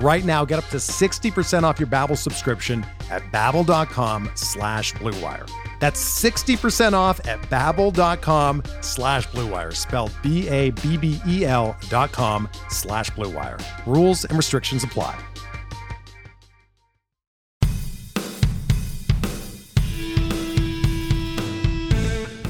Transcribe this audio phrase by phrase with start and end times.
[0.00, 5.48] Right now, get up to 60% off your Babbel subscription at babbel.com slash bluewire.
[5.78, 13.62] That's 60% off at babbel.com slash bluewire, spelled B-A-B-B-E-L dot com slash bluewire.
[13.86, 15.16] Rules and restrictions apply.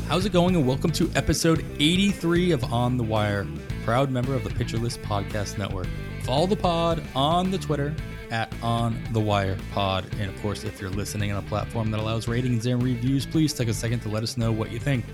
[0.08, 0.54] How's it going?
[0.54, 3.46] And welcome to episode 83 of On the Wire,
[3.84, 5.88] proud member of the Pitcher List Podcast Network.
[6.24, 7.94] Follow the pod on the Twitter
[8.30, 10.06] at On the Wire Pod.
[10.18, 13.52] And of course, if you're listening on a platform that allows ratings and reviews, please
[13.52, 15.04] take a second to let us know what you think.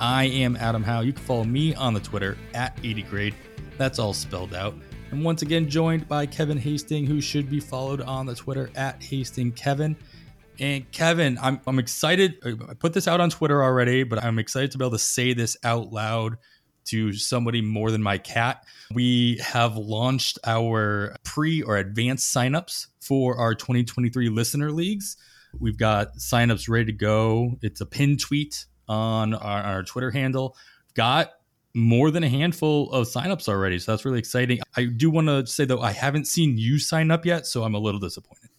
[0.00, 1.02] I am Adam Howe.
[1.02, 3.34] You can follow me on the Twitter at 80grade.
[3.76, 4.74] That's all spelled out.
[5.10, 9.02] And once again, joined by Kevin Hasting, who should be followed on the Twitter at
[9.02, 9.94] Hasting Kevin.
[10.58, 12.38] And Kevin, I'm, I'm excited.
[12.42, 15.34] I put this out on Twitter already, but I'm excited to be able to say
[15.34, 16.38] this out loud
[16.86, 18.64] to somebody more than my cat.
[18.94, 25.16] We have launched our pre or advanced signups for our 2023 listener leagues.
[25.58, 27.58] We've got signups ready to go.
[27.62, 30.56] It's a pin tweet on our, our Twitter handle.
[30.94, 31.30] Got
[31.74, 33.78] more than a handful of signups already.
[33.78, 34.60] So that's really exciting.
[34.76, 37.46] I do want to say, though, I haven't seen you sign up yet.
[37.46, 38.50] So I'm a little disappointed.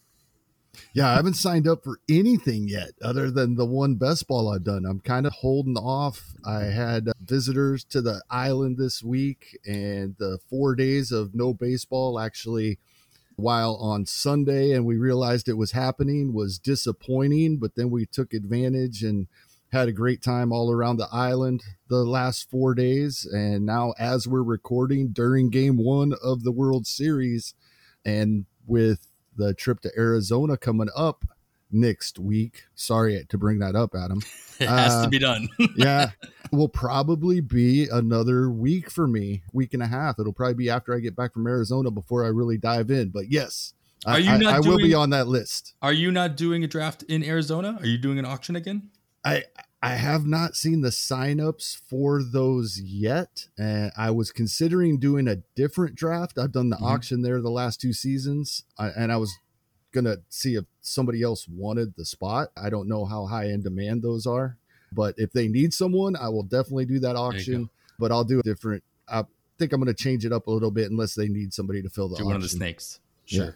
[0.95, 4.63] Yeah, I haven't signed up for anything yet other than the one best ball I've
[4.63, 4.85] done.
[4.85, 6.35] I'm kind of holding off.
[6.45, 11.51] I had uh, visitors to the island this week, and the four days of no
[11.51, 12.77] baseball actually,
[13.37, 17.57] while on Sunday and we realized it was happening, was disappointing.
[17.57, 19.25] But then we took advantage and
[19.71, 23.25] had a great time all around the island the last four days.
[23.25, 27.55] And now, as we're recording during game one of the World Series,
[28.05, 31.25] and with the trip to Arizona coming up
[31.71, 32.63] next week.
[32.75, 34.21] Sorry to bring that up, Adam.
[34.59, 35.49] It has uh, to be done.
[35.75, 36.11] yeah.
[36.51, 40.19] Will probably be another week for me, week and a half.
[40.19, 43.09] It'll probably be after I get back from Arizona before I really dive in.
[43.09, 43.73] But yes,
[44.05, 45.73] are you I, not I, doing, will be on that list.
[45.81, 47.77] Are you not doing a draft in Arizona?
[47.79, 48.91] Are you doing an auction again?
[49.25, 49.43] I
[49.83, 53.47] I have not seen the signups for those yet.
[53.57, 56.39] And I was considering doing a different draft.
[56.39, 56.85] I've done the mm-hmm.
[56.85, 59.37] auction there the last two seasons, I, and I was
[59.91, 62.49] going to see if somebody else wanted the spot.
[62.55, 64.57] I don't know how high in demand those are,
[64.93, 67.69] but if they need someone, I will definitely do that auction.
[67.99, 68.83] But I'll do a different.
[69.07, 69.25] I
[69.59, 71.89] think I'm going to change it up a little bit unless they need somebody to
[71.89, 72.15] fill the.
[72.15, 73.01] Do one of the snakes.
[73.25, 73.45] Sure.
[73.45, 73.51] Yeah.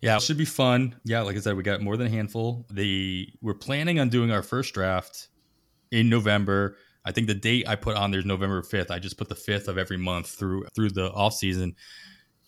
[0.00, 0.96] Yeah, it should be fun.
[1.04, 2.66] Yeah, like I said, we got more than a handful.
[2.70, 5.28] The we're planning on doing our first draft
[5.90, 6.76] in November.
[7.04, 8.90] I think the date I put on there's November 5th.
[8.90, 11.76] I just put the 5th of every month through through the off season.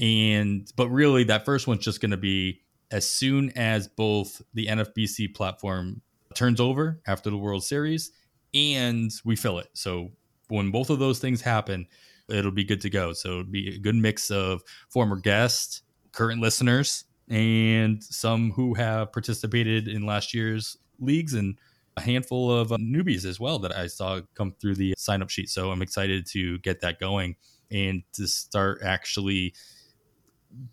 [0.00, 2.60] And but really that first one's just going to be
[2.91, 6.03] as soon as both the NFBC platform
[6.34, 8.12] turns over after the World Series
[8.54, 9.69] and we fill it.
[9.75, 10.10] So
[10.48, 11.87] when both of those things happen,
[12.28, 13.12] it'll be good to go.
[13.12, 15.82] So it'll be a good mix of former guests,
[16.12, 21.59] current listeners, and some who have participated in last year's leagues and
[21.97, 25.31] a handful of uh, newbies as well that I saw come through the sign up
[25.31, 25.50] sheet.
[25.50, 27.37] So I'm excited to get that going
[27.71, 29.55] and to start actually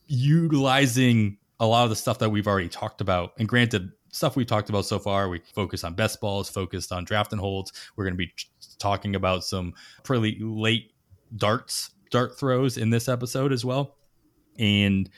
[0.07, 3.31] utilizing a lot of the stuff that we've already talked about.
[3.37, 7.03] And granted, stuff we talked about so far, we focus on best balls, focused on
[7.03, 7.73] draft and holds.
[7.95, 8.31] We're going to be
[8.79, 9.73] talking about some
[10.03, 10.93] pretty late
[11.35, 13.97] darts, dart throws in this episode as well.
[14.57, 15.09] And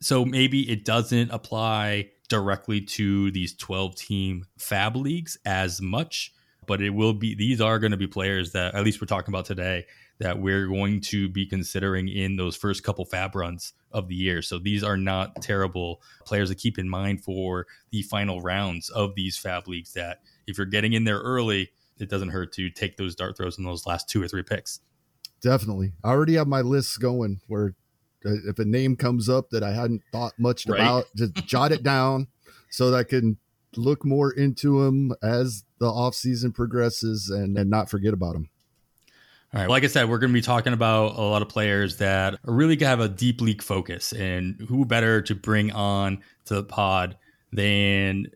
[0.00, 6.32] so maybe it doesn't apply directly to these 12 team fab leagues as much
[6.66, 9.32] but it will be these are going to be players that at least we're talking
[9.32, 9.84] about today
[10.20, 14.42] that we're going to be considering in those first couple fab runs of the year.
[14.42, 19.14] So these are not terrible players to keep in mind for the final rounds of
[19.14, 22.96] these fab leagues that if you're getting in there early it doesn't hurt to take
[22.96, 24.80] those dart throws in those last two or three picks.
[25.42, 25.92] Definitely.
[26.04, 27.74] I already have my lists going where
[28.24, 30.80] if a name comes up that I hadn't thought much right.
[30.80, 32.28] about, just jot it down
[32.70, 33.38] so that I can
[33.76, 38.48] look more into them as the off season progresses and, and not forget about them.
[39.52, 39.68] All right.
[39.68, 42.78] Like I said, we're going to be talking about a lot of players that really
[42.84, 47.16] have a deep league focus, and who better to bring on to the pod
[47.52, 48.26] than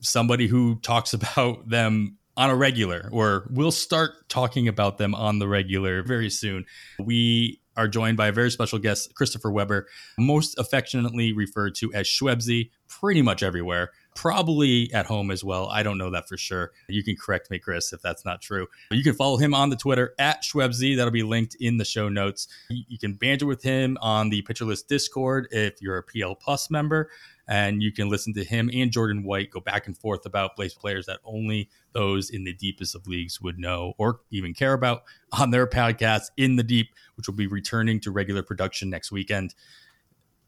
[0.00, 5.38] somebody who talks about them on a regular, or we'll start talking about them on
[5.38, 6.66] the regular very soon.
[6.98, 9.86] We are joined by a very special guest, Christopher Weber,
[10.18, 13.90] most affectionately referred to as Schwebzy, pretty much everywhere.
[14.14, 15.68] Probably at home as well.
[15.68, 16.72] I don't know that for sure.
[16.88, 18.66] You can correct me, Chris, if that's not true.
[18.90, 20.96] You can follow him on the Twitter at Schwebzy.
[20.96, 22.48] That'll be linked in the show notes.
[22.68, 26.70] You can banter with him on the Pitcher List Discord if you're a PL Plus
[26.70, 27.10] member
[27.48, 30.74] and you can listen to him and Jordan White go back and forth about place
[30.74, 35.02] players that only those in the deepest of leagues would know or even care about
[35.38, 39.54] on their podcast in the deep, which will be returning to regular production next weekend.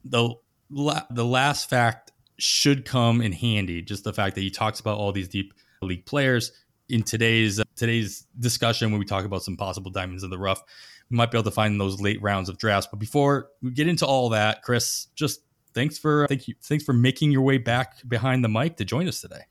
[0.05, 0.35] The
[0.71, 5.13] the last fact should come in handy, just the fact that he talks about all
[5.13, 6.53] these deep league players
[6.89, 10.63] in today's today's discussion when we talk about some possible diamonds in the rough.
[11.11, 12.89] We might be able to find those late rounds of drafts.
[12.91, 15.41] But before we get into all that, Chris, just
[15.75, 19.09] thanks for thank you thanks for making your way back behind the mic to join
[19.09, 19.43] us today.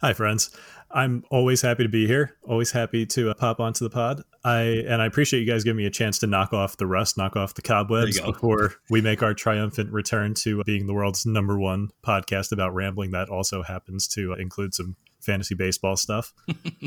[0.00, 0.50] Hi, friends.
[0.94, 2.36] I'm always happy to be here.
[2.44, 4.22] Always happy to uh, pop onto the pod.
[4.44, 7.18] I and I appreciate you guys giving me a chance to knock off the rust,
[7.18, 11.58] knock off the cobwebs before we make our triumphant return to being the world's number
[11.58, 13.10] one podcast about rambling.
[13.10, 14.94] That also happens to include some
[15.24, 16.32] fantasy baseball stuff.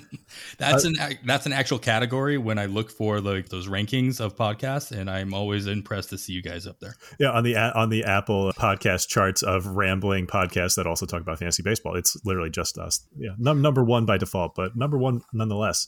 [0.58, 4.36] that's uh, an that's an actual category when I look for like those rankings of
[4.36, 6.96] podcasts, and I'm always impressed to see you guys up there.
[7.20, 11.40] Yeah, on the on the Apple podcast charts of rambling podcasts that also talk about
[11.40, 13.06] fantasy baseball, it's literally just us.
[13.18, 15.88] Yeah, num- number one by default, but number one nonetheless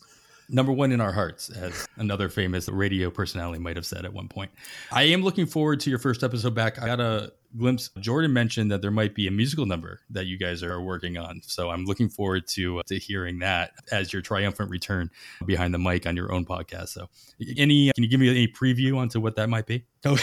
[0.50, 4.28] number one in our hearts, as another famous radio personality might have said at one
[4.28, 4.51] point.
[4.92, 6.81] I am looking forward to your first episode back.
[6.81, 7.90] I got a glimpse.
[8.00, 11.42] Jordan mentioned that there might be a musical number that you guys are working on,
[11.44, 15.10] so I'm looking forward to uh, to hearing that as your triumphant return
[15.46, 16.90] behind the mic on your own podcast.
[16.90, 17.10] So,
[17.57, 19.86] any can you give me any preview onto what that might be?
[20.04, 20.18] no.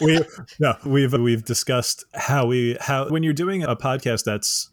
[0.00, 0.20] we
[0.60, 4.70] no, we've we've discussed how we how when you're doing a podcast that's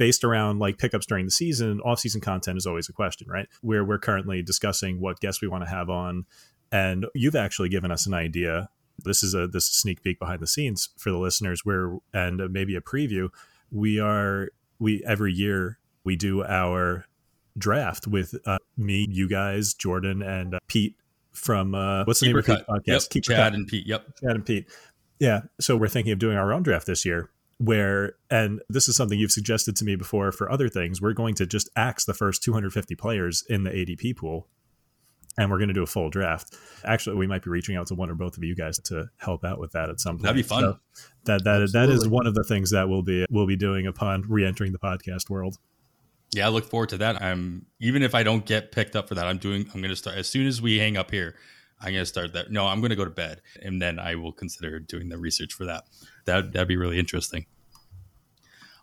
[0.00, 3.46] based around like pickups during the season, off-season content is always a question, right?
[3.60, 6.24] Where we're currently discussing what guests we want to have on,
[6.72, 8.70] and you've actually given us an idea.
[9.04, 11.98] This is a this is a sneak peek behind the scenes for the listeners, where
[12.14, 13.28] and maybe a preview.
[13.70, 14.48] We are
[14.78, 17.04] we every year we do our
[17.58, 20.96] draft with uh, me, you guys, Jordan, and uh, Pete
[21.32, 23.02] from uh, what's the Keeper name of the podcast?
[23.02, 23.10] Yep.
[23.10, 23.52] Keep Chad Cut.
[23.52, 23.86] and Pete.
[23.86, 24.66] Yep, Chad and Pete.
[25.18, 27.28] Yeah, so we're thinking of doing our own draft this year
[27.60, 31.34] where and this is something you've suggested to me before for other things we're going
[31.34, 34.48] to just axe the first 250 players in the adp pool
[35.36, 37.94] and we're going to do a full draft actually we might be reaching out to
[37.94, 40.36] one or both of you guys to help out with that at some point that'd
[40.36, 40.78] be fun so
[41.24, 41.94] that that Absolutely.
[41.94, 44.78] that is one of the things that we'll be we'll be doing upon re-entering the
[44.78, 45.58] podcast world
[46.32, 49.16] yeah i look forward to that i'm even if i don't get picked up for
[49.16, 51.36] that i'm doing i'm going to start as soon as we hang up here
[51.82, 52.50] I'm going to start that.
[52.50, 55.54] No, I'm going to go to bed, and then I will consider doing the research
[55.54, 55.84] for that.
[56.26, 57.46] That that'd be really interesting.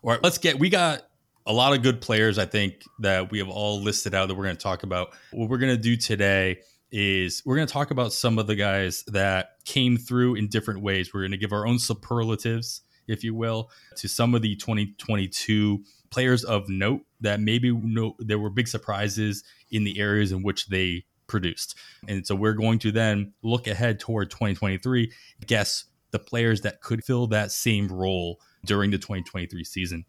[0.03, 0.59] All right, let's get.
[0.59, 1.03] We got
[1.45, 2.37] a lot of good players.
[2.37, 5.09] I think that we have all listed out that we're going to talk about.
[5.31, 6.59] What we're going to do today
[6.91, 10.81] is we're going to talk about some of the guys that came through in different
[10.81, 11.13] ways.
[11.13, 15.83] We're going to give our own superlatives, if you will, to some of the 2022
[16.09, 20.67] players of note that maybe no, there were big surprises in the areas in which
[20.67, 21.77] they produced.
[22.07, 25.11] And so we're going to then look ahead toward 2023,
[25.45, 25.85] guess
[26.17, 30.05] the players that could fill that same role during the 2023 season.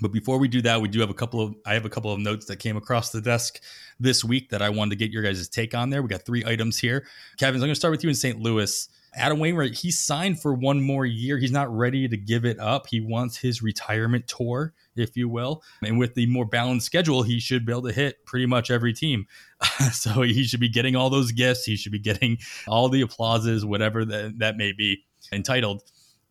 [0.00, 2.12] But before we do that, we do have a couple of I have a couple
[2.12, 3.60] of notes that came across the desk
[4.00, 6.00] this week that I wanted to get your guys' take on there.
[6.00, 7.06] We got three items here.
[7.38, 8.38] Kevin, I'm going to start with you in St.
[8.38, 8.88] Louis.
[9.14, 11.36] Adam Wainwright, he signed for one more year.
[11.36, 12.86] He's not ready to give it up.
[12.86, 15.62] He wants his retirement tour, if you will.
[15.84, 18.94] And with the more balanced schedule, he should be able to hit pretty much every
[18.94, 19.26] team.
[19.92, 21.64] so he should be getting all those gifts.
[21.64, 25.82] He should be getting all the applauses, whatever that, that may be entitled.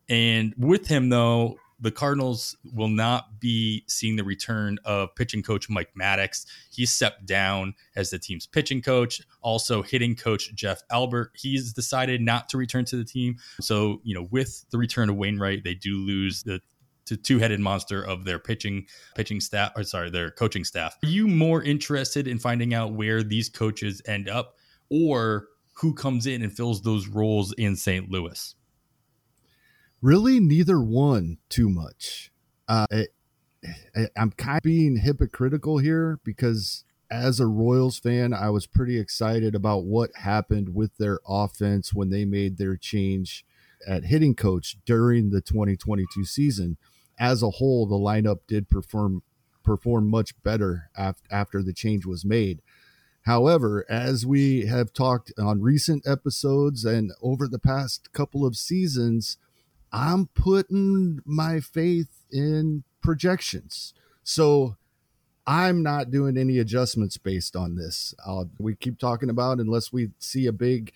[0.08, 5.68] And with him, though, the Cardinals will not be seeing the return of pitching coach
[5.68, 6.46] Mike Maddux.
[6.70, 9.20] He stepped down as the team's pitching coach.
[9.42, 13.36] Also, hitting coach Jeff Albert, he's decided not to return to the team.
[13.60, 16.62] So, you know, with the return of Wainwright, they do lose the
[17.04, 21.62] two-headed monster of their pitching pitching staff or sorry their coaching staff are you more
[21.62, 24.54] interested in finding out where these coaches end up
[24.88, 28.54] or who comes in and fills those roles in st louis
[30.02, 32.30] really neither one too much.
[32.68, 33.06] Uh, I,
[34.16, 39.54] I'm kind of being hypocritical here because as a Royals fan, I was pretty excited
[39.54, 43.44] about what happened with their offense when they made their change
[43.86, 46.76] at hitting coach during the 2022 season.
[47.18, 49.22] As a whole, the lineup did perform
[49.62, 52.60] performed much better af- after the change was made.
[53.26, 59.38] However, as we have talked on recent episodes and over the past couple of seasons,
[59.92, 63.92] I'm putting my faith in projections.
[64.22, 64.76] So
[65.46, 68.14] I'm not doing any adjustments based on this.
[68.24, 70.92] Uh, we keep talking about unless we see a big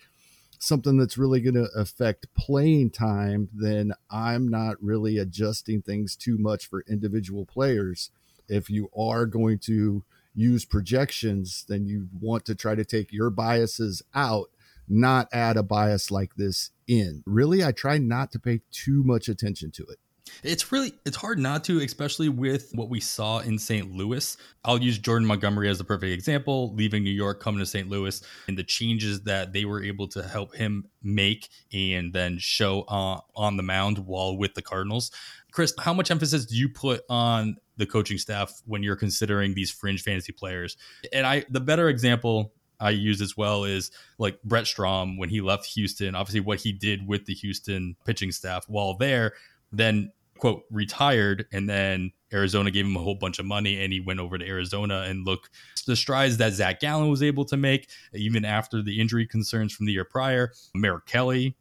[0.59, 6.37] something that's really going to affect playing time, then I'm not really adjusting things too
[6.37, 8.09] much for individual players.
[8.47, 13.29] If you are going to use projections, then you want to try to take your
[13.29, 14.49] biases out,
[14.87, 17.23] not add a bias like this in.
[17.25, 19.97] Really, I try not to pay too much attention to it.
[20.43, 23.91] It's really it's hard not to, especially with what we saw in St.
[23.91, 24.37] Louis.
[24.63, 27.89] I'll use Jordan Montgomery as the perfect example, leaving New York, coming to St.
[27.89, 32.81] Louis, and the changes that they were able to help him make and then show
[32.83, 35.11] uh, on the mound while with the Cardinals.
[35.51, 39.71] Chris, how much emphasis do you put on the coaching staff when you're considering these
[39.71, 40.77] fringe fantasy players?
[41.11, 45.41] And I the better example I use as well is like Brent Strom when he
[45.41, 49.33] left Houston, obviously what he did with the Houston pitching staff while there,
[49.71, 53.99] then quote retired and then Arizona gave him a whole bunch of money and he
[53.99, 55.49] went over to Arizona and look
[55.87, 59.85] the strides that Zach Gallen was able to make even after the injury concerns from
[59.85, 60.51] the year prior.
[60.75, 61.55] Merrill Kelly,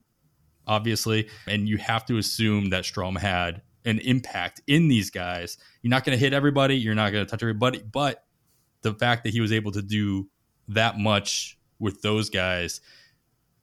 [0.67, 5.59] obviously, and you have to assume that Strom had an impact in these guys.
[5.81, 8.25] You're not going to hit everybody, you're not going to touch everybody, but
[8.83, 10.29] the fact that he was able to do
[10.69, 12.81] that much with those guys,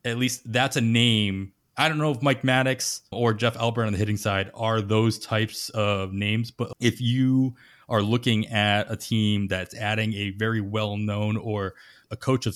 [0.05, 1.53] at least that's a name.
[1.77, 5.17] I don't know if Mike Maddux or Jeff Albert on the hitting side are those
[5.17, 7.55] types of names, but if you
[7.89, 11.73] are looking at a team that's adding a very well known or
[12.11, 12.55] a coach of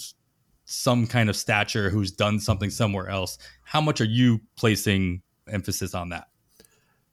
[0.66, 5.96] some kind of stature who's done something somewhere else, how much are you placing emphasis
[5.96, 6.28] on that?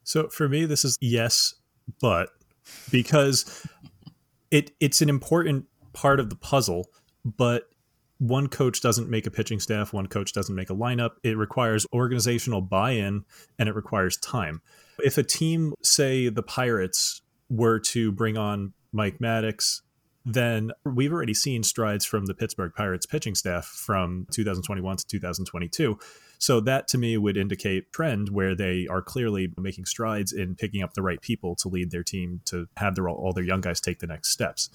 [0.03, 1.55] So for me, this is yes,
[1.99, 2.29] but
[2.91, 3.65] because
[4.51, 6.89] it it's an important part of the puzzle,
[7.25, 7.69] but
[8.19, 11.11] one coach doesn't make a pitching staff, one coach doesn't make a lineup.
[11.23, 13.25] It requires organizational buy in
[13.59, 14.61] and it requires time.
[15.03, 19.81] If a team, say the Pirates, were to bring on Mike Maddux,
[20.25, 25.99] then we've already seen strides from the Pittsburgh Pirates pitching staff from 2021 to 2022.
[26.39, 30.81] So that to me would indicate trend where they are clearly making strides in picking
[30.81, 33.79] up the right people to lead their team to have their all their young guys
[33.79, 34.69] take the next steps.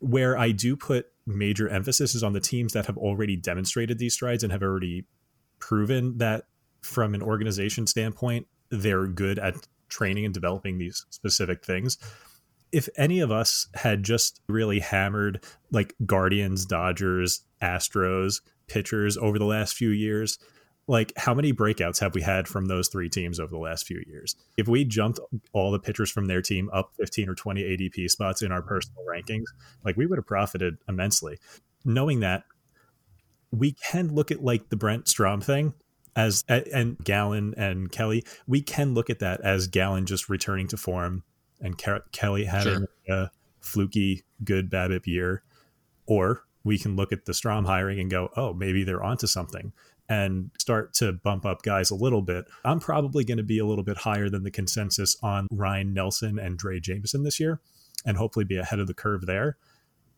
[0.00, 4.14] Where I do put major emphasis is on the teams that have already demonstrated these
[4.14, 5.06] strides and have already
[5.58, 6.46] proven that
[6.80, 11.98] from an organization standpoint they're good at training and developing these specific things.
[12.72, 19.44] If any of us had just really hammered like Guardians, Dodgers, Astros, pitchers over the
[19.44, 20.38] last few years,
[20.86, 24.02] like how many breakouts have we had from those three teams over the last few
[24.06, 24.34] years?
[24.56, 25.20] If we jumped
[25.52, 29.04] all the pitchers from their team up 15 or 20 ADP spots in our personal
[29.08, 29.46] rankings,
[29.84, 31.38] like we would have profited immensely.
[31.84, 32.44] Knowing that,
[33.52, 35.74] we can look at like the Brent Strom thing
[36.16, 40.76] as and Gallen and Kelly, we can look at that as Gallen just returning to
[40.76, 41.22] form
[41.60, 41.80] and
[42.12, 43.16] Kelly having sure.
[43.16, 45.42] a fluky good BABIP year,
[46.06, 49.72] or we can look at the Strom hiring and go, oh, maybe they're onto something
[50.10, 52.44] and start to bump up guys a little bit.
[52.64, 56.38] I'm probably going to be a little bit higher than the consensus on Ryan Nelson
[56.38, 57.60] and Drey Jameson this year
[58.04, 59.56] and hopefully be ahead of the curve there.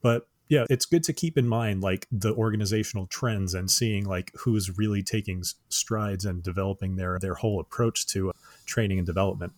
[0.00, 4.32] But yeah, it's good to keep in mind like the organizational trends and seeing like
[4.34, 8.32] who's really taking strides and developing their their whole approach to uh,
[8.64, 9.52] training and development.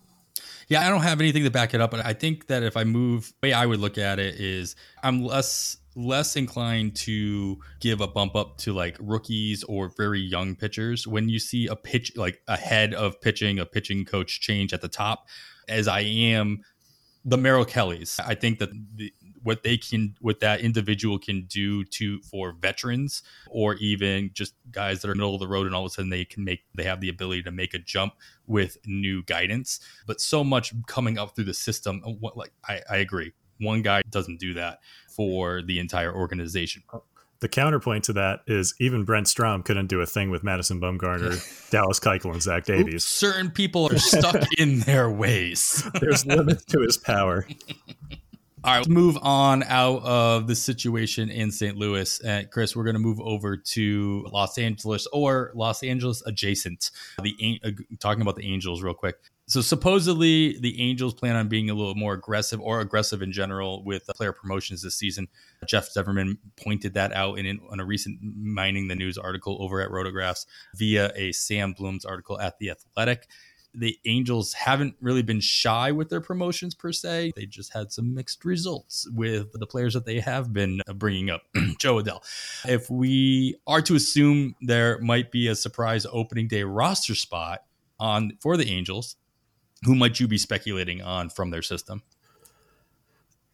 [0.69, 2.85] Yeah, I don't have anything to back it up, but I think that if I
[2.85, 8.07] move, way I would look at it is I'm less less inclined to give a
[8.07, 11.07] bump up to like rookies or very young pitchers.
[11.07, 14.89] When you see a pitch like ahead of pitching a pitching coach change at the
[14.89, 15.29] top
[15.69, 16.63] as I am
[17.25, 18.21] the Merrill Kellys.
[18.21, 23.23] I think that the, what they can what that individual can do to for veterans
[23.49, 26.11] or even just guys that are middle of the road and all of a sudden
[26.11, 28.15] they can make they have the ability to make a jump
[28.47, 29.81] with new guidance.
[30.07, 33.83] But so much coming up through the system uh, what like I, I agree one
[33.83, 36.83] guy doesn't do that for the entire organization
[37.45, 41.71] the counterpoint to that is even Brent Strom couldn't do a thing with Madison Bumgarner,
[41.71, 43.05] Dallas Keuchel, and Zach Davies.
[43.05, 45.87] Certain people are stuck in their ways.
[46.01, 47.47] There's limits to his power.
[48.65, 51.77] All right, let's move on out of the situation in St.
[51.77, 52.19] Louis.
[52.21, 56.93] And Chris, we're going to move over to Los Angeles or Los Angeles adjacent.
[57.23, 59.17] The uh, talking about the Angels real quick.
[59.47, 63.85] So supposedly the Angels plan on being a little more aggressive or aggressive in general
[63.85, 65.29] with uh, player promotions this season.
[65.67, 69.91] Jeff Zimmerman pointed that out in, in a recent mining the news article over at
[69.91, 73.27] Rotographs via a Sam Blum's article at the Athletic
[73.75, 77.33] the Angels haven't really been shy with their promotions per se.
[77.35, 81.31] They just had some mixed results with the players that they have been uh, bringing
[81.31, 81.43] up.
[81.79, 82.23] Jo Adell.
[82.67, 87.65] If we are to assume there might be a surprise opening day roster spot
[87.99, 89.17] on for the Angels,
[89.85, 92.03] who might you be speculating on from their system?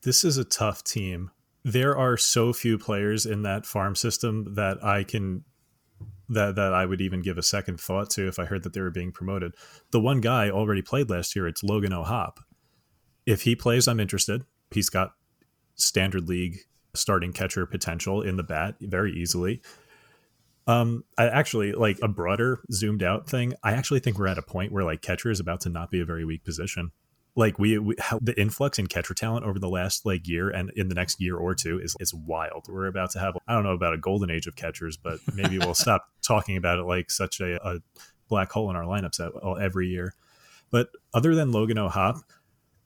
[0.02, 1.30] This is a tough team.
[1.62, 5.44] There are so few players in that farm system that I can
[6.30, 8.80] that that I would even give a second thought to if I heard that they
[8.80, 9.54] were being promoted.
[9.90, 11.46] The one guy already played last year.
[11.46, 12.38] It's Logan O'Hoppe.
[13.26, 14.44] If he plays, I'm interested.
[14.70, 15.12] He's got
[15.74, 16.60] standard league
[16.94, 19.60] starting catcher potential in the bat very easily.
[20.70, 23.54] Um, I actually like a broader zoomed out thing.
[23.62, 26.00] I actually think we're at a point where like catcher is about to not be
[26.00, 26.92] a very weak position
[27.36, 30.70] like we, we how the influx in catcher talent over the last like year and
[30.76, 32.66] in the next year or two is is wild.
[32.68, 35.58] We're about to have I don't know about a golden age of catchers, but maybe
[35.58, 37.80] we'll stop talking about it like such a, a
[38.28, 40.14] black hole in our lineups every year.
[40.70, 42.16] But other than Logan O'Hop,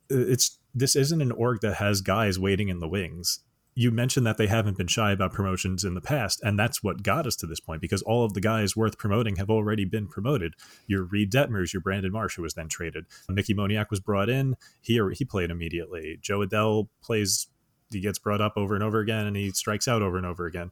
[0.09, 3.41] it's this isn't an org that has guys waiting in the wings
[3.75, 7.03] you mentioned that they haven't been shy about promotions in the past, and that's what
[7.03, 10.07] got us to this point because all of the guys worth promoting have already been
[10.07, 10.55] promoted.
[10.87, 13.07] Your Reid Detmers, your Brandon Marsh, who was then traded.
[13.29, 14.57] Mickey Moniak was brought in.
[14.81, 16.19] He he played immediately.
[16.21, 17.49] Jo Adell plays.
[17.91, 20.47] He gets brought up over and over again, and he strikes out over and over
[20.47, 20.71] again.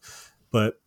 [0.50, 0.80] But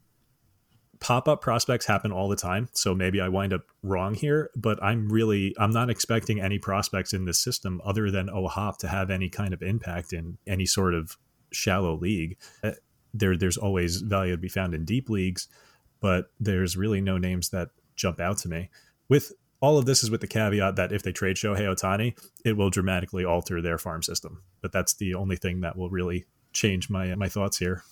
[0.99, 4.49] pop up prospects happen all the time, so maybe I wind up wrong here.
[4.55, 8.87] But I'm really I'm not expecting any prospects in this system other than O'Hoppe to
[8.87, 11.17] have any kind of impact in any sort of
[11.51, 12.37] shallow league.
[12.63, 12.71] Uh,
[13.13, 15.47] there, there's always value to be found in deep leagues,
[16.01, 18.69] but there's really no names that jump out to me.
[19.07, 22.57] With all of this is with the caveat that if they trade Shohei Ohtani, it
[22.57, 24.43] will dramatically alter their farm system.
[24.61, 27.83] But that's the only thing that will really change my my thoughts here.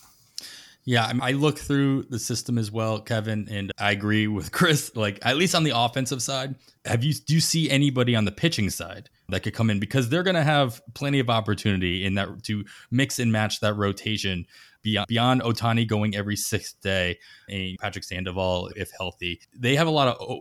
[0.85, 4.95] Yeah, I look through the system as well, Kevin, and I agree with Chris.
[4.95, 6.55] Like at least on the offensive side,
[6.85, 10.09] have you do you see anybody on the pitching side that could come in because
[10.09, 14.45] they're going to have plenty of opportunity in that to mix and match that rotation
[14.81, 19.39] beyond beyond Ohtani going every sixth day and Patrick Sandoval if healthy.
[19.57, 20.39] They have a lot of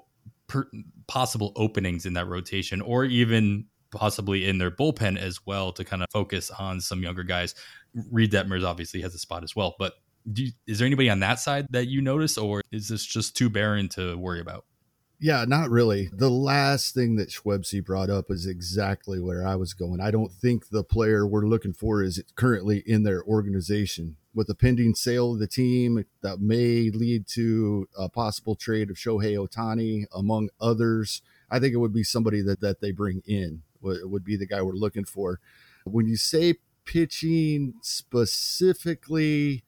[0.49, 0.69] per,
[1.07, 6.03] possible openings in that rotation, or even possibly in their bullpen as well to kind
[6.03, 7.55] of focus on some younger guys.
[8.11, 9.95] Reid Detmers obviously has a spot as well, but
[10.35, 13.51] you, is there anybody on that side that you notice, or is this just too
[13.51, 14.65] barren to worry about?
[15.23, 16.11] Yeah, not really.
[16.13, 20.01] The last thing that Schwebzy brought up is exactly where I was going.
[20.01, 24.17] I don't think the player we're looking for is currently in their organization.
[24.35, 28.97] With the pending sale of the team, that may lead to a possible trade of
[28.97, 31.23] Shohei Ohtani, among others.
[31.49, 34.47] I think it would be somebody that, that they bring in, would, would be the
[34.47, 35.39] guy we're looking for.
[35.85, 36.55] When you say
[36.85, 39.63] pitching specifically,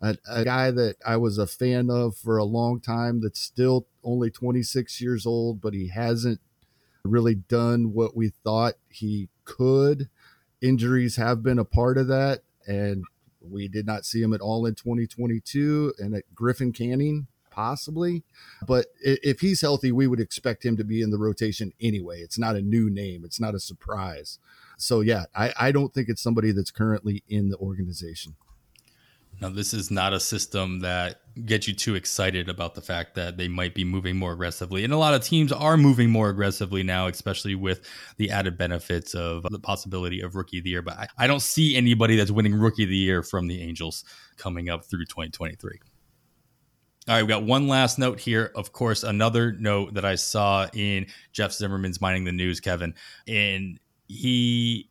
[0.00, 3.86] a, a, guy that I was a fan of for a long time that's still
[4.04, 6.40] only 26 years old, but he hasn't
[7.04, 10.08] really done what we thought he could.
[10.60, 13.04] Injuries have been a part of that, and
[13.40, 17.26] we did not see him at all in 2022 and at Griffin Canning
[17.58, 18.22] possibly.
[18.68, 22.20] But if he's healthy, we would expect him to be in the rotation anyway.
[22.20, 24.38] It's not a new name, it's not a surprise.
[24.76, 28.36] So, yeah, I, I don't think it's somebody that's currently in the organization.
[29.40, 33.36] Now, this is not a system that gets you too excited about the fact that
[33.36, 34.82] they might be moving more aggressively.
[34.82, 37.80] And a lot of teams are moving more aggressively now, especially with
[38.16, 40.82] the added benefits of the possibility of rookie of the year.
[40.82, 44.04] But I, I don't see anybody that's winning rookie of the year from the Angels
[44.36, 45.78] coming up through 2023.
[47.06, 48.50] All right, we got one last note here.
[48.54, 52.94] Of course, another note that I saw in Jeff Zimmerman's Mining the News, Kevin.
[53.26, 54.87] And he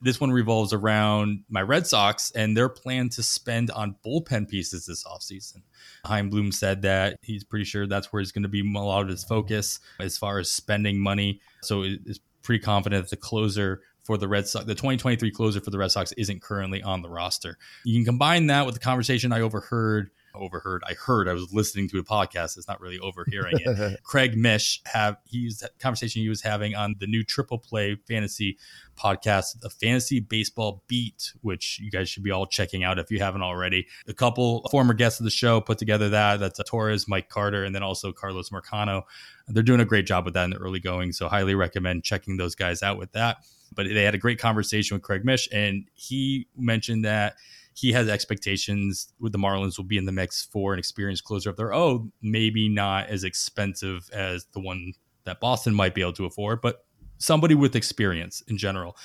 [0.00, 4.86] this one revolves around my Red Sox and their plan to spend on bullpen pieces
[4.86, 5.62] this offseason.
[6.04, 9.02] Chaim Bloom said that he's pretty sure that's where he's going to be a lot
[9.02, 11.40] of his focus as far as spending money.
[11.62, 15.70] So he's pretty confident that the closer for the Red Sox, the 2023 closer for
[15.70, 17.58] the Red Sox isn't currently on the roster.
[17.84, 20.82] You can combine that with the conversation I overheard overheard.
[20.86, 21.28] I heard.
[21.28, 22.56] I was listening to a podcast.
[22.56, 24.00] It's not really overhearing it.
[24.02, 28.58] Craig Mish have he's that conversation he was having on the new Triple Play Fantasy
[28.96, 33.18] podcast, the Fantasy Baseball Beat, which you guys should be all checking out if you
[33.18, 33.86] haven't already.
[34.06, 36.40] A couple former guests of the show put together that.
[36.40, 39.02] That's uh, Torres, Mike Carter, and then also Carlos Marcano.
[39.48, 41.12] They're doing a great job with that in the early going.
[41.12, 43.38] So highly recommend checking those guys out with that.
[43.74, 47.36] But they had a great conversation with Craig Mish, and he mentioned that
[47.74, 51.50] he has expectations with the Marlins will be in the mix for an experienced closer
[51.50, 52.12] of their own.
[52.20, 56.84] Maybe not as expensive as the one that Boston might be able to afford, but
[57.18, 58.96] somebody with experience in general.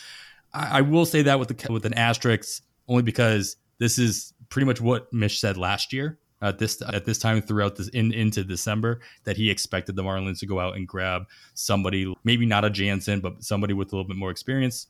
[0.53, 4.65] I, I will say that with the with an asterisk, only because this is pretty
[4.65, 8.43] much what Mish said last year at this at this time throughout this in into
[8.43, 11.23] December that he expected the Marlins to go out and grab
[11.53, 14.87] somebody, maybe not a Jansen, but somebody with a little bit more experience.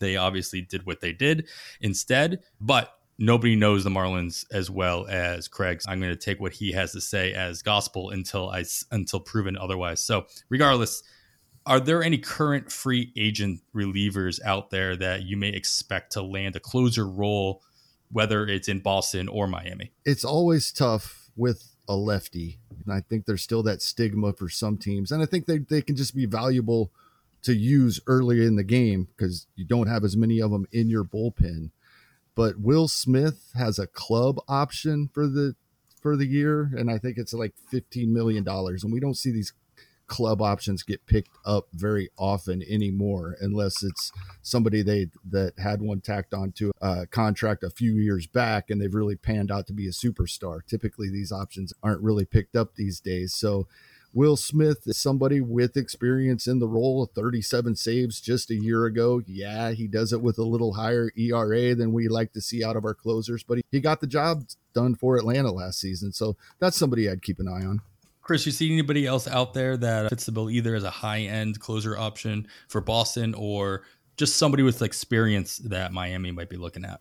[0.00, 1.48] They obviously did what they did
[1.80, 5.82] instead, but nobody knows the Marlins as well as Craig.
[5.86, 9.56] I'm going to take what he has to say as gospel until I until proven
[9.56, 10.00] otherwise.
[10.00, 11.02] So, regardless,
[11.66, 16.56] are there any current free agent relievers out there that you may expect to land
[16.56, 17.62] a closer role,
[18.10, 19.92] whether it's in Boston or Miami?
[20.04, 22.58] It's always tough with a lefty.
[22.84, 25.12] And I think there's still that stigma for some teams.
[25.12, 26.92] And I think they, they can just be valuable
[27.42, 30.90] to use early in the game because you don't have as many of them in
[30.90, 31.70] your bullpen.
[32.34, 35.54] But Will Smith has a club option for the
[36.00, 38.84] for the year, and I think it's like fifteen million dollars.
[38.84, 39.52] And we don't see these
[40.10, 44.10] club options get picked up very often anymore unless it's
[44.42, 48.94] somebody they that had one tacked onto a contract a few years back and they've
[48.94, 52.98] really panned out to be a superstar typically these options aren't really picked up these
[52.98, 53.68] days so
[54.12, 58.86] Will Smith is somebody with experience in the role of 37 saves just a year
[58.86, 59.22] ago.
[59.24, 62.76] Yeah, he does it with a little higher ERA than we like to see out
[62.76, 64.44] of our closers, but he, he got the job
[64.74, 66.12] done for Atlanta last season.
[66.12, 67.82] So that's somebody I'd keep an eye on.
[68.20, 71.20] Chris, you see anybody else out there that fits the bill either as a high
[71.20, 73.84] end closer option for Boston or
[74.16, 77.00] just somebody with experience that Miami might be looking at?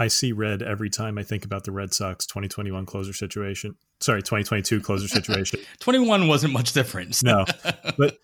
[0.00, 3.76] I see red every time I think about the Red Sox 2021 closer situation.
[4.00, 5.60] Sorry, 2022 closer situation.
[5.80, 7.22] 21 wasn't much different.
[7.22, 7.44] no,
[7.98, 8.16] but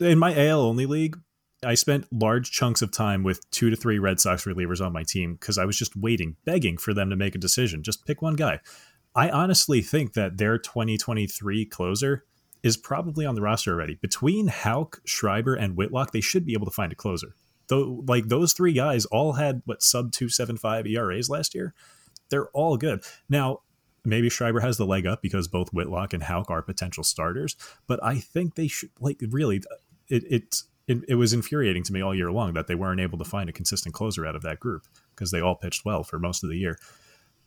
[0.00, 1.18] in my AL only league,
[1.62, 5.02] I spent large chunks of time with two to three Red Sox relievers on my
[5.02, 7.82] team because I was just waiting, begging for them to make a decision.
[7.82, 8.60] Just pick one guy.
[9.14, 12.24] I honestly think that their 2023 closer
[12.62, 13.96] is probably on the roster already.
[13.96, 17.34] Between Houck, Schreiber, and Whitlock, they should be able to find a closer.
[17.68, 21.74] Though, like those three guys all had what sub 275 ERAs last year.
[22.30, 23.02] They're all good.
[23.28, 23.60] Now,
[24.04, 28.02] maybe Schreiber has the leg up because both Whitlock and Houck are potential starters, but
[28.02, 29.62] I think they should like really
[30.08, 33.18] it, it it, it was infuriating to me all year long that they weren't able
[33.18, 36.18] to find a consistent closer out of that group because they all pitched well for
[36.18, 36.78] most of the year.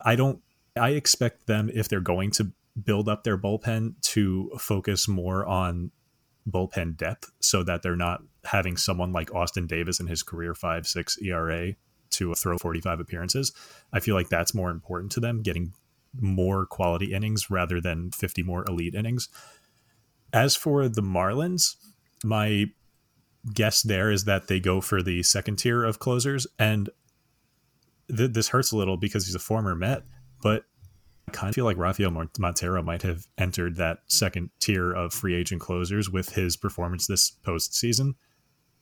[0.00, 0.40] I don't
[0.76, 5.90] I expect them, if they're going to build up their bullpen, to focus more on
[6.48, 10.86] bullpen depth so that they're not having someone like Austin Davis in his career 5
[10.86, 11.74] 6 ERA
[12.10, 13.52] to throw 45 appearances.
[13.92, 15.72] I feel like that's more important to them, getting
[16.20, 19.28] more quality innings rather than 50 more elite innings.
[20.32, 21.76] As for the Marlins,
[22.24, 22.66] my
[23.52, 26.46] guess there is that they go for the second tier of closers.
[26.58, 26.90] And
[28.14, 30.02] th- this hurts a little because he's a former Met,
[30.42, 30.64] but
[31.28, 35.34] I kind of feel like Rafael Montero might have entered that second tier of free
[35.34, 38.14] agent closers with his performance this postseason.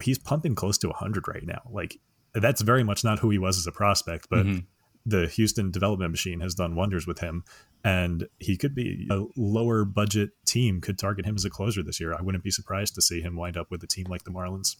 [0.03, 1.63] He's pumping close to 100 right now.
[1.71, 1.99] Like,
[2.35, 4.59] that's very much not who he was as a prospect, but mm-hmm.
[5.07, 7.45] the Houston development machine has done wonders with him.
[7.83, 11.99] And he could be a lower budget team could target him as a closer this
[11.99, 12.15] year.
[12.15, 14.77] I wouldn't be surprised to see him wind up with a team like the Marlins.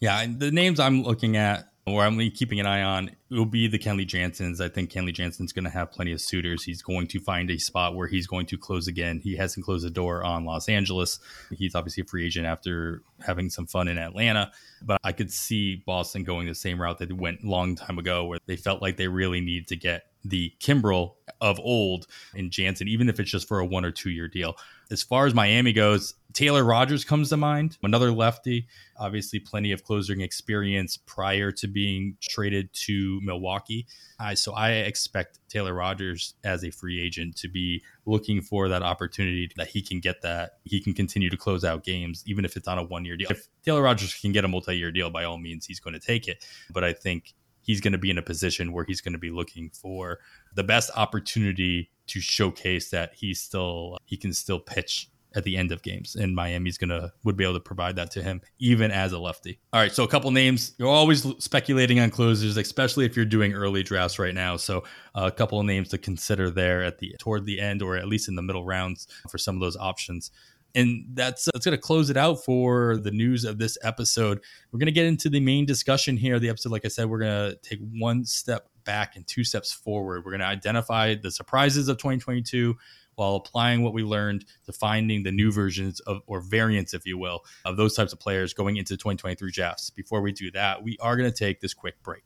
[0.00, 3.66] Yeah, and the names I'm looking at or I'm keeping an eye on will be
[3.68, 4.60] the Kenley Jansen's.
[4.60, 6.64] I think Kenley Jansen's going to have plenty of suitors.
[6.64, 9.20] He's going to find a spot where he's going to close again.
[9.22, 11.18] He hasn't closed the door on Los Angeles.
[11.50, 14.50] He's obviously a free agent after having some fun in Atlanta,
[14.82, 18.24] but I could see Boston going the same route that went a long time ago,
[18.24, 22.88] where they felt like they really need to get the Kimbrel of old in Jansen,
[22.88, 24.56] even if it's just for a one or two year deal.
[24.90, 28.66] As far as Miami goes, Taylor Rogers comes to mind, another lefty,
[28.96, 33.86] obviously plenty of closing experience prior to being traded to Milwaukee.
[34.34, 39.48] So I expect Taylor Rogers as a free agent to be looking for that opportunity
[39.56, 42.66] that he can get that he can continue to close out games, even if it's
[42.66, 43.28] on a one year deal.
[43.30, 46.04] If Taylor Rogers can get a multi year deal, by all means, he's going to
[46.04, 46.44] take it.
[46.68, 49.30] But I think he's going to be in a position where he's going to be
[49.30, 50.18] looking for
[50.54, 55.72] the best opportunity to showcase that he's still he can still pitch at the end
[55.72, 59.12] of games and Miami's to would be able to provide that to him even as
[59.12, 59.58] a lefty.
[59.72, 60.74] All right, so a couple names.
[60.78, 64.56] You're always speculating on closers especially if you're doing early drafts right now.
[64.56, 67.96] So uh, a couple of names to consider there at the toward the end or
[67.96, 70.30] at least in the middle rounds for some of those options
[70.74, 74.40] and that's that's going to close it out for the news of this episode.
[74.72, 76.38] We're going to get into the main discussion here.
[76.38, 79.72] The episode, like I said, we're going to take one step back and two steps
[79.72, 80.24] forward.
[80.24, 82.76] We're going to identify the surprises of 2022
[83.16, 87.18] while applying what we learned to finding the new versions of or variants, if you
[87.18, 89.90] will, of those types of players going into 2023 drafts.
[89.90, 92.24] Before we do that, we are going to take this quick break.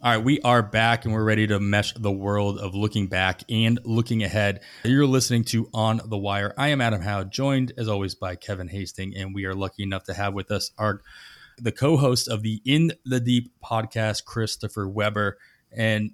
[0.00, 3.42] All right, we are back and we're ready to mesh the world of looking back
[3.48, 4.60] and looking ahead.
[4.84, 6.54] You're listening to On the Wire.
[6.56, 10.04] I am Adam Howe, joined as always by Kevin Hasting, and we are lucky enough
[10.04, 11.02] to have with us our
[11.60, 15.38] the co-host of the In the Deep podcast, Christopher Weber.
[15.76, 16.12] And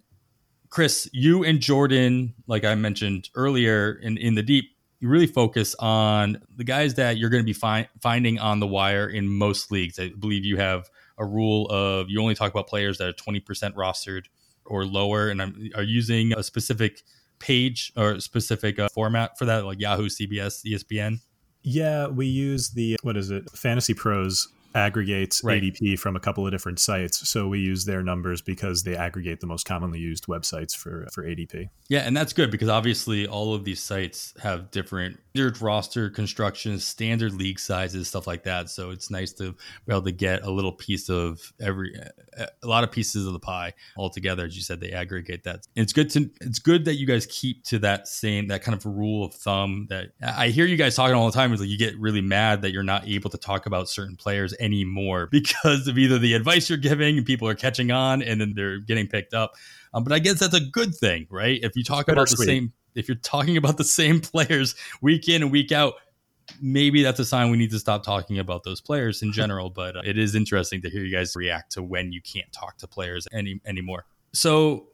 [0.75, 4.65] Chris, you and Jordan, like I mentioned earlier in, in the deep,
[4.99, 8.67] you really focus on the guys that you're going to be fi- finding on the
[8.67, 10.01] wire in most leagues.
[10.01, 13.41] I believe you have a rule of you only talk about players that are 20%
[13.75, 14.25] rostered
[14.67, 17.03] or lower and I'm, are using a specific
[17.39, 21.21] page or specific uh, format for that, like Yahoo, CBS, ESPN?
[21.63, 25.63] Yeah, we use the, what is it, Fantasy Pros aggregates right.
[25.63, 27.29] ADP from a couple of different sites.
[27.29, 31.25] So we use their numbers because they aggregate the most commonly used websites for for
[31.25, 31.69] ADP.
[31.89, 36.87] Yeah, and that's good because obviously all of these sites have different standard roster constructions,
[36.87, 38.71] standard league sizes, stuff like that.
[38.71, 41.93] So it's nice to be able to get a little piece of every
[42.37, 44.45] a lot of pieces of the pie all together.
[44.45, 45.67] As you said, they aggregate that.
[45.75, 48.87] It's good to it's good that you guys keep to that same that kind of
[48.87, 51.79] rule of thumb that I hear you guys talking all the time is like you
[51.79, 55.99] get really mad that you're not able to talk about certain players anymore because of
[55.99, 59.35] either the advice you're giving and people are catching on and then they're getting picked
[59.35, 59.55] up.
[59.93, 61.59] Um, but I guess that's a good thing, right?
[61.63, 65.43] If you talk about the same, if you're talking about the same players week in
[65.43, 65.95] and week out,
[66.61, 69.71] maybe that's a sign we need to stop talking about those players in general.
[69.71, 72.79] But uh, it is interesting to hear you guys react to when you can't talk
[72.79, 74.05] to players any anymore.
[74.33, 74.89] So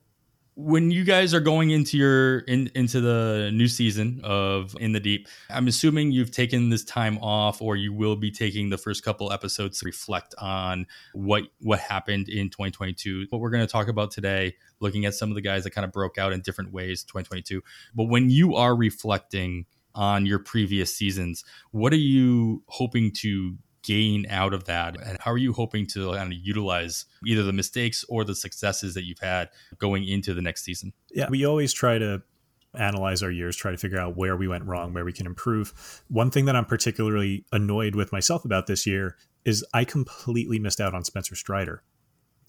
[0.63, 5.01] when you guys are going into your in, into the new season of in the
[5.01, 9.03] deep i'm assuming you've taken this time off or you will be taking the first
[9.03, 13.89] couple episodes to reflect on what what happened in 2022 what we're going to talk
[13.89, 16.73] about today looking at some of the guys that kind of broke out in different
[16.73, 17.63] ways 2022
[17.95, 24.27] but when you are reflecting on your previous seasons what are you hoping to gain
[24.29, 24.97] out of that?
[25.01, 28.95] And how are you hoping to kind of utilize either the mistakes or the successes
[28.95, 30.93] that you've had going into the next season?
[31.11, 32.23] Yeah, we always try to
[32.75, 36.03] analyze our years, try to figure out where we went wrong, where we can improve.
[36.09, 40.81] One thing that I'm particularly annoyed with myself about this year is I completely missed
[40.81, 41.83] out on Spencer Strider.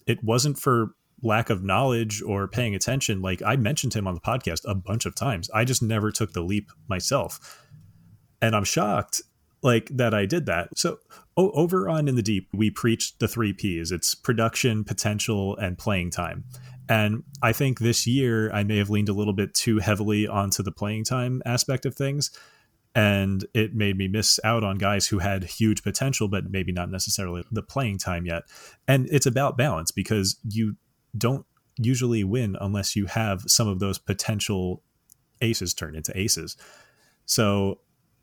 [0.05, 3.21] It wasn't for lack of knowledge or paying attention.
[3.21, 5.49] Like I mentioned him on the podcast a bunch of times.
[5.51, 7.59] I just never took the leap myself.
[8.41, 9.21] And I'm shocked
[9.63, 10.77] like that I did that.
[10.77, 10.99] So
[11.37, 13.91] oh, over on In the Deep, we preached the three P's.
[13.91, 16.43] It's production, potential, and playing time.
[16.89, 20.61] And I think this year I may have leaned a little bit too heavily onto
[20.61, 22.31] the playing time aspect of things.
[22.93, 26.91] And it made me miss out on guys who had huge potential, but maybe not
[26.91, 28.43] necessarily the playing time yet.
[28.87, 30.75] And it's about balance because you
[31.17, 31.45] don't
[31.77, 34.83] usually win unless you have some of those potential
[35.39, 36.57] aces turn into aces.
[37.25, 37.79] So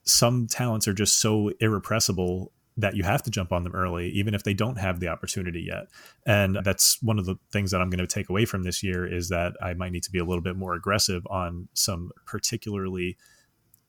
[0.09, 4.35] some talents are just so irrepressible that you have to jump on them early, even
[4.35, 5.87] if they don't have the opportunity yet.
[6.25, 9.05] And that's one of the things that I'm going to take away from this year
[9.05, 13.17] is that I might need to be a little bit more aggressive on some particularly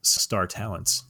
[0.02, 1.04] star talents.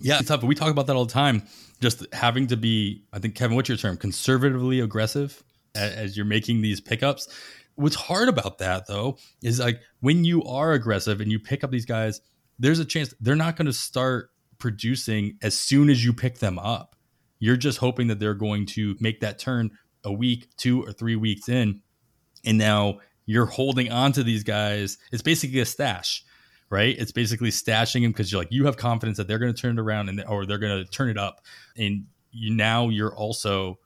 [0.00, 0.42] Yeah, it's tough.
[0.42, 1.44] We talk about that all the time.
[1.80, 3.96] Just having to be, I think, Kevin, what's your term?
[3.96, 5.42] Conservatively aggressive
[5.76, 7.28] as you're making these pickups.
[7.76, 11.70] What's hard about that, though, is like when you are aggressive and you pick up
[11.70, 12.20] these guys–
[12.62, 16.60] there's a chance they're not going to start producing as soon as you pick them
[16.60, 16.94] up.
[17.40, 19.72] You're just hoping that they're going to make that turn
[20.04, 21.80] a week, two or three weeks in.
[22.44, 24.96] And now you're holding on to these guys.
[25.10, 26.24] It's basically a stash,
[26.70, 26.96] right?
[26.96, 29.76] It's basically stashing them because you're like, you have confidence that they're going to turn
[29.76, 31.44] it around and or they're going to turn it up.
[31.76, 33.80] And you now you're also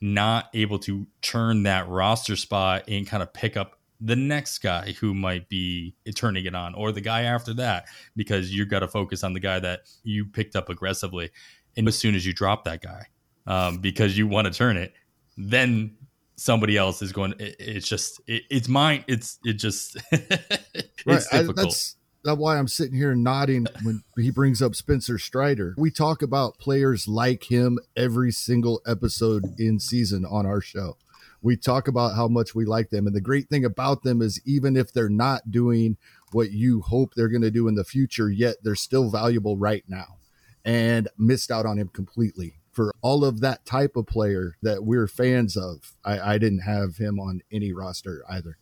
[0.00, 4.92] not able to turn that roster spot and kind of pick up the next guy
[5.00, 7.86] who might be turning it on or the guy after that
[8.16, 11.30] because you got to focus on the guy that you picked up aggressively
[11.76, 13.06] and as soon as you drop that guy
[13.46, 14.92] um, because you want to turn it
[15.36, 15.96] then
[16.36, 21.22] somebody else is going it, it's just it, it's mine it's it just it's right.
[21.30, 21.58] difficult.
[21.58, 25.74] I, that's that's why I'm sitting here nodding when he brings up Spencer Strider.
[25.76, 30.96] We talk about players like him every single episode in season on our show
[31.42, 33.06] we talk about how much we like them.
[33.06, 35.96] And the great thing about them is even if they're not doing
[36.30, 39.84] what you hope they're going to do in the future, yet they're still valuable right
[39.88, 40.18] now.
[40.64, 42.54] And missed out on him completely.
[42.70, 46.96] For all of that type of player that we're fans of, I, I didn't have
[46.96, 48.56] him on any roster either.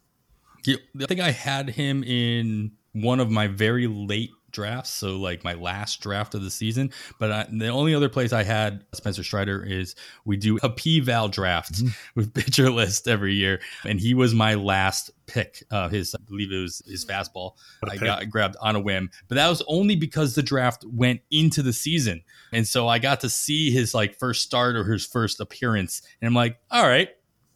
[0.65, 5.45] Yeah, I think I had him in one of my very late drafts, so like
[5.45, 6.93] my last draft of the season.
[7.19, 11.01] But I, the only other place I had Spencer Strider is we do a P
[11.01, 11.89] Val draft mm-hmm.
[12.15, 15.63] with pitcher list every year, and he was my last pick.
[15.71, 17.53] Uh, his I believe it was his fastball.
[17.89, 21.63] I got grabbed on a whim, but that was only because the draft went into
[21.63, 25.41] the season, and so I got to see his like first start or his first
[25.41, 27.11] appearance, and I'm like, all right,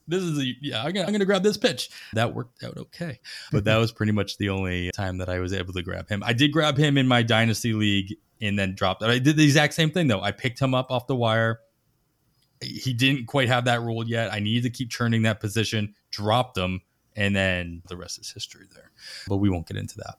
[0.06, 3.20] this is a, yeah I'm gonna, I'm gonna grab this pitch that worked out okay
[3.52, 6.22] but that was pretty much the only time that i was able to grab him
[6.24, 9.74] i did grab him in my dynasty league and then dropped i did the exact
[9.74, 11.60] same thing though i picked him up off the wire
[12.64, 14.32] he didn't quite have that role yet.
[14.32, 16.80] I need to keep churning that position, dropped him,
[17.16, 18.90] and then the rest is history there.
[19.28, 20.16] But we won't get into that.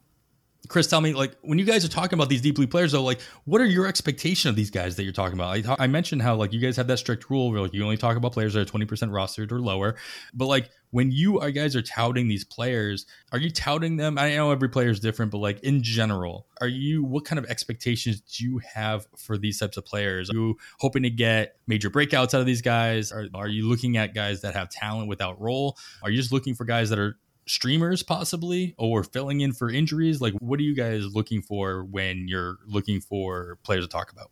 [0.68, 3.04] Chris, tell me, like, when you guys are talking about these deep league players, though,
[3.04, 5.68] like, what are your expectation of these guys that you're talking about?
[5.80, 7.98] I, I mentioned how, like, you guys have that strict rule where, like, you only
[7.98, 9.96] talk about players that are 20% rostered or lower.
[10.34, 14.18] But, like, when you are guys are touting these players, are you touting them?
[14.18, 17.46] I know every player is different, but, like, in general, are you, what kind of
[17.46, 20.30] expectations do you have for these types of players?
[20.30, 23.12] Are you hoping to get major breakouts out of these guys?
[23.12, 25.78] Are, are you looking at guys that have talent without role?
[26.02, 30.22] Are you just looking for guys that are streamers possibly or filling in for injuries?
[30.22, 34.32] Like what are you guys looking for when you're looking for players to talk about?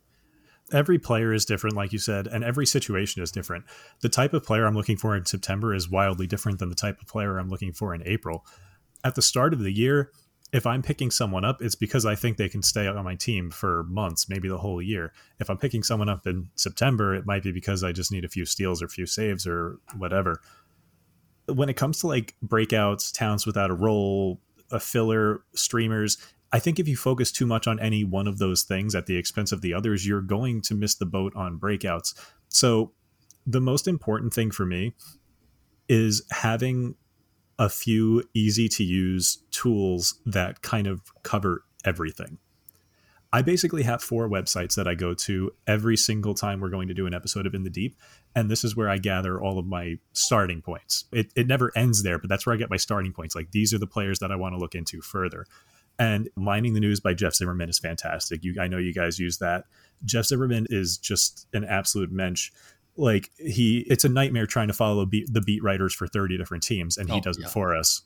[0.72, 3.64] Every player is different like you said and every situation is different.
[4.00, 7.00] The type of player i'm looking for in september is wildly different than the type
[7.00, 8.44] of player i'm looking for in april.
[9.04, 10.10] At the start of the year
[10.52, 13.50] if i'm picking someone up it's because i think they can stay on my team
[13.50, 15.12] for months maybe the whole year.
[15.38, 18.28] If i'm picking someone up in september it might be because i just need a
[18.28, 20.40] few steals or a few saves or whatever
[21.46, 26.18] when it comes to like breakouts, towns without a role, a filler, streamers,
[26.52, 29.16] I think if you focus too much on any one of those things at the
[29.16, 32.14] expense of the others, you're going to miss the boat on breakouts.
[32.48, 32.92] So
[33.46, 34.94] the most important thing for me
[35.88, 36.94] is having
[37.58, 42.38] a few easy to use tools that kind of cover everything.
[43.34, 46.94] I basically have four websites that I go to every single time we're going to
[46.94, 47.96] do an episode of In the Deep.
[48.36, 51.06] And this is where I gather all of my starting points.
[51.10, 53.34] It, it never ends there, but that's where I get my starting points.
[53.34, 55.46] Like these are the players that I want to look into further.
[55.98, 58.44] And Mining the News by Jeff Zimmerman is fantastic.
[58.44, 59.64] You, I know you guys use that.
[60.04, 62.52] Jeff Zimmerman is just an absolute mensch.
[62.96, 66.62] Like he, it's a nightmare trying to follow beat, the beat writers for 30 different
[66.62, 67.46] teams, and he oh, does yeah.
[67.46, 68.00] it for us.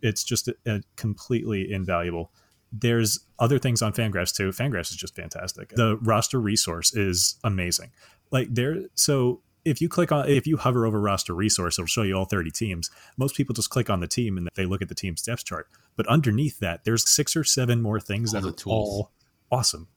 [0.00, 2.32] It's just a, a completely invaluable
[2.72, 4.50] there's other things on Fangraphs too.
[4.50, 5.70] Fangraphs is just fantastic.
[5.70, 7.90] The roster resource is amazing.
[8.30, 12.02] Like there, so if you click on if you hover over roster resource, it'll show
[12.02, 12.90] you all 30 teams.
[13.16, 15.68] Most people just click on the team and they look at the team's depth chart.
[15.96, 18.88] But underneath that, there's six or seven more things all that are tools.
[18.88, 19.10] all
[19.50, 19.88] awesome.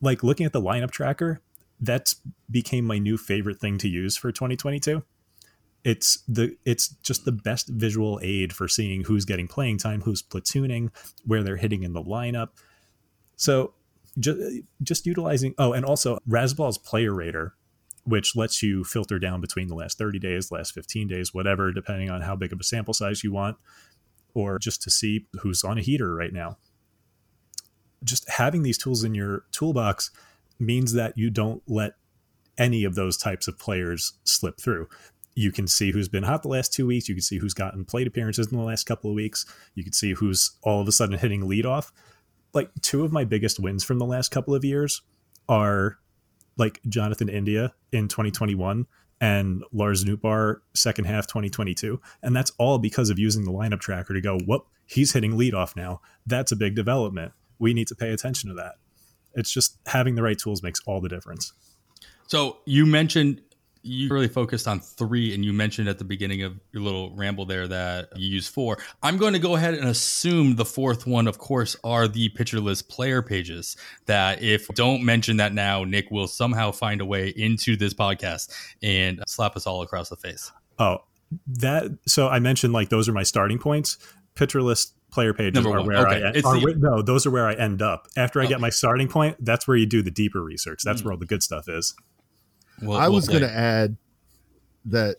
[0.00, 1.40] Like looking at the lineup tracker,
[1.80, 2.16] that's
[2.50, 5.02] became my new favorite thing to use for 2022
[5.86, 10.20] it's the it's just the best visual aid for seeing who's getting playing time, who's
[10.20, 10.90] platooning,
[11.24, 12.48] where they're hitting in the lineup.
[13.36, 13.72] So
[14.18, 14.40] just
[14.82, 17.54] just utilizing oh, and also Razzball's player rater,
[18.02, 22.10] which lets you filter down between the last 30 days, last 15 days, whatever, depending
[22.10, 23.56] on how big of a sample size you want,
[24.34, 26.58] or just to see who's on a heater right now.
[28.02, 30.10] Just having these tools in your toolbox
[30.58, 31.92] means that you don't let
[32.58, 34.88] any of those types of players slip through
[35.36, 37.08] you can see who's been hot the last two weeks.
[37.08, 39.44] You can see who's gotten plate appearances in the last couple of weeks.
[39.74, 41.92] You can see who's all of a sudden hitting leadoff.
[42.54, 45.02] Like two of my biggest wins from the last couple of years
[45.46, 45.98] are
[46.56, 48.86] like Jonathan India in 2021
[49.20, 52.00] and Lars Nootbaar second half 2022.
[52.22, 55.76] And that's all because of using the lineup tracker to go, whoop, he's hitting leadoff
[55.76, 56.00] now.
[56.26, 57.32] That's a big development.
[57.58, 58.76] We need to pay attention to that.
[59.34, 61.52] It's just having the right tools makes all the difference.
[62.26, 63.42] So you mentioned
[63.86, 67.46] you really focused on three, and you mentioned at the beginning of your little ramble
[67.46, 68.78] there that you use four.
[69.02, 72.60] I'm going to go ahead and assume the fourth one, of course, are the pitcher
[72.60, 73.76] list player pages.
[74.06, 78.52] That if don't mention that now, Nick will somehow find a way into this podcast
[78.82, 80.50] and slap us all across the face.
[80.78, 80.98] Oh,
[81.46, 81.96] that.
[82.06, 83.98] So I mentioned like those are my starting points.
[84.34, 86.22] Pitcher list player pages are where okay.
[86.22, 88.06] I are, the, no, those are where I end up.
[88.16, 88.52] After I okay.
[88.52, 90.82] get my starting point, that's where you do the deeper research.
[90.84, 91.06] That's mm.
[91.06, 91.94] where all the good stuff is.
[92.82, 93.96] We'll, I was going to add
[94.84, 95.16] that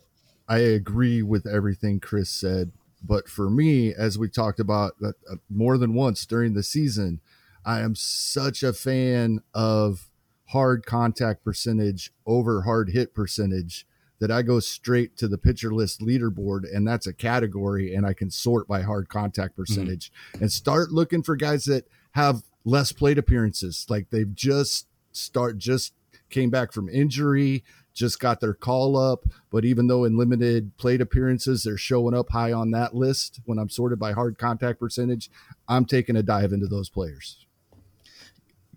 [0.48, 2.72] I agree with everything Chris said,
[3.04, 7.20] but for me, as we talked about uh, uh, more than once during the season,
[7.66, 10.08] I am such a fan of
[10.48, 13.86] hard contact percentage over hard hit percentage
[14.20, 18.14] that I go straight to the pitcher list leaderboard, and that's a category, and I
[18.14, 19.62] can sort by hard contact mm-hmm.
[19.62, 20.44] percentage mm-hmm.
[20.44, 25.94] and start looking for guys that have less plate appearances, like they've just start just
[26.30, 27.64] came back from injury,
[27.94, 29.26] just got their call up.
[29.50, 33.58] But even though in limited plate appearances, they're showing up high on that list when
[33.58, 35.30] I'm sorted by hard contact percentage,
[35.68, 37.46] I'm taking a dive into those players.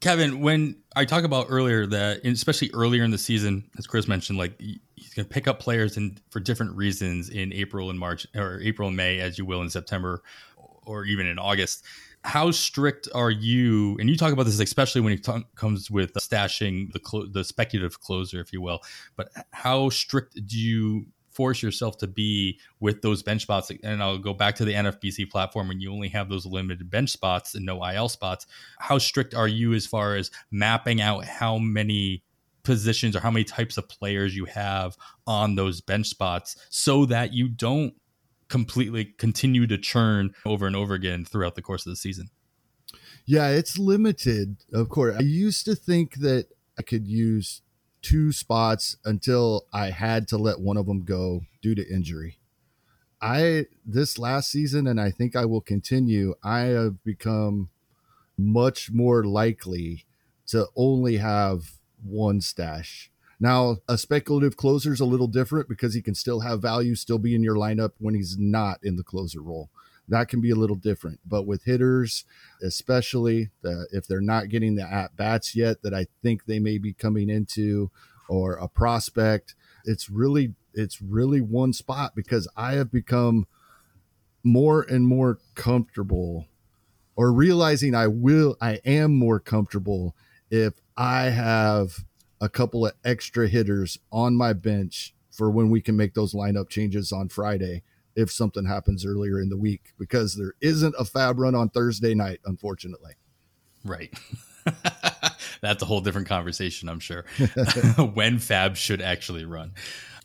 [0.01, 4.39] Kevin, when I talk about earlier that, especially earlier in the season, as Chris mentioned,
[4.39, 8.27] like he's going to pick up players in for different reasons in April and March,
[8.35, 10.23] or April and May, as you will in September,
[10.87, 11.85] or even in August
[12.23, 13.97] how strict are you?
[13.99, 17.27] And you talk about this especially when it t- comes with uh, stashing the clo-
[17.27, 18.81] the speculative closer, if you will.
[19.17, 23.71] But how strict do you force yourself to be with those bench spots?
[23.83, 27.11] And I'll go back to the NFBC platform when you only have those limited bench
[27.11, 28.47] spots and no IL spots.
[28.79, 32.23] How strict are you as far as mapping out how many
[32.63, 34.97] positions or how many types of players you have
[35.27, 37.95] on those bench spots so that you don't
[38.51, 42.29] completely continue to churn over and over again throughout the course of the season.
[43.25, 45.17] Yeah, it's limited, of course.
[45.17, 46.49] I used to think that
[46.79, 47.63] I could use
[48.03, 52.39] two spots until I had to let one of them go due to injury.
[53.23, 57.69] I this last season and I think I will continue, I have become
[58.37, 60.07] much more likely
[60.47, 61.73] to only have
[62.03, 63.11] one stash.
[63.41, 67.19] Now, a speculative closer is a little different because he can still have value, still
[67.19, 69.71] be in your lineup when he's not in the closer role.
[70.07, 71.21] That can be a little different.
[71.25, 72.25] But with hitters,
[72.63, 76.79] especially the, if they're not getting the at bats yet that I think they may
[76.79, 77.91] be coming into,
[78.31, 83.47] or a prospect, it's really it's really one spot because I have become
[84.45, 86.47] more and more comfortable
[87.17, 90.15] or realizing I will I am more comfortable
[90.51, 92.05] if I have
[92.41, 96.69] a couple of extra hitters on my bench for when we can make those lineup
[96.69, 97.83] changes on Friday
[98.17, 102.15] if something happens earlier in the week because there isn't a fab run on Thursday
[102.15, 103.15] night unfortunately.
[103.85, 104.13] Right.
[105.63, 107.25] That's a whole different conversation, I'm sure.
[108.15, 109.75] when fab should actually run.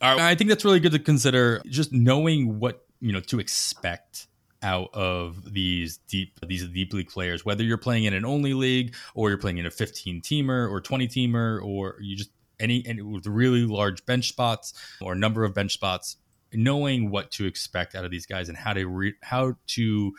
[0.01, 4.27] Right, I think that's really good to consider just knowing what, you know, to expect
[4.65, 8.95] out of these deep these deep league players whether you're playing in an only league
[9.13, 13.01] or you're playing in a 15 teamer or 20 teamer or you just any, any
[13.01, 16.17] with really large bench spots or number of bench spots
[16.53, 20.13] knowing what to expect out of these guys and how to re- how to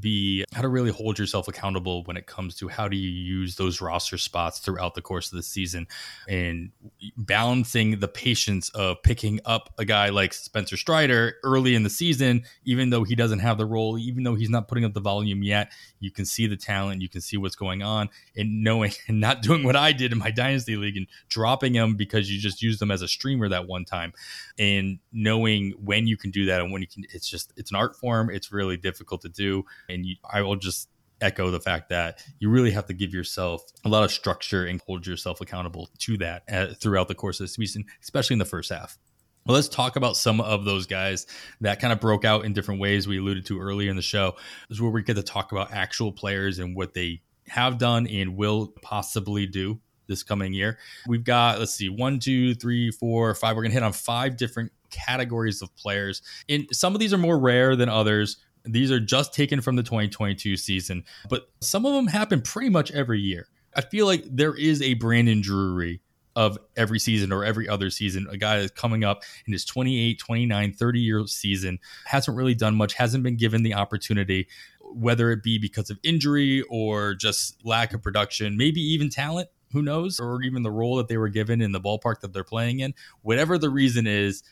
[0.00, 3.56] be how to really hold yourself accountable when it comes to how do you use
[3.56, 5.86] those roster spots throughout the course of the season
[6.28, 6.70] and
[7.16, 12.44] balancing the patience of picking up a guy like Spencer Strider early in the season
[12.64, 15.42] even though he doesn't have the role even though he's not putting up the volume
[15.42, 19.20] yet you can see the talent you can see what's going on and knowing and
[19.20, 22.62] not doing what I did in my dynasty league and dropping him because you just
[22.62, 24.12] used them as a streamer that one time
[24.58, 27.76] and knowing when you can do that and when you can it's just it's an
[27.76, 28.30] art form.
[28.30, 29.64] It's really difficult to do.
[29.88, 30.88] And you, i will just
[31.20, 34.80] echo the fact that you really have to give yourself a lot of structure and
[34.86, 38.44] hold yourself accountable to that uh, throughout the course of the season especially in the
[38.44, 38.98] first half.
[39.44, 41.26] Well, let's talk about some of those guys
[41.62, 44.34] that kind of broke out in different ways we alluded to earlier in the show.
[44.68, 48.06] This is where we get to talk about actual players and what they have done
[48.06, 50.78] and will possibly do this coming year.
[51.06, 53.54] We've got, let's see, one, two, three, four, five.
[53.54, 56.22] We're going to hit on five different categories of players.
[56.48, 58.38] And some of these are more rare than others.
[58.64, 62.90] These are just taken from the 2022 season, but some of them happen pretty much
[62.90, 63.46] every year.
[63.76, 66.00] I feel like there is a Brandon Drury
[66.38, 68.26] of every season or every other season.
[68.30, 72.76] A guy that's coming up in his 28, 29, 30 year season, hasn't really done
[72.76, 74.46] much, hasn't been given the opportunity,
[74.80, 79.48] whether it be because of injury or just lack of production, maybe even talent.
[79.72, 80.20] Who knows?
[80.20, 82.94] Or even the role that they were given in the ballpark that they're playing in.
[83.22, 84.42] Whatever the reason is,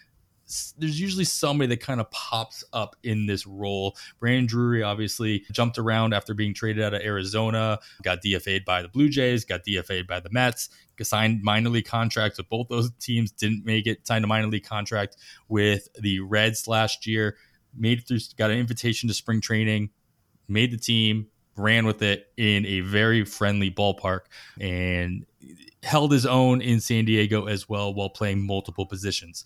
[0.78, 3.96] there's usually somebody that kind of pops up in this role.
[4.20, 8.88] Brandon Drury obviously jumped around after being traded out of Arizona, got DFA'd by the
[8.88, 10.68] Blue Jays, got DFA'd by the Mets,
[11.02, 14.64] signed minor league contracts with both those teams, didn't make it, signed a minor league
[14.64, 15.16] contract
[15.48, 17.36] with the Reds last year,
[17.76, 19.90] made it through, got an invitation to spring training,
[20.48, 24.20] made the team, ran with it in a very friendly ballpark,
[24.60, 25.26] and
[25.82, 29.44] held his own in San Diego as well while playing multiple positions.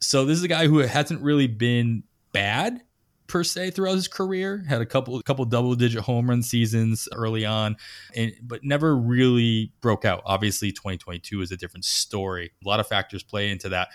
[0.00, 2.82] So this is a guy who hasn't really been bad
[3.26, 4.64] per se throughout his career.
[4.68, 7.76] Had a couple couple double digit home run seasons early on,
[8.14, 10.22] and but never really broke out.
[10.24, 12.52] Obviously, 2022 is a different story.
[12.64, 13.88] A lot of factors play into that.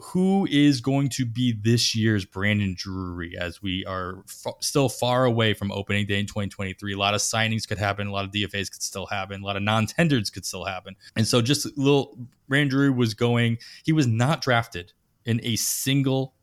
[0.00, 5.24] Who is going to be this year's Brandon Drury as we are f- still far
[5.24, 6.92] away from opening day in 2023?
[6.92, 9.56] A lot of signings could happen, a lot of DFAs could still happen, a lot
[9.56, 10.94] of non-tenders could still happen.
[11.16, 12.16] And so just a little
[12.48, 14.92] Brandon Drury was going, he was not drafted
[15.24, 16.34] in a single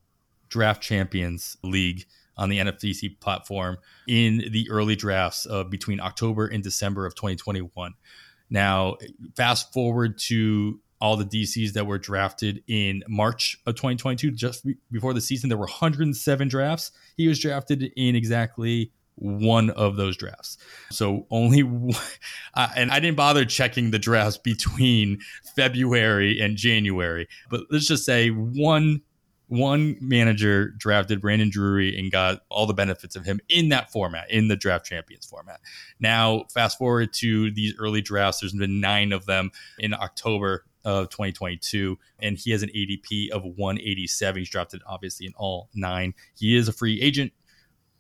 [0.49, 2.05] draft champions league
[2.37, 3.77] on the NFBC platform
[4.07, 7.93] in the early drafts of between October and December of 2021.
[8.49, 8.97] Now,
[9.35, 15.13] fast forward to all the DCs that were drafted in March of 2022, just before
[15.13, 16.91] the season, there were 107 drafts.
[17.15, 20.57] He was drafted in exactly one of those drafts.
[20.89, 21.61] So only,
[22.55, 25.19] uh, and I didn't bother checking the drafts between
[25.55, 29.03] February and January, but let's just say one
[29.47, 34.31] one manager drafted Brandon Drury and got all the benefits of him in that format,
[34.31, 35.59] in the draft champions format.
[35.99, 41.09] Now, fast forward to these early drafts, there's been nine of them in October of
[41.09, 44.39] 2022, and he has an ADP of 187.
[44.39, 46.13] He's drafted obviously in all nine.
[46.38, 47.33] He is a free agent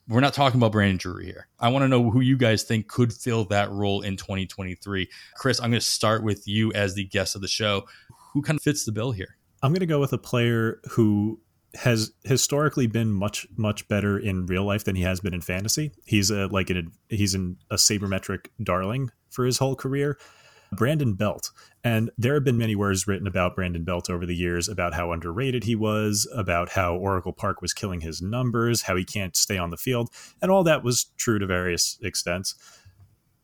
[0.07, 1.47] we're not talking about Brandon Drury here.
[1.59, 5.09] I want to know who you guys think could fill that role in 2023.
[5.35, 7.87] Chris, I'm going to start with you as the guest of the show.
[8.33, 9.37] Who kind of fits the bill here?
[9.63, 11.39] I'm going to go with a player who
[11.73, 15.91] has historically been much much better in real life than he has been in fantasy.
[16.05, 20.17] He's a like an he's an, a sabermetric darling for his whole career.
[20.75, 21.51] Brandon Belt.
[21.83, 25.11] And there have been many words written about Brandon Belt over the years about how
[25.11, 29.57] underrated he was, about how Oracle Park was killing his numbers, how he can't stay
[29.57, 30.09] on the field.
[30.41, 32.55] And all that was true to various extents.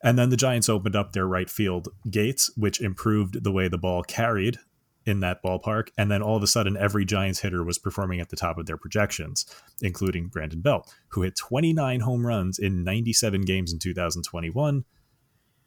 [0.04, 3.78] And then the Giants opened up their right field gates, which improved the way the
[3.78, 4.58] ball carried
[5.06, 5.90] in that ballpark.
[5.98, 8.66] And then all of a sudden, every Giants hitter was performing at the top of
[8.66, 9.46] their projections,
[9.82, 14.86] including Brandon Belt, who hit 29 home runs in 97 games in 2021.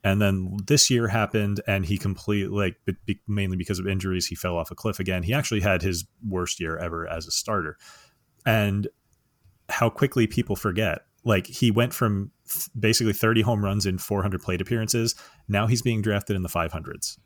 [0.04, 2.76] And then this year happened, and he completely, like,
[3.26, 5.22] mainly because of injuries, he fell off a cliff again.
[5.22, 7.78] He actually had his worst year ever as a starter.
[8.44, 8.86] And
[9.70, 11.06] how quickly people forget.
[11.24, 12.30] Like, he went from
[12.78, 15.14] basically 30 home runs in 400 plate appearances.
[15.48, 17.16] Now he's being drafted in the 500s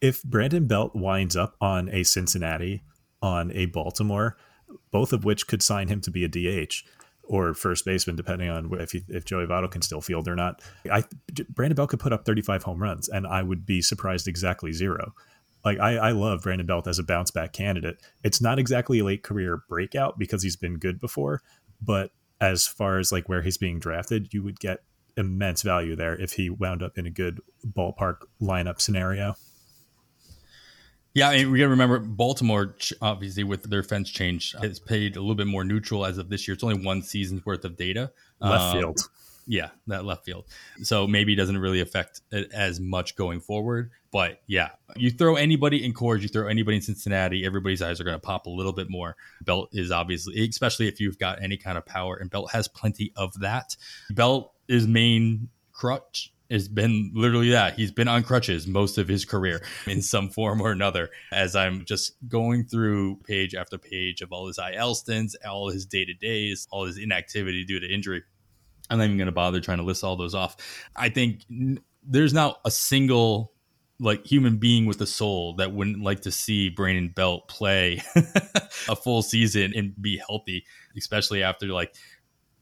[0.00, 2.82] if Brandon Belt winds up on a Cincinnati,
[3.22, 4.36] on a Baltimore,
[4.90, 6.82] both of which could sign him to be a DH
[7.26, 10.62] or first baseman, depending on if he, if Joey Votto can still field or not.
[10.90, 11.04] I
[11.50, 15.12] Brandon Belt could put up 35 home runs, and I would be surprised exactly zero.
[15.64, 18.00] Like I, I love Brandon Belt as a bounce back candidate.
[18.22, 21.42] It's not exactly a late career breakout because he's been good before,
[21.82, 24.84] but as far as like where he's being drafted, you would get
[25.16, 29.34] immense value there if he wound up in a good ballpark lineup scenario.
[31.16, 35.16] Yeah, I mean, we got to remember Baltimore, obviously, with their fence change, has paid
[35.16, 36.52] a little bit more neutral as of this year.
[36.54, 38.12] It's only one season's worth of data.
[38.38, 39.00] Left um, field.
[39.46, 40.44] Yeah, that left field.
[40.82, 43.92] So maybe it doesn't really affect it as much going forward.
[44.10, 48.04] But yeah, you throw anybody in Coors, you throw anybody in Cincinnati, everybody's eyes are
[48.04, 49.16] going to pop a little bit more.
[49.40, 53.14] Belt is obviously, especially if you've got any kind of power, and Belt has plenty
[53.16, 53.74] of that.
[54.10, 57.74] Belt is main crutch has been literally that.
[57.74, 61.10] He's been on crutches most of his career in some form or another.
[61.32, 65.86] As I'm just going through page after page of all his IL stints, all his
[65.86, 68.22] day to days, all his inactivity due to injury.
[68.88, 70.56] I'm not even going to bother trying to list all those off.
[70.94, 71.42] I think
[72.04, 73.52] there's not a single
[73.98, 78.02] like human being with a soul that wouldn't like to see Brandon Belt play
[78.88, 80.64] a full season and be healthy,
[80.96, 81.94] especially after like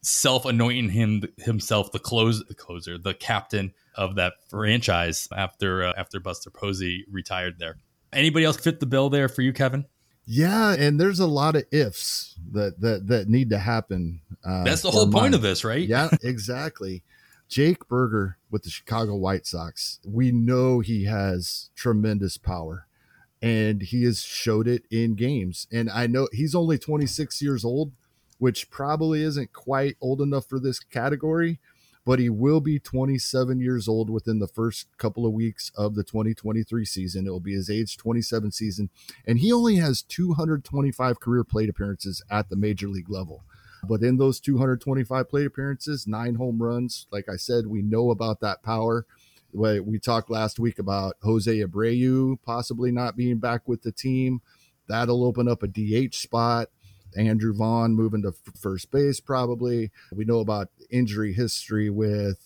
[0.05, 5.92] self anointing him himself the close the closer, the captain of that franchise after uh,
[5.96, 7.76] after Buster Posey retired there.
[8.12, 9.86] Anybody else fit the bill there for you, Kevin?
[10.26, 14.20] Yeah, and there's a lot of ifs that that that need to happen.
[14.44, 15.22] Uh, That's the whole mine.
[15.22, 15.86] point of this, right?
[15.86, 17.02] Yeah, exactly.
[17.48, 20.00] Jake Burger with the Chicago White Sox.
[20.07, 22.86] We know he has tremendous power
[23.42, 25.66] and he has showed it in games.
[25.70, 27.92] And I know he's only 26 years old,
[28.39, 31.59] which probably isn't quite old enough for this category,
[32.05, 36.05] but he will be 27 years old within the first couple of weeks of the
[36.05, 37.26] 2023 season.
[37.26, 38.91] It will be his age 27 season,
[39.26, 43.45] and he only has 225 career plate appearances at the major league level.
[43.87, 48.41] But in those 225 plate appearances, nine home runs, like I said, we know about
[48.41, 49.07] that power.
[49.53, 54.41] We talked last week about Jose Abreu possibly not being back with the team.
[54.89, 56.70] That'll open up a DH spot.
[57.16, 59.90] Andrew Vaughn moving to first base, probably.
[60.12, 62.38] We know about injury history with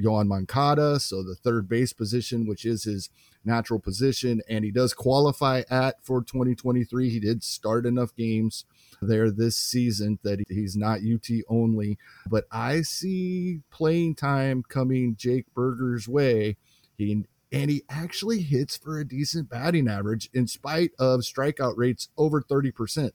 [0.00, 3.08] Yoan Moncada, so the third base position, which is his
[3.44, 7.10] natural position, and he does qualify at for 2023.
[7.10, 8.64] He did start enough games
[9.00, 11.98] there this season that he's not UT only,
[12.28, 16.56] but I see playing time coming Jake Burger's way.
[16.96, 22.08] He and he actually hits for a decent batting average in spite of strikeout rates
[22.16, 23.10] over 30%.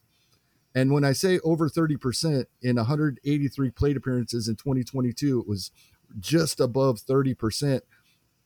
[0.78, 5.72] And when I say over 30% in 183 plate appearances in 2022, it was
[6.20, 7.82] just above 30%,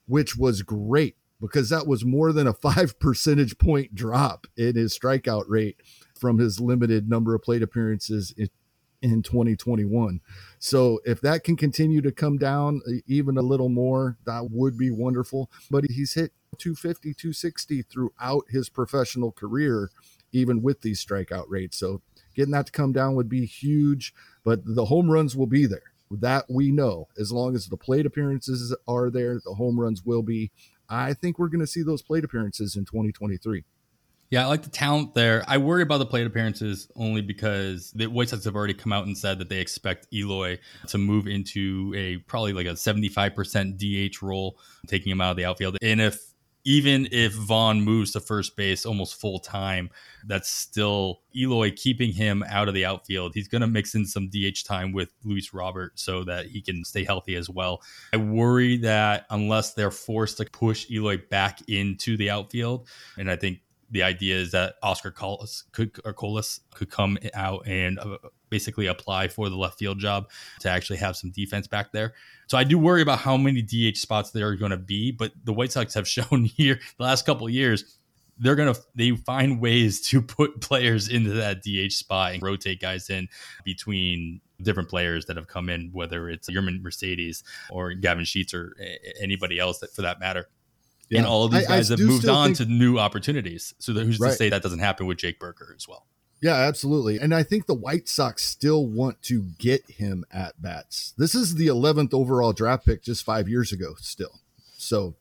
[0.06, 4.98] which was great because that was more than a five percentage point drop in his
[4.98, 5.82] strikeout rate
[6.18, 8.48] from his limited number of plate appearances in,
[9.02, 10.22] in 2021.
[10.58, 14.90] So if that can continue to come down even a little more, that would be
[14.90, 15.52] wonderful.
[15.70, 19.90] But he's hit 250, 260 throughout his professional career,
[20.32, 21.76] even with these strikeout rates.
[21.78, 22.02] So
[22.36, 24.14] Getting that to come down would be huge,
[24.44, 25.92] but the home runs will be there.
[26.10, 27.08] That we know.
[27.18, 30.52] As long as the plate appearances are there, the home runs will be.
[30.90, 33.64] I think we're going to see those plate appearances in 2023.
[34.30, 35.44] Yeah, I like the talent there.
[35.46, 39.06] I worry about the plate appearances only because the White Sox have already come out
[39.06, 40.58] and said that they expect Eloy
[40.88, 44.58] to move into a probably like a 75% DH role,
[44.88, 45.78] taking him out of the outfield.
[45.82, 46.31] And if
[46.64, 49.90] even if Vaughn moves to first base almost full time,
[50.26, 53.34] that's still Eloy keeping him out of the outfield.
[53.34, 56.84] He's going to mix in some DH time with Luis Robert so that he can
[56.86, 57.82] stay healthy as well.
[58.14, 62.88] I worry that unless they're forced to push Eloy back into the outfield,
[63.18, 63.60] and I think
[63.92, 68.18] the idea is that Oscar Colas could or Colas could come out and uh,
[68.50, 70.30] basically apply for the left field job
[70.62, 72.14] to actually have some defense back there.
[72.48, 75.32] So I do worry about how many DH spots there are going to be, but
[75.44, 77.98] the White Sox have shown here the last couple years
[78.42, 83.10] they're gonna they find ways to put players into that DH spot and rotate guys
[83.10, 83.30] in
[83.64, 88.76] between different players that have come in, whether it's Yermin Mercedes or Gavin Sheets or
[89.22, 90.48] anybody else that for that matter.
[91.12, 91.20] Yeah.
[91.20, 93.74] And all of these guys I, I have moved on think, to new opportunities.
[93.80, 94.30] So who's right.
[94.30, 96.08] to say that doesn't happen with Jake Burger as well?
[96.42, 97.20] Yeah, absolutely.
[97.20, 101.14] And I think the White Sox still want to get him at bats.
[101.18, 104.40] This is the 11th overall draft pick just five years ago, still.
[104.78, 105.16] So,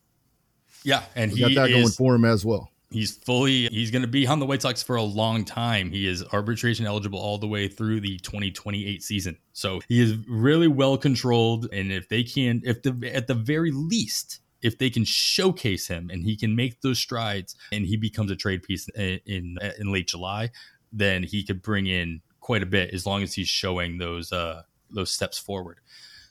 [0.85, 2.71] yeah, and he got that is, going for him as well.
[2.91, 5.91] He's fully he's going to be on the White Sox for a long time.
[5.91, 9.37] He is arbitration eligible all the way through the 2028 season.
[9.53, 11.69] So he is really well controlled.
[11.73, 16.11] And if they can, if the at the very least if they can showcase him
[16.11, 19.93] and he can make those strides and he becomes a trade piece in, in, in
[19.93, 20.51] late July,
[20.93, 24.63] then he could bring in quite a bit as long as he's showing those uh,
[24.91, 25.79] those steps forward.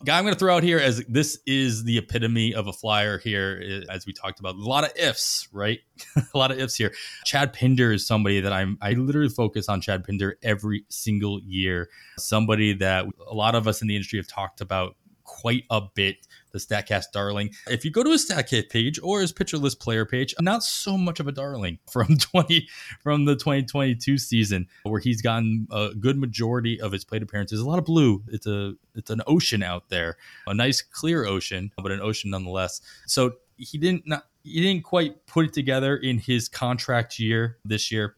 [0.06, 3.18] Guy I'm going to throw out here as this is the epitome of a flyer
[3.18, 4.56] here, as we talked about.
[4.56, 5.80] A lot of ifs, right?
[6.34, 6.94] a lot of ifs here.
[7.26, 11.90] Chad Pinder is somebody that I'm, I literally focus on Chad Pinder every single year.
[12.18, 14.96] Somebody that a lot of us in the industry have talked about
[15.40, 17.52] quite a bit the Statcast darling.
[17.68, 20.98] If you go to his Statcast page or his pitcher list player page, not so
[20.98, 22.68] much of a darling from 20
[23.02, 27.60] from the 2022 season where he's gotten a good majority of his plate appearances.
[27.60, 28.24] A lot of blue.
[28.28, 30.18] It's a it's an ocean out there,
[30.48, 32.82] a nice clear ocean, but an ocean nonetheless.
[33.06, 37.92] So he didn't not he didn't quite put it together in his contract year this
[37.92, 38.16] year.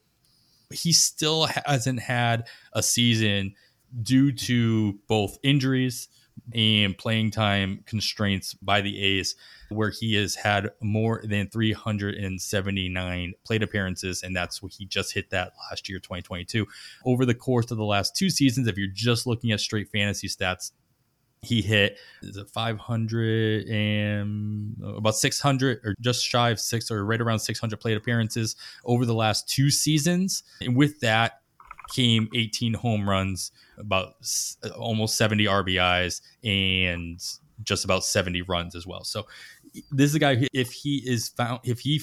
[0.72, 3.56] He still hasn't had a season
[4.02, 6.08] due to both injuries
[6.54, 9.36] and playing time constraints by the A's,
[9.70, 15.30] where he has had more than 379 plate appearances, and that's what he just hit
[15.30, 16.68] that last year, 2022.
[17.06, 20.28] Over the course of the last two seasons, if you're just looking at straight fantasy
[20.28, 20.72] stats,
[21.44, 27.20] he hit is it 500 and about 600 or just shy of six or right
[27.20, 28.56] around 600 plate appearances
[28.86, 30.44] over the last two seasons.
[30.62, 31.41] And with that,
[31.92, 34.16] came 18 home runs, about
[34.78, 37.20] almost 70 RBIs, and
[37.64, 39.04] just about 70 runs as well.
[39.04, 39.28] So
[39.92, 42.02] this is a guy who, if he is found, if he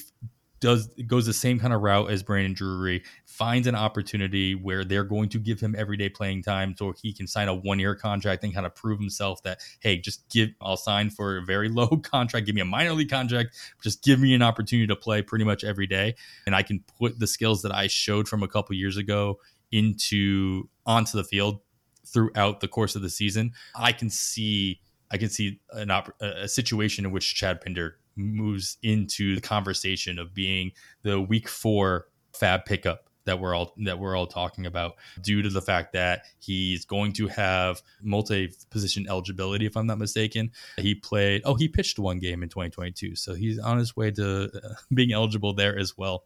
[0.61, 5.05] does goes the same kind of route as Brandon Drury, finds an opportunity where they're
[5.05, 8.43] going to give him everyday playing time so he can sign a one year contract
[8.45, 11.89] and kind of prove himself that, hey, just give, I'll sign for a very low
[11.89, 15.45] contract, give me a minor league contract, just give me an opportunity to play pretty
[15.45, 16.15] much every day.
[16.47, 19.39] And I can put the skills that I showed from a couple years ago
[19.73, 21.61] into onto the field
[22.07, 26.49] throughout the course of the season, I can see I can see an op- a
[26.49, 32.65] situation in which Chad Pinder moves into the conversation of being the week four fab
[32.65, 36.87] pickup that we're all that we're all talking about due to the fact that he's
[36.87, 40.51] going to have multi-position eligibility if I'm not mistaken.
[40.79, 44.45] He played oh he pitched one game in 2022 so he's on his way to
[44.45, 46.25] uh, being eligible there as well.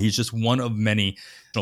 [0.00, 1.16] He's just one of many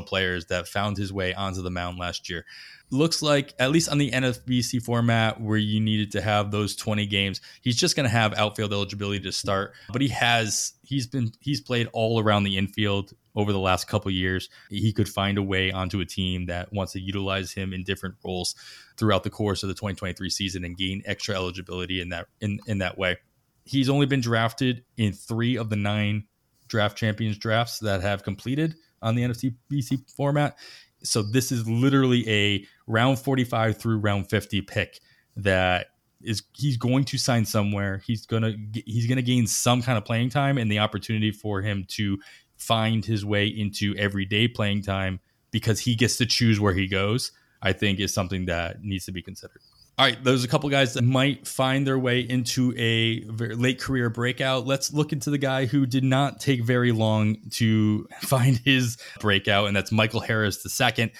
[0.06, 2.44] players that found his way onto the mound last year.
[2.90, 7.04] Looks like, at least on the NFBC format where you needed to have those 20
[7.06, 9.74] games, he's just going to have outfield eligibility to start.
[9.92, 14.10] But he has, he's been, he's played all around the infield over the last couple
[14.10, 14.48] years.
[14.70, 18.16] He could find a way onto a team that wants to utilize him in different
[18.24, 18.54] roles
[18.96, 22.78] throughout the course of the 2023 season and gain extra eligibility in that, in, in
[22.78, 23.18] that way.
[23.64, 26.24] He's only been drafted in three of the nine
[26.68, 30.56] draft champions drafts that have completed on the NFC BC format.
[31.02, 35.00] So this is literally a round 45 through round 50 pick
[35.36, 35.86] that
[36.20, 38.02] is he's going to sign somewhere.
[38.04, 41.84] He's gonna he's gonna gain some kind of playing time and the opportunity for him
[41.90, 42.18] to
[42.56, 47.32] find his way into everyday playing time because he gets to choose where he goes.
[47.62, 49.60] I think is something that needs to be considered.
[49.98, 54.08] All right, there's a couple guys that might find their way into a late career
[54.08, 54.64] breakout.
[54.64, 59.66] Let's look into the guy who did not take very long to find his breakout,
[59.66, 61.12] and that's Michael Harris II,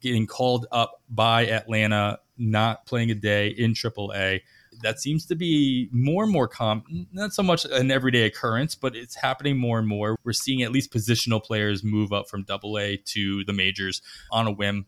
[0.00, 4.40] getting called up by Atlanta, not playing a day in AAA.
[4.82, 8.96] That seems to be more and more common, not so much an everyday occurrence, but
[8.96, 10.16] it's happening more and more.
[10.24, 14.50] We're seeing at least positional players move up from AA to the majors on a
[14.50, 14.86] whim.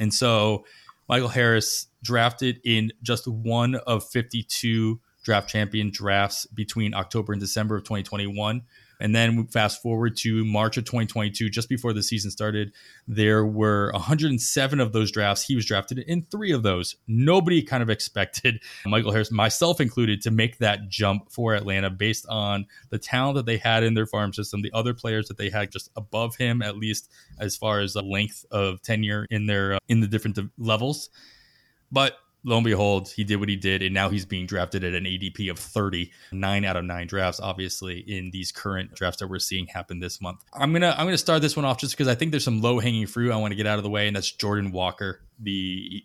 [0.00, 0.64] And so
[1.08, 7.76] Michael Harris drafted in just one of 52 draft champion drafts between October and December
[7.76, 8.62] of 2021
[9.00, 12.72] And then fast forward to March of 2022, just before the season started,
[13.06, 15.42] there were 107 of those drafts.
[15.42, 16.96] He was drafted in three of those.
[17.06, 22.26] Nobody kind of expected Michael Harris, myself included, to make that jump for Atlanta based
[22.28, 25.50] on the talent that they had in their farm system, the other players that they
[25.50, 29.74] had just above him, at least as far as the length of tenure in their
[29.74, 31.10] uh, in the different levels.
[31.90, 34.94] But lo and behold, he did what he did, and now he's being drafted at
[34.94, 39.26] an ADP of 30, nine out of nine drafts, obviously, in these current drafts that
[39.26, 40.44] we're seeing happen this month.
[40.54, 42.78] I'm gonna I'm gonna start this one off just because I think there's some low
[42.78, 45.20] hanging fruit I want to get out of the way, and that's Jordan Walker.
[45.40, 46.04] The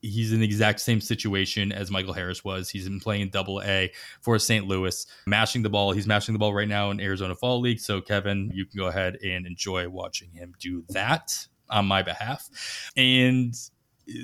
[0.00, 2.68] he's in the exact same situation as Michael Harris was.
[2.68, 4.66] He's been playing double A for St.
[4.66, 5.92] Louis, mashing the ball.
[5.92, 7.80] He's mashing the ball right now in Arizona Fall League.
[7.80, 12.50] So, Kevin, you can go ahead and enjoy watching him do that on my behalf.
[12.96, 13.54] And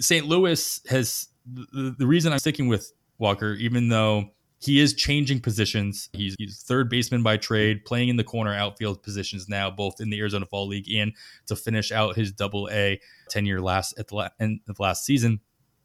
[0.00, 0.26] St.
[0.26, 4.30] Louis has the, the reason I'm sticking with Walker, even though
[4.60, 6.10] he is changing positions.
[6.12, 10.10] He's, he's, third baseman by trade, playing in the corner outfield positions now, both in
[10.10, 11.12] the Arizona Fall League and
[11.46, 15.40] to finish out his double A tenure last at the la- end of last season.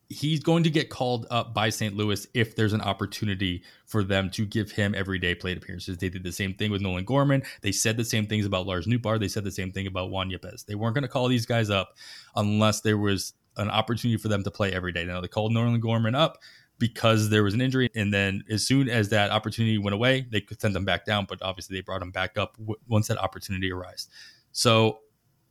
[0.07, 1.95] He's going to get called up by St.
[1.95, 5.97] Louis if there's an opportunity for them to give him everyday plate appearances.
[5.97, 7.41] They did the same thing with Nolan Gorman.
[7.61, 9.19] They said the same things about Lars Nootbaar.
[9.19, 10.65] They said the same thing about Juan Yepez.
[10.65, 11.95] They weren't going to call these guys up
[12.35, 15.05] unless there was an opportunity for them to play every day.
[15.05, 16.37] Now they called Nolan Gorman up
[16.77, 20.41] because there was an injury, and then as soon as that opportunity went away, they
[20.41, 21.25] could send them back down.
[21.27, 24.07] But obviously, they brought him back up w- once that opportunity arose.
[24.51, 24.99] So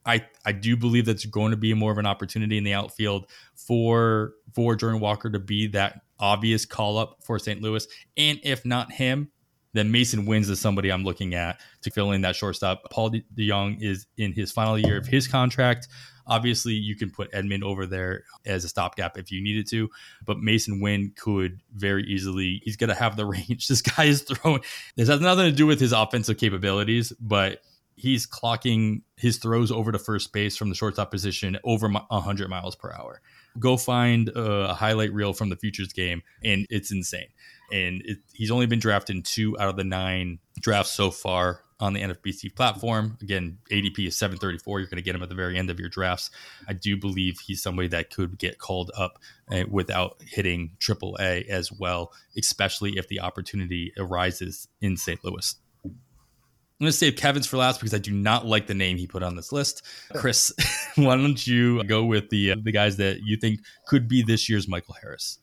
[0.06, 3.30] I I do believe that's going to be more of an opportunity in the outfield
[3.54, 7.60] for for Jordan Walker to be that obvious call up for St.
[7.60, 7.86] Louis,
[8.16, 9.30] and if not him,
[9.72, 12.90] then Mason Wins is somebody I'm looking at to fill in that shortstop.
[12.90, 15.88] Paul DeJong is in his final year of his contract.
[16.26, 19.90] Obviously, you can put Edman over there as a stopgap if you needed to,
[20.24, 22.60] but Mason Winn could very easily.
[22.64, 23.68] He's going to have the range.
[23.68, 24.62] This guy is throwing.
[24.96, 27.60] This has nothing to do with his offensive capabilities, but
[27.96, 32.74] he's clocking his throws over to first base from the shortstop position over 100 miles
[32.74, 33.20] per hour.
[33.58, 37.28] Go find a highlight reel from the futures game, and it's insane.
[37.72, 41.60] And it, he's only been drafted in two out of the nine drafts so far
[41.84, 43.18] on the NFBC platform.
[43.22, 44.80] Again, ADP is 734.
[44.80, 46.30] You're going to get him at the very end of your drafts.
[46.66, 49.18] I do believe he's somebody that could get called up
[49.50, 55.22] uh, without hitting AAA as well, especially if the opportunity arises in St.
[55.24, 55.56] Louis.
[55.84, 59.06] I'm going to save Kevin's for last because I do not like the name he
[59.06, 59.86] put on this list.
[60.16, 60.52] Chris,
[60.96, 64.48] why don't you go with the uh, the guys that you think could be this
[64.48, 65.38] year's Michael Harris?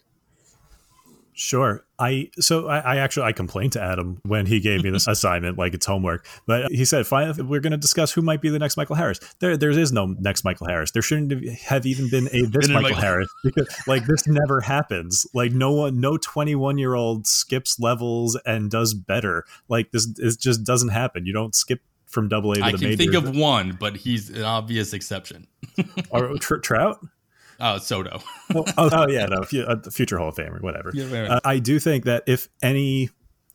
[1.33, 1.85] Sure.
[1.97, 5.57] I so I, I, actually I complained to Adam when he gave me this assignment
[5.57, 6.25] like it's homework.
[6.45, 9.19] But he said, "Fine, we're going to discuss who might be the next Michael Harris."
[9.39, 10.91] There, there is no next Michael Harris.
[10.91, 15.25] There shouldn't have even been a this Michael, Michael Harris because like this never happens.
[15.33, 19.45] Like no one, no twenty one year old skips levels and does better.
[19.69, 21.25] Like this, it just doesn't happen.
[21.25, 24.29] You don't skip from Double A to I the can think of one, but he's
[24.29, 25.47] an obvious exception.
[26.09, 26.99] or tr- Trout.
[27.63, 28.19] Oh, Soto.
[28.55, 30.91] oh, oh, yeah, no, uh, future Hall of Famer, whatever.
[30.95, 33.09] Yeah, uh, I do think that if any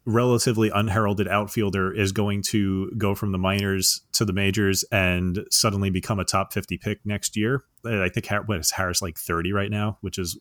[0.05, 5.91] relatively unheralded outfielder is going to go from the minors to the majors and suddenly
[5.91, 9.71] become a top 50 pick next year, I think what is Harris like 30 right
[9.71, 10.39] now, which is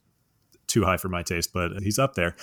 [0.67, 2.35] too high for my taste, but he's up there.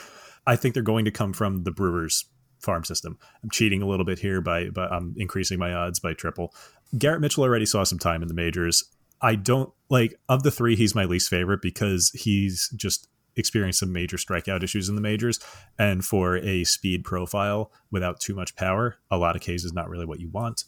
[0.46, 2.24] I think they're going to come from the Brewers
[2.60, 3.18] farm system.
[3.42, 6.52] I'm cheating a little bit here by, but I'm increasing my odds by triple.
[6.98, 8.84] Garrett Mitchell already saw some time in the majors.
[9.22, 13.92] I don't like of the three, he's my least favorite because he's just experienced some
[13.92, 15.38] major strikeout issues in the majors.
[15.78, 19.88] And for a speed profile without too much power, a lot of cases is not
[19.88, 20.64] really what you want.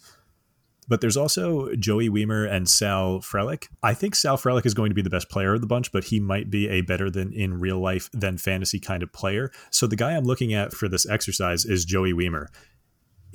[0.87, 3.69] But there's also Joey Wiemer and Sal Frelick.
[3.83, 6.05] I think Sal Frelick is going to be the best player of the bunch, but
[6.05, 9.51] he might be a better than in real life than fantasy kind of player.
[9.71, 12.49] So the guy I'm looking at for this exercise is Joey Wiemer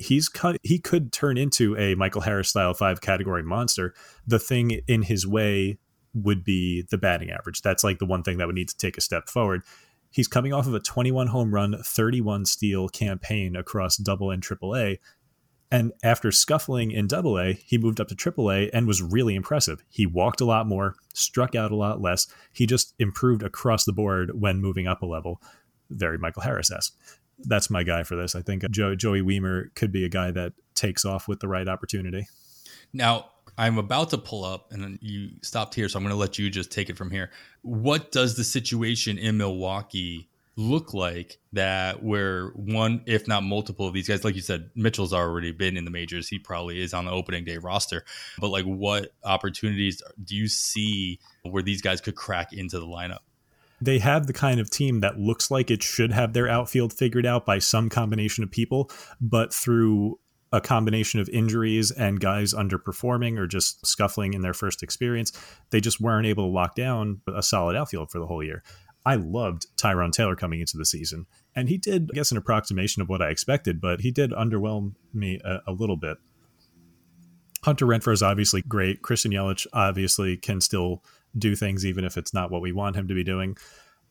[0.00, 3.94] he's cut, he could turn into a Michael Harris style five category monster.
[4.26, 5.78] The thing in his way
[6.14, 7.62] would be the batting average.
[7.62, 9.62] That's like the one thing that would need to take a step forward.
[10.10, 14.76] He's coming off of a 21 home run, 31 steal campaign across double and triple
[14.76, 14.98] A.
[15.70, 19.36] And after scuffling in double A, he moved up to triple A and was really
[19.36, 19.84] impressive.
[19.88, 22.26] He walked a lot more, struck out a lot less.
[22.52, 25.40] He just improved across the board when moving up a level.
[25.90, 26.96] Very Michael Harris esque
[27.44, 28.34] that's my guy for this.
[28.34, 31.68] I think Joe, Joey Wiemer could be a guy that takes off with the right
[31.68, 32.26] opportunity.
[32.92, 36.38] Now, I'm about to pull up, and you stopped here, so I'm going to let
[36.38, 37.30] you just take it from here.
[37.62, 43.94] What does the situation in Milwaukee look like that where one, if not multiple of
[43.94, 46.28] these guys, like you said, Mitchell's already been in the majors.
[46.28, 48.04] He probably is on the opening day roster.
[48.38, 53.20] But like, what opportunities do you see where these guys could crack into the lineup?
[53.80, 57.26] They have the kind of team that looks like it should have their outfield figured
[57.26, 60.18] out by some combination of people, but through
[60.52, 65.32] a combination of injuries and guys underperforming or just scuffling in their first experience,
[65.70, 68.62] they just weren't able to lock down a solid outfield for the whole year.
[69.06, 73.00] I loved Tyrone Taylor coming into the season, and he did, I guess, an approximation
[73.00, 76.18] of what I expected, but he did underwhelm me a, a little bit.
[77.62, 79.02] Hunter Renfroe is obviously great.
[79.02, 81.02] Christian Yelich obviously can still
[81.36, 83.56] do things even if it's not what we want him to be doing.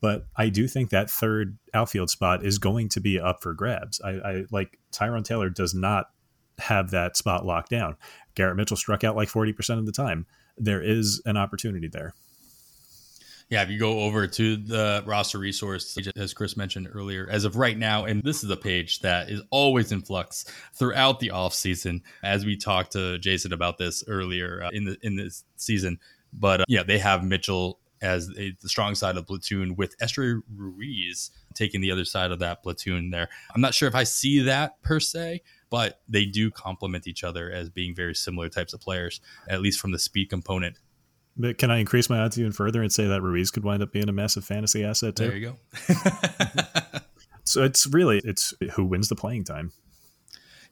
[0.00, 4.00] But I do think that third outfield spot is going to be up for grabs.
[4.00, 6.06] I, I like Tyrone Taylor does not
[6.58, 7.96] have that spot locked down.
[8.34, 10.26] Garrett Mitchell struck out like 40% of the time.
[10.56, 12.14] There is an opportunity there.
[13.50, 17.56] Yeah, if you go over to the roster resource, as Chris mentioned earlier, as of
[17.56, 22.02] right now, and this is a page that is always in flux throughout the offseason,
[22.22, 25.98] as we talked to Jason about this earlier uh, in the in this season.
[26.32, 29.96] But uh, yeah, they have Mitchell as a, the strong side of the platoon with
[29.98, 33.28] Esteury Ruiz taking the other side of that platoon there.
[33.54, 37.50] I'm not sure if I see that per se, but they do complement each other
[37.50, 40.78] as being very similar types of players, at least from the speed component.
[41.36, 43.92] But can I increase my odds even further and say that Ruiz could wind up
[43.92, 45.28] being a massive fantasy asset too?
[45.28, 45.56] There you
[45.88, 45.88] go.
[47.44, 49.72] so it's really it's who wins the playing time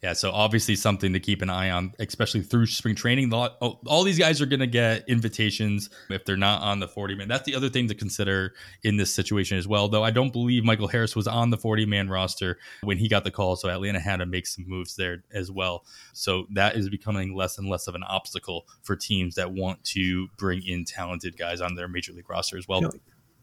[0.03, 3.33] yeah, so obviously something to keep an eye on, especially through spring training.
[3.33, 6.87] All, oh, all these guys are going to get invitations if they're not on the
[6.87, 7.27] 40 man.
[7.27, 9.89] That's the other thing to consider in this situation as well.
[9.89, 13.25] Though I don't believe Michael Harris was on the 40 man roster when he got
[13.25, 15.85] the call, so Atlanta had to make some moves there as well.
[16.13, 20.29] So that is becoming less and less of an obstacle for teams that want to
[20.37, 22.83] bring in talented guys on their major league roster as well.
[22.83, 22.95] You know,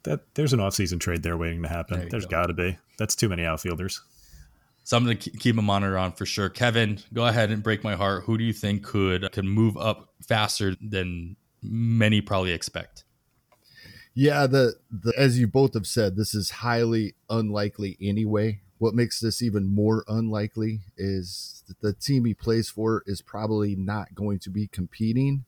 [0.04, 2.00] that there's an offseason trade there waiting to happen.
[2.00, 2.42] There There's go.
[2.42, 2.78] got to be.
[2.98, 4.02] That's too many outfielders
[4.86, 6.48] something to keep a monitor on for sure.
[6.48, 8.24] Kevin, go ahead and break my heart.
[8.24, 13.04] Who do you think could could move up faster than many probably expect?
[14.14, 18.62] Yeah, the, the as you both have said, this is highly unlikely anyway.
[18.78, 23.76] What makes this even more unlikely is that the team he plays for is probably
[23.76, 25.46] not going to be competing,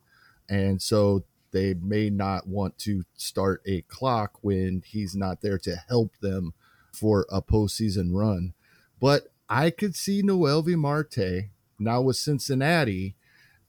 [0.50, 5.76] and so they may not want to start a clock when he's not there to
[5.88, 6.54] help them
[6.92, 8.54] for a postseason run.
[9.00, 13.16] But I could see Noelvi Marte now with Cincinnati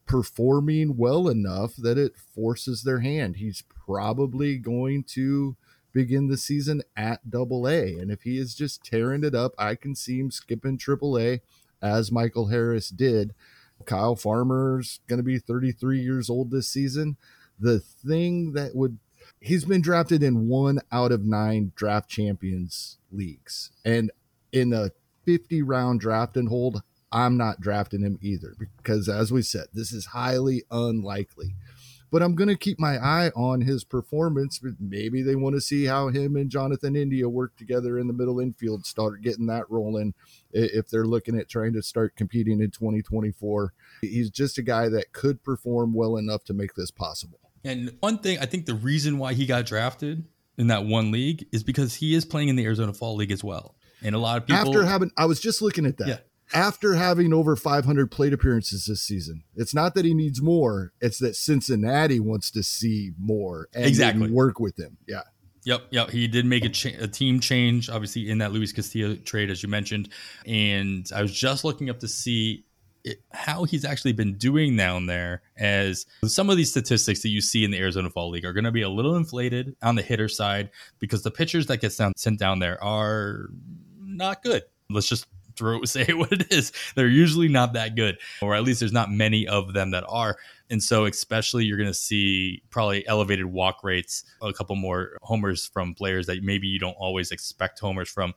[0.07, 3.37] performing well enough that it forces their hand.
[3.37, 5.57] He's probably going to
[5.93, 7.99] begin the season at double A.
[7.99, 11.41] And if he is just tearing it up, I can see him skipping triple A
[11.83, 13.35] as Michael Harris did.
[13.85, 17.17] Kyle Farmer's going to be 33 years old this season.
[17.61, 18.99] The thing that would
[19.41, 23.71] he's been drafted in one out of nine draft champions leagues.
[23.85, 24.11] And
[24.53, 24.91] in a
[25.29, 26.81] 50 round draft and hold,
[27.13, 31.55] I'm not drafting him either because, as we said, this is highly unlikely.
[32.11, 34.59] But I'm going to keep my eye on his performance.
[34.81, 38.41] Maybe they want to see how him and Jonathan India work together in the middle
[38.41, 40.15] infield, start getting that rolling
[40.51, 43.75] if they're looking at trying to start competing in 2024.
[44.01, 47.41] He's just a guy that could perform well enough to make this possible.
[47.63, 50.25] And one thing, I think the reason why he got drafted
[50.57, 53.45] in that one league is because he is playing in the Arizona Fall League as
[53.45, 53.75] well.
[54.03, 56.09] And a lot of people after having I was just looking at that.
[56.09, 56.19] Yeah.
[56.55, 61.19] After having over 500 plate appearances this season, it's not that he needs more; it's
[61.19, 64.97] that Cincinnati wants to see more and exactly work with him.
[65.07, 65.25] Yeah,
[65.69, 66.11] Yep, yep.
[66.11, 69.63] He did make a, cha- a, team change, obviously, in that Luis Castillo trade, as
[69.63, 70.09] you mentioned.
[70.47, 72.65] And I was just looking up to see
[73.05, 75.43] it, how he's actually been doing down there.
[75.59, 78.65] As some of these statistics that you see in the Arizona Fall League are going
[78.65, 80.71] to be a little inflated on the hitter side
[81.01, 83.51] because the pitchers that get down, sent down there are
[84.19, 84.63] not good.
[84.91, 85.27] Let's just
[85.59, 86.73] throw it, say what it is.
[86.95, 90.37] They're usually not that good, or at least there's not many of them that are.
[90.71, 95.67] And so, especially, you're going to see probably elevated walk rates, a couple more homers
[95.67, 98.35] from players that maybe you don't always expect homers from.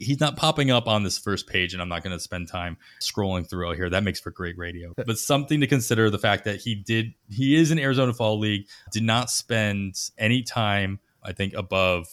[0.00, 2.76] He's not popping up on this first page, and I'm not going to spend time
[3.00, 3.90] scrolling through here.
[3.90, 4.94] That makes for great radio.
[4.96, 8.68] But something to consider the fact that he did, he is in Arizona Fall League,
[8.92, 12.06] did not spend any time, I think, above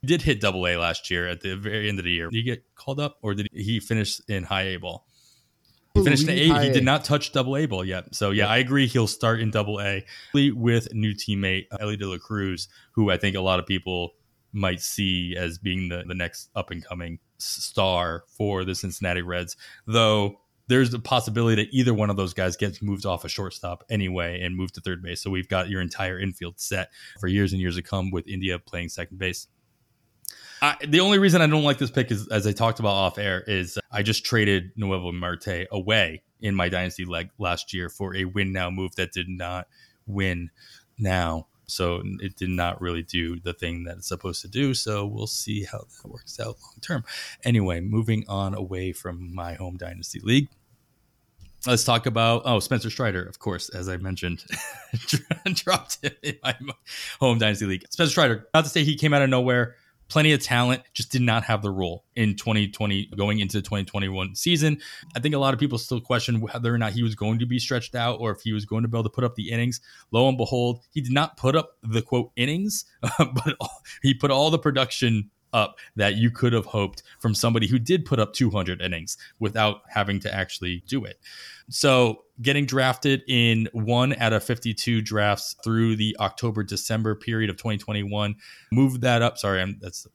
[0.00, 2.28] he did hit double A last year at the very end of the year.
[2.28, 5.06] Did he get called up or did he finish in high A ball?
[5.94, 6.62] He finished in A.
[6.64, 8.14] He did not touch double A ball yet.
[8.14, 8.86] So, yeah, I agree.
[8.86, 13.16] He'll start in double A with new teammate uh, Elly De La Cruz, who I
[13.16, 14.12] think a lot of people
[14.52, 19.56] might see as being the, the next up and coming star for the Cincinnati Reds.
[19.86, 23.82] Though there's a possibility that either one of those guys gets moved off a shortstop
[23.90, 25.20] anyway and moved to third base.
[25.20, 28.58] So we've got your entire infield set for years and years to come with India
[28.60, 29.48] playing second base.
[30.62, 33.18] I, the only reason I don't like this pick is, as I talked about off
[33.18, 38.14] air, is I just traded Noelvi Marte away in my dynasty leg last year for
[38.14, 39.66] a win now move that did not
[40.06, 40.50] win
[40.98, 41.46] now.
[41.66, 44.74] So it did not really do the thing that it's supposed to do.
[44.74, 47.04] So we'll see how that works out long term.
[47.44, 50.48] Anyway, moving on away from my home dynasty league.
[51.66, 54.44] Let's talk about oh Spencer Strider, of course, as I mentioned,
[55.44, 56.56] dropped him in my
[57.20, 57.84] home dynasty league.
[57.90, 59.76] Spencer Strider, not to say he came out of nowhere,
[60.10, 64.34] plenty of talent, just did not have the role in 2020 going into the 2021
[64.34, 64.78] season.
[65.16, 67.46] I think a lot of people still question whether or not he was going to
[67.46, 69.50] be stretched out or if he was going to be able to put up the
[69.50, 69.80] innings.
[70.10, 72.84] Lo and behold, he did not put up the quote innings,
[73.18, 73.56] but
[74.02, 78.04] he put all the production up that you could have hoped from somebody who did
[78.04, 81.18] put up 200 innings without having to actually do it.
[81.68, 87.56] So, getting drafted in one out of 52 drafts through the October December period of
[87.56, 88.34] 2021,
[88.72, 89.38] moved that up.
[89.38, 90.06] Sorry, I'm that's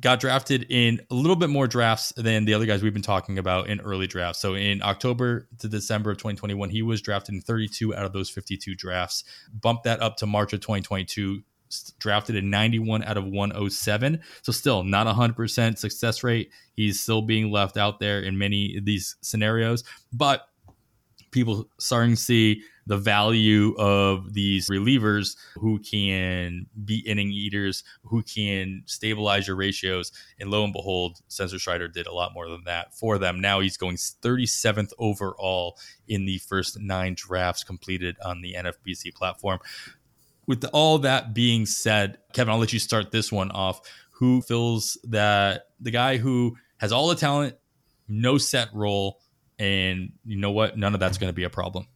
[0.00, 3.38] got drafted in a little bit more drafts than the other guys we've been talking
[3.38, 4.40] about in early drafts.
[4.40, 8.28] So in October to December of 2021, he was drafted in 32 out of those
[8.28, 9.24] 52 drafts.
[9.52, 11.42] Bumped that up to March of 2022,
[11.98, 14.20] drafted in 91 out of 107.
[14.42, 16.50] So still not 100% success rate.
[16.74, 20.48] He's still being left out there in many of these scenarios, but
[21.30, 28.22] people starting to see the value of these relievers who can be inning eaters, who
[28.22, 30.12] can stabilize your ratios.
[30.38, 33.40] And lo and behold, Spencer Strider did a lot more than that for them.
[33.40, 39.58] Now he's going 37th overall in the first nine drafts completed on the NFBC platform
[40.46, 43.80] with all that being said, Kevin, I'll let you start this one off.
[44.12, 47.56] Who feels that the guy who has all the talent,
[48.08, 49.20] no set role,
[49.58, 50.78] and you know what?
[50.78, 51.86] None of that's going to be a problem.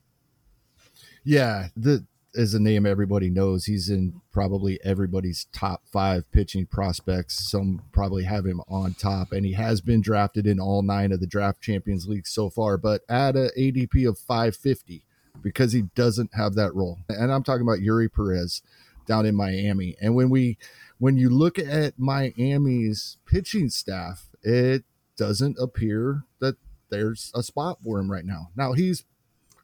[1.24, 2.04] Yeah, the
[2.36, 7.50] as a name everybody knows, he's in probably everybody's top five pitching prospects.
[7.50, 11.20] Some probably have him on top, and he has been drafted in all nine of
[11.20, 15.04] the draft champions league so far, but at a ADP of 550
[15.42, 16.98] because he doesn't have that role.
[17.08, 18.62] And I'm talking about Eury Perez
[19.06, 19.96] down in Miami.
[20.00, 20.58] And when we
[20.98, 24.84] when you look at Miami's pitching staff, it
[25.16, 26.56] doesn't appear that
[26.90, 28.50] there's a spot for him right now.
[28.56, 29.04] Now he's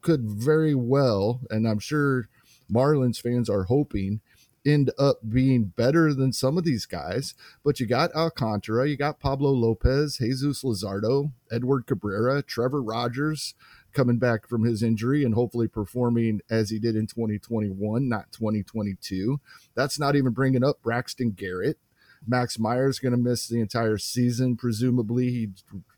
[0.03, 2.29] could very well, and I'm sure
[2.71, 4.21] Marlins fans are hoping
[4.64, 7.35] end up being better than some of these guys.
[7.64, 13.55] But you got Alcantara, you got Pablo Lopez, Jesus Luzardo, Edward Cabrera, Trevor Rogers,
[13.97, 19.40] coming back from his injury and hopefully performing as he did in 2021, not 2022.
[19.74, 21.78] That's not even bringing up Braxton Garrett.
[22.26, 25.30] Max Meyer's going to miss the entire season, presumably.
[25.30, 25.49] He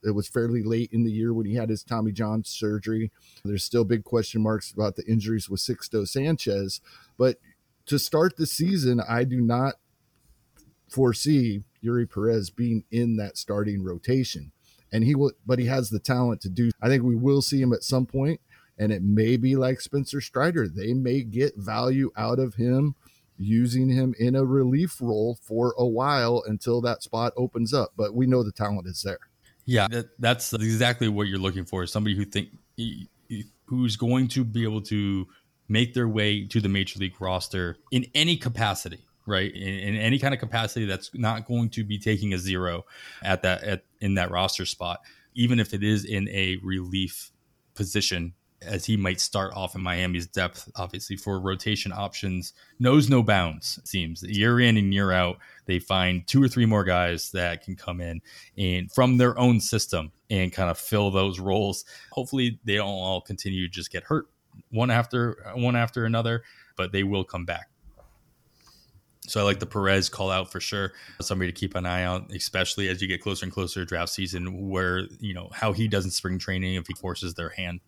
[0.05, 3.11] it was fairly late in the year when he had his Tommy John surgery.
[3.44, 6.80] There's still big question marks about the injuries with Sixto Sanchez,
[7.16, 7.38] but
[7.86, 9.74] to start the season, I do not
[10.88, 14.53] foresee Eury Perez being in that starting rotation
[14.93, 17.61] and he will but he has the talent to do i think we will see
[17.61, 18.41] him at some point
[18.78, 20.68] and it may be like spencer strider.
[20.68, 22.95] They may get value out of him
[23.36, 28.12] using him in a relief role for a while until that spot opens up but
[28.12, 29.20] we know the talent is there.
[29.64, 32.49] Yeah that, that's exactly what you're looking for somebody who think
[33.66, 35.26] who's going to be able to
[35.68, 39.55] make their way to the major league roster in any capacity right?
[39.55, 42.85] In, in, any kind of capacity that's not going to be taking a zero
[43.22, 45.01] at that at in that roster spot,
[45.35, 47.31] even if it is in a relief
[47.74, 53.22] position, as he might start off in Miami's depth, obviously for rotation options, knows no
[53.22, 53.79] bounds.
[53.79, 57.62] It seems year in and year out, they find two or three more guys that
[57.62, 58.20] can come in
[58.57, 61.85] and from their own system and kind of fill those roles.
[62.11, 64.26] Hopefully, they don't all continue to just get hurt
[64.70, 66.43] one after one after another,
[66.76, 67.68] but they will come back.
[69.29, 70.93] So I like the Perez call out for sure.
[71.20, 74.11] Somebody to keep an eye on, especially as you get closer and closer to draft
[74.11, 77.81] season, where you know how he does in spring training if he forces their hand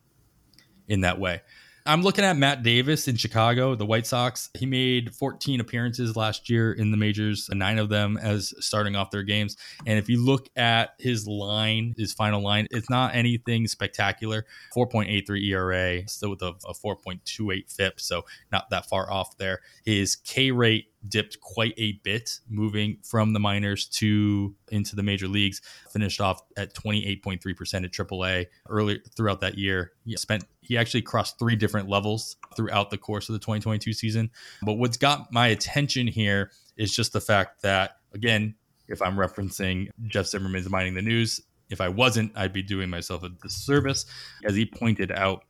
[0.89, 1.41] in that way.
[1.87, 4.51] I'm looking at Matt Davis in Chicago, the White Sox.
[4.59, 9.11] He made 14 appearances last year in the majors, nine of them as starting off
[9.11, 9.57] their games.
[9.87, 14.45] And if you look at his line, his final line, it's not anything spectacular.
[14.77, 19.61] 4.83 ERA, still with a, a 4.28 FIP, so not that far off there.
[19.83, 25.29] His K rate dipped quite a bit moving from the minors to into the major
[25.29, 25.61] leagues.
[25.93, 29.93] Finished off at 28.3% at AAA early throughout that year.
[30.05, 34.31] He spent he actually crossed three different levels throughout the course of the 2022 season.
[34.63, 38.55] But what's got my attention here is just the fact that again
[38.89, 43.23] if i'm referencing jeff zimmerman's mining the news if i wasn't i'd be doing myself
[43.23, 44.07] a disservice.
[44.45, 45.45] As he pointed out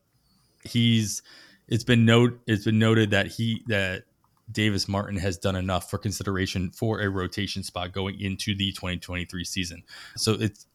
[0.64, 1.22] he's
[1.68, 4.02] it's been note it's been noted that he that
[4.50, 9.44] Davis Martin has done enough for consideration for a rotation spot going into the 2023
[9.44, 9.82] season.
[10.16, 10.66] So it's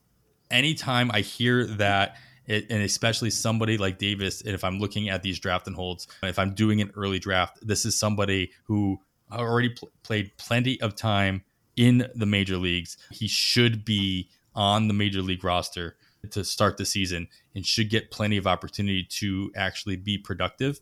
[0.51, 5.39] anytime I hear that, it, and especially somebody like Davis, if I'm looking at these
[5.39, 8.99] draft and holds, if I'm doing an early draft, this is somebody who
[9.31, 11.43] already pl- played plenty of time
[11.75, 12.97] in the major leagues.
[13.11, 15.97] He should be on the major league roster
[16.31, 20.79] to start the season and should get plenty of opportunity to actually be productive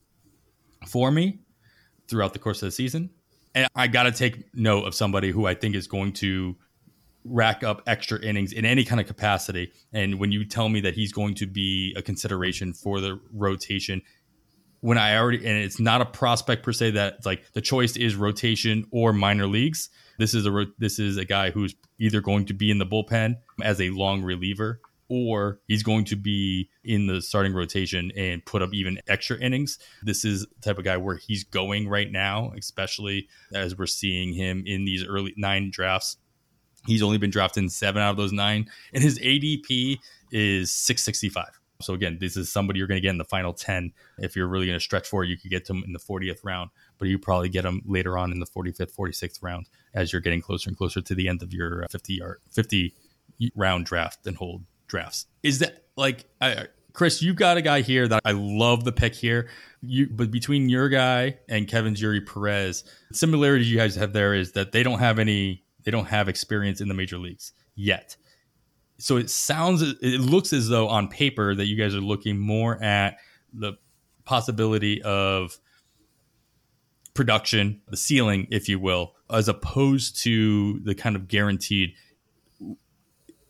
[0.88, 1.39] for me
[2.14, 3.09] throughout the course of the season.
[3.55, 6.55] And I got to take note of somebody who I think is going to
[7.26, 9.72] rack up extra innings in any kind of capacity.
[9.93, 14.03] And when you tell me that he's going to be a consideration for the rotation,
[14.82, 18.16] when I already and it's not a prospect per se that like the choice is
[18.16, 19.89] rotation or minor leagues.
[20.20, 23.38] This is a this is a guy who's either going to be in the bullpen
[23.64, 28.62] as a long reliever or he's going to be in the starting rotation and put
[28.62, 29.80] up even extra innings.
[30.01, 34.34] This is the type of guy where he's going right now, especially as we're seeing
[34.34, 36.18] him in these early nine drafts.
[36.86, 39.99] He's only been drafted in seven out of those nine, and his ADP
[40.32, 41.60] is 665.
[41.82, 43.91] So again, this is somebody you're going to get in the final 10.
[44.20, 45.99] If you're really going to stretch for it, you could get to him in the
[45.99, 50.12] 40th round, but you probably get him later on in the 45th, 46th round as
[50.12, 52.93] you're getting closer and closer to the end of your 50 yard 50
[53.56, 54.64] round draft and hold
[54.94, 55.26] drafts.
[55.41, 57.22] Is that like I, Chris?
[57.22, 59.50] You've got a guy here that I love the pick here.
[59.82, 64.36] You, but between your guy and Kevin Eury Perez, the similarity you guys have there
[64.36, 68.16] is that they don't have any, they don't have experience in the major leagues yet.
[69.00, 72.82] So it sounds, it looks as though on paper that you guys are looking more
[72.82, 73.18] at
[73.52, 73.74] the
[74.24, 75.58] possibility of
[77.16, 81.96] production, the ceiling, if you will, as opposed to the kind of guaranteed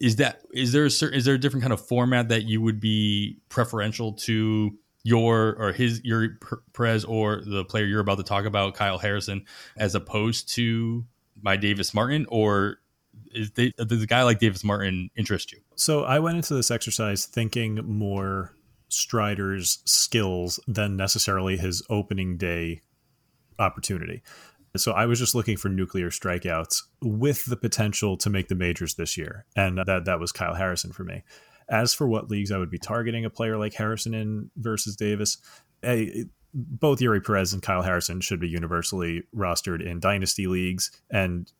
[0.03, 2.61] is that is there a certain is there a different kind of format that you
[2.61, 6.35] would be preferential to your or his Eury
[6.73, 9.45] Perez or the player you're about to talk about, Kyle Harrison,
[9.77, 11.05] as opposed to
[11.41, 12.79] my Davis Martin, or
[13.33, 15.59] is they, does a guy like Davis Martin interest you?
[15.75, 18.53] So I went into this exercise thinking more
[18.89, 22.81] Strider's skills than necessarily his opening day
[23.57, 24.21] opportunity.
[24.75, 28.95] So I was just looking for nuclear strikeouts with the potential to make the majors
[28.95, 31.23] this year, and that that was Kyle Harrison for me.
[31.69, 35.37] As for what leagues I would be targeting a player like Harrison in versus Davis,
[35.85, 41.51] a, both Eury Perez and Kyle Harrison should be universally rostered in dynasty leagues, and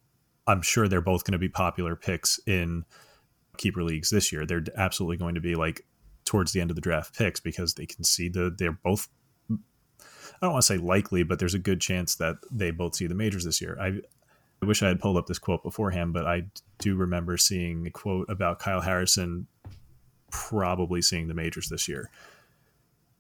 [0.47, 2.83] I'm sure they're both going to be popular picks in
[3.57, 4.45] keeper leagues this year.
[4.45, 5.85] They're absolutely going to be like
[6.25, 9.07] towards the end of the draft picks because they can see the they're both
[10.43, 13.07] I don't want to say likely, but there's a good chance that they both see
[13.07, 13.77] the majors this year.
[13.79, 14.01] I,
[14.61, 16.43] I wish I had pulled up this quote beforehand, but I
[16.79, 19.47] do remember seeing a quote about Kyle Harrison
[20.31, 22.09] probably seeing the majors this year.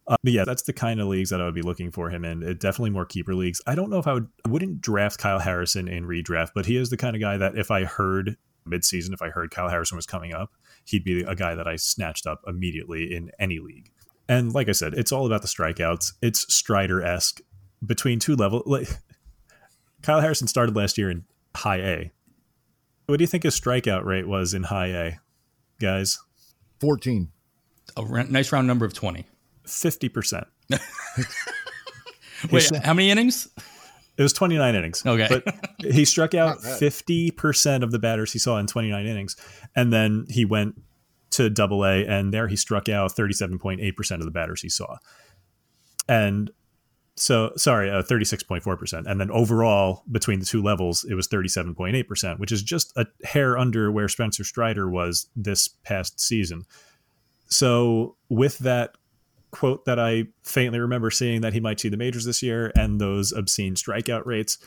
[0.05, 2.25] Uh, but yeah, that's the kind of leagues that I would be looking for him
[2.25, 2.43] in.
[2.43, 3.61] It, definitely more keeper leagues.
[3.65, 6.75] I don't know if I would I wouldn't draft Kyle Harrison in redraft, but he
[6.75, 8.35] is the kind of guy that if I heard
[8.67, 10.51] midseason, if I heard Kyle Harrison was coming up,
[10.83, 13.92] he'd be a guy that I snatched up immediately in any league.
[14.27, 16.13] And like I said, it's all about the strikeouts.
[16.21, 17.41] It's Strider esque
[17.85, 18.63] between two levels.
[18.67, 18.87] Like
[20.01, 21.23] Kyle Harrison started last year in
[21.55, 22.11] high A.
[23.05, 25.19] What do you think his strikeout rate was in high A,
[25.79, 26.19] guys?
[26.79, 27.29] 14.
[27.95, 29.25] A nice round number of 20.
[29.65, 30.45] 50%.
[32.51, 33.47] Wait, how many innings?
[34.17, 35.05] It was 29 innings.
[35.05, 35.27] Okay.
[35.29, 39.35] But he struck out 50% of the batters he saw in 29 innings.
[39.75, 40.81] And then he went
[41.33, 44.97] to double A, and there he struck out 37.8% of the batters he saw.
[46.07, 46.51] And
[47.15, 49.05] so, sorry, uh, 36.4%.
[49.05, 53.57] And then overall, between the two levels, it was 37.8%, which is just a hair
[53.57, 56.63] under where Spencer Strider was this past season.
[57.47, 58.95] So, with that
[59.51, 62.99] quote that I faintly remember seeing that he might see the majors this year and
[62.99, 64.57] those obscene strikeout rates,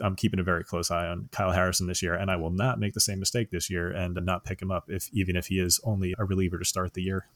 [0.00, 2.78] I'm keeping a very close eye on Kyle Harrison this year, and I will not
[2.78, 5.60] make the same mistake this year and not pick him up if even if he
[5.60, 7.26] is only a reliever to start the year.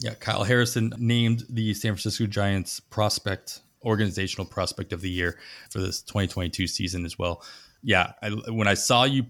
[0.00, 5.38] Yeah, Kyle Harrison named the San Francisco Giants prospect organizational prospect of the year
[5.70, 7.42] for this 2022 season as well.
[7.82, 9.26] Yeah, I, when I saw you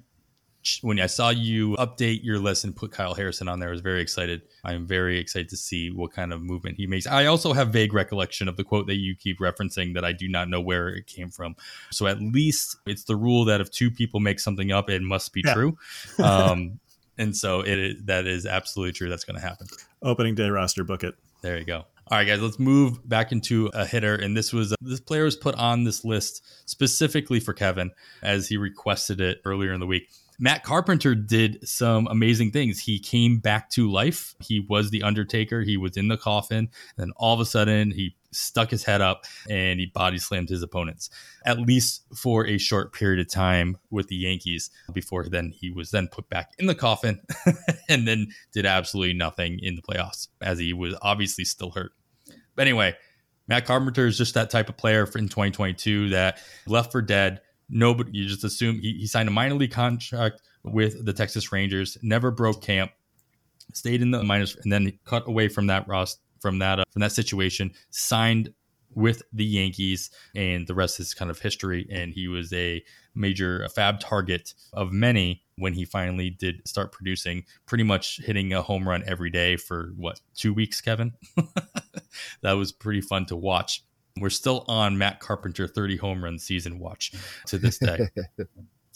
[0.83, 3.81] when I saw you update your list and put Kyle Harrison on there, I was
[3.81, 4.43] very excited.
[4.65, 7.07] I am very excited to see what kind of movement he makes.
[7.07, 10.29] I also have vague recollection of the quote that you keep referencing that I do
[10.29, 11.57] not know where it came from.
[11.91, 15.33] So at least it's the rule that if two people make something up, it must
[15.33, 15.55] be yeah.
[15.55, 15.79] true.
[16.27, 16.81] Um,
[17.19, 19.09] and so it that is absolutely true.
[19.09, 19.69] That's going to happen.
[20.03, 21.15] Opening day roster, book it.
[21.41, 21.85] There you go.
[22.09, 24.15] All right, guys, let's move back into a hitter.
[24.15, 27.91] And this was uh, this player was put on this list specifically for Kevin
[28.23, 30.09] as he requested it earlier in the week.
[30.39, 32.79] Matt Carpenter did some amazing things.
[32.79, 34.35] He came back to life.
[34.41, 35.63] He was the Undertaker.
[35.63, 36.69] He was in the coffin.
[36.99, 40.63] And all of a sudden, he stuck his head up and he body slammed his
[40.63, 41.09] opponents,
[41.45, 44.71] at least for a short period of time with the Yankees.
[44.93, 47.21] Before then, he was then put back in the coffin
[47.89, 51.93] and then did absolutely nothing in the playoffs, as he was obviously still hurt.
[52.55, 52.95] But anyway,
[53.49, 58.11] Matt Carpenter is just that type of player in 2022 that left for dead nobody
[58.13, 62.31] you just assume he, he signed a minor league contract with the Texas Rangers, never
[62.31, 62.91] broke camp.
[63.73, 65.87] stayed in the minors, and then cut away from that
[66.41, 68.53] from that uh, from that situation, signed
[68.95, 71.87] with the Yankees, and the rest is kind of history.
[71.91, 72.83] And he was a
[73.15, 78.63] major fab target of many when he finally did start producing, pretty much hitting a
[78.63, 81.13] home run every day for what two weeks, Kevin.
[82.43, 83.83] that was pretty fun to watch.
[84.19, 87.13] We're still on Matt Carpenter 30 home run season watch
[87.47, 88.09] to this day.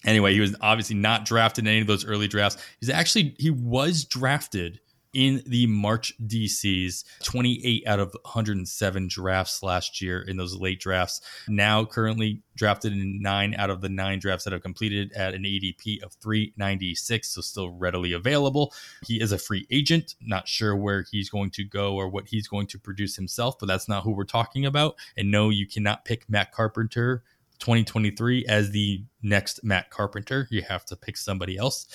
[0.04, 2.62] anyway, he was obviously not drafted in any of those early drafts.
[2.80, 4.80] He's actually he was drafted
[5.12, 11.20] in the March DCs, 28 out of 107 drafts last year in those late drafts.
[11.48, 15.42] Now, currently drafted in nine out of the nine drafts that have completed at an
[15.42, 18.72] ADP of 396, so still readily available.
[19.06, 22.46] He is a free agent, not sure where he's going to go or what he's
[22.46, 24.96] going to produce himself, but that's not who we're talking about.
[25.16, 27.24] And no, you cannot pick Matt Carpenter
[27.60, 30.48] 2023 as the next Matt Carpenter.
[30.50, 31.86] You have to pick somebody else.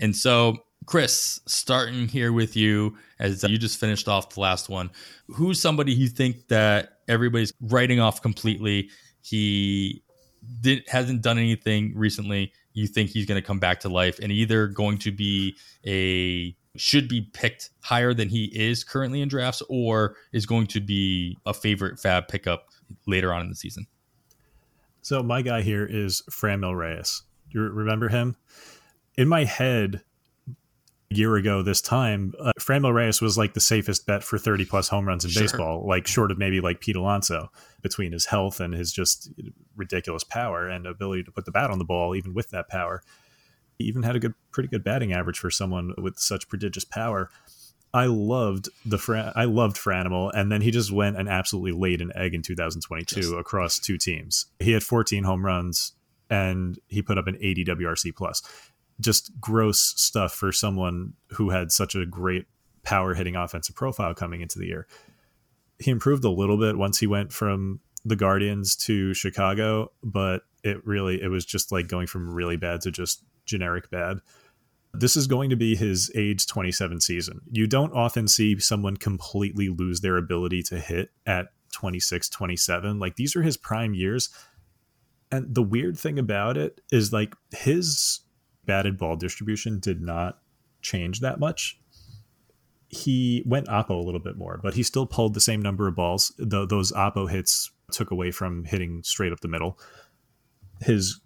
[0.00, 4.68] And so Chris, starting here with you, as uh, you just finished off the last
[4.68, 4.90] one,
[5.28, 8.88] who's somebody you think that everybody's writing off completely?
[9.20, 10.02] He
[10.60, 12.52] did, hasn't done anything recently.
[12.72, 15.56] You think he's going to come back to life and either going to be
[15.86, 20.80] a should be picked higher than he is currently in drafts or is going to
[20.80, 22.68] be a favorite fab pickup
[23.06, 23.86] later on in the season.
[25.02, 27.22] So my guy here is Franmil Reyes.
[27.50, 28.36] Do you remember him?
[29.16, 30.02] In my head,
[31.10, 34.88] year ago this time, uh, Franmil Reyes was like the safest bet for 30 plus
[34.88, 35.42] home runs in sure.
[35.42, 39.30] baseball, like short of maybe like Pete Alonso between his health and his just
[39.76, 43.02] ridiculous power and ability to put the bat on the ball, even with that power.
[43.78, 47.30] He even had a good, pretty good batting average for someone with such prodigious power.
[47.94, 52.02] I loved the Fra- I loved Franimal, and then he just went and absolutely laid
[52.02, 53.32] an egg in 2022 just.
[53.32, 54.46] across two teams.
[54.58, 55.92] He had 14 home runs
[56.28, 58.42] and he put up an 80 WRC plus
[59.00, 62.46] just gross stuff for someone who had such a great
[62.82, 64.86] power hitting offensive profile coming into the year.
[65.78, 70.84] He improved a little bit once he went from the Guardians to Chicago, but it
[70.86, 74.18] really it was just like going from really bad to just generic bad.
[74.94, 77.40] This is going to be his age 27 season.
[77.50, 82.98] You don't often see someone completely lose their ability to hit at 26, 27.
[82.98, 84.30] Like these are his prime years.
[85.30, 88.20] And the weird thing about it is like his
[88.68, 90.38] batted ball distribution did not
[90.80, 91.80] change that much.
[92.88, 95.96] He went oppo a little bit more, but he still pulled the same number of
[95.96, 96.32] balls.
[96.38, 99.78] The, those oppo hits took away from hitting straight up the middle.
[100.82, 101.20] His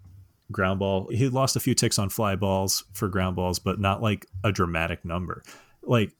[0.51, 4.01] ground ball, he lost a few ticks on fly balls for ground balls, but not
[4.01, 5.43] like a dramatic number.
[5.83, 6.11] Like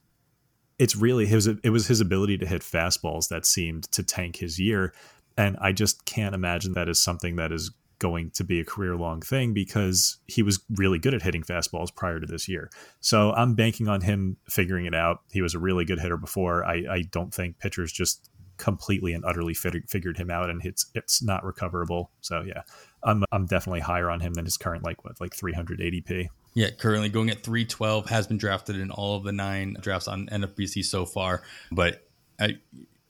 [0.77, 4.59] it's really his it was his ability to hit fastballs that seemed to tank his
[4.59, 4.93] year
[5.37, 7.71] and I just can't imagine that is something that is
[8.03, 11.95] going to be a career long thing because he was really good at hitting fastballs
[11.95, 12.69] prior to this year.
[12.99, 15.21] So I'm banking on him figuring it out.
[15.31, 16.65] He was a really good hitter before.
[16.65, 21.23] I, I don't think pitchers just completely and utterly figured him out and it's it's
[21.23, 22.11] not recoverable.
[22.19, 22.63] So yeah,
[23.03, 26.27] I'm I'm definitely higher on him than his current like what like 300 ADP.
[26.53, 30.27] Yeah, currently going at 312 has been drafted in all of the nine drafts on
[30.27, 32.05] NFBC so far, but
[32.37, 32.57] I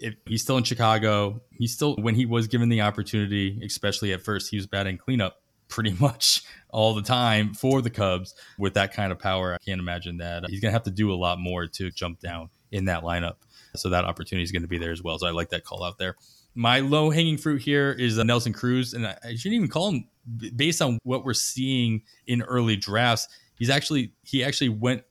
[0.03, 4.21] if he's still in Chicago, he's still when he was given the opportunity, especially at
[4.21, 8.93] first, he was batting cleanup pretty much all the time for the Cubs with that
[8.93, 9.53] kind of power.
[9.53, 12.19] I can't imagine that he's going to have to do a lot more to jump
[12.19, 13.37] down in that lineup.
[13.75, 15.17] So that opportunity is going to be there as well.
[15.17, 16.15] So I like that call out there.
[16.53, 20.07] My low hanging fruit here is uh, Nelson Cruz, and I shouldn't even call him
[20.55, 23.27] based on what we're seeing in early drafts.
[23.55, 25.03] He's actually he actually went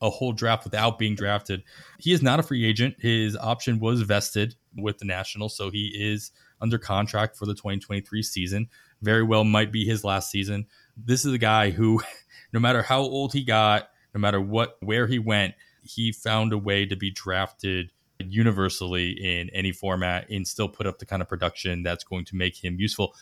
[0.00, 1.62] a whole draft without being drafted.
[1.98, 2.96] He is not a free agent.
[2.98, 8.22] His option was vested with the Nationals, so he is under contract for the 2023
[8.22, 8.68] season.
[9.02, 10.66] Very well might be his last season.
[10.96, 12.02] This is a guy who,
[12.52, 16.58] no matter how old he got, no matter what where he went, he found a
[16.58, 21.28] way to be drafted universally in any format and still put up the kind of
[21.28, 23.14] production that's going to make him useful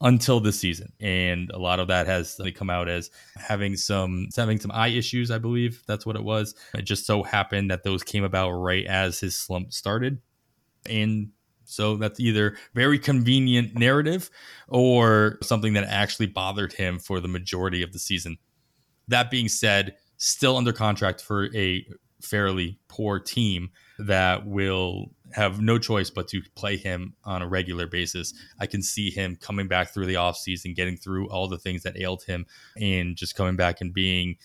[0.00, 4.60] until this season, and a lot of that has come out as having some having
[4.60, 5.30] some eye issues.
[5.30, 6.54] I believe that's what it was.
[6.74, 10.20] It just so happened that those came about right as his slump started,
[10.88, 11.30] and
[11.64, 14.30] so that's either very convenient narrative
[14.68, 18.38] or something that actually bothered him for the majority of the season.
[19.08, 21.86] That being said, still under contract for a
[22.22, 27.86] fairly poor team that will have no choice but to play him on a regular
[27.86, 28.32] basis.
[28.60, 31.98] I can see him coming back through the offseason, getting through all the things that
[32.00, 32.46] ailed him,
[32.80, 34.36] and just coming back and being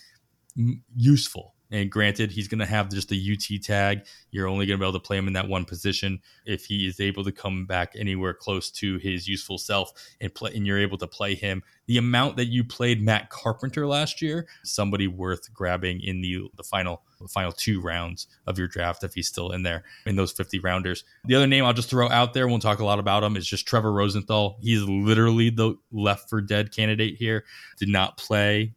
[0.95, 4.05] useful And granted, he's going to have just the UT tag.
[4.29, 6.19] You're only going to be able to play him in that one position.
[6.45, 10.51] If he is able to come back anywhere close to his useful self and play,
[10.53, 14.47] and you're able to play him, the amount that you played Matt Carpenter last year,
[14.63, 19.13] somebody worth grabbing in the the final the final two rounds of your draft if
[19.13, 21.03] he's still in there in those 50 rounders.
[21.25, 23.47] The other name I'll just throw out there, won't talk a lot about him, is
[23.47, 24.57] just Trevor Rosenthal.
[24.61, 27.45] He's literally the left for dead candidate here.
[27.77, 28.73] Did not play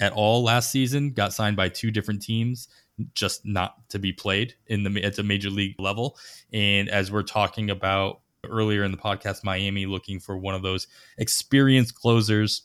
[0.00, 1.12] at all last season.
[1.12, 2.68] Got signed by two different teams,
[3.14, 6.18] just not to be played in the at the major league level.
[6.52, 10.86] And as we're talking about earlier in the podcast, Miami looking for one of those
[11.18, 12.62] experienced closers,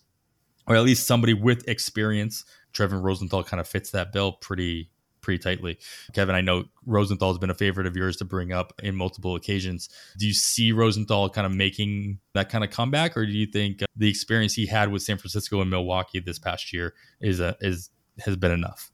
[0.67, 2.45] or at least somebody with experience.
[2.73, 4.89] Trevor Rosenthal kind of fits that bill pretty
[5.25, 5.77] pretty tightly.
[6.13, 9.35] Kevin, I know Rosenthal has been a favorite of yours to bring up in multiple
[9.35, 9.89] occasions.
[10.19, 13.81] Do you see Rosenthal kind of making that kind of comeback, or do you think
[13.81, 17.57] uh, the experience he had with San Francisco and Milwaukee this past year is a,
[17.59, 17.89] is
[18.19, 18.91] has been enough?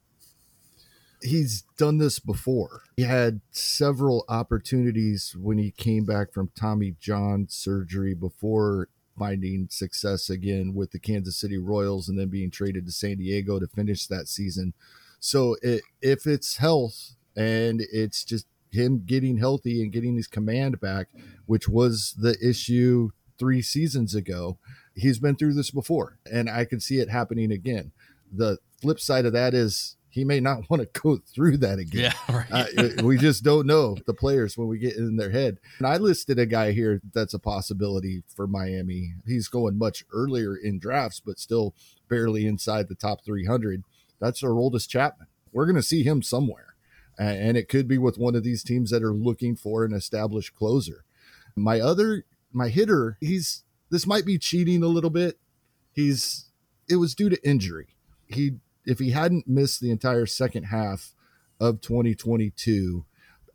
[1.22, 2.84] He's done this before.
[2.95, 8.88] He had several opportunities when he came back from Tommy John surgery before
[9.20, 13.60] finding success again with the Kansas City Royals and then being traded to San Diego
[13.60, 14.74] to finish that season
[15.22, 20.81] so it, if it's health and it's just him getting healthy and getting his command
[20.81, 21.10] back,
[21.45, 24.57] which was the issue three seasons ago,
[24.95, 27.91] he's been through this before, and I can see it happening again.
[28.31, 32.11] The flip side of that is he may not want to go through that again.
[32.11, 32.69] Yeah, right.
[32.77, 35.60] uh, we just don't know the players when we get in their head.
[35.77, 39.14] And I listed a guy here that's a possibility for Miami.
[39.27, 41.76] He's going much earlier in drafts, but still
[42.10, 43.84] barely inside the top 300
[44.22, 45.27] that's Aroldis Chapman.
[45.52, 46.76] We're going to see him somewhere.
[47.19, 50.56] And it could be with one of these teams that are looking for an established
[50.56, 51.03] closer.
[51.56, 52.23] My other,
[52.53, 55.38] my hitter, he's, this might be cheating a little bit.
[55.91, 56.45] He's,
[56.89, 57.95] it was due to injury.
[58.27, 58.53] He,
[58.85, 61.14] if he hadn't missed the entire second half
[61.60, 63.06] of 2022,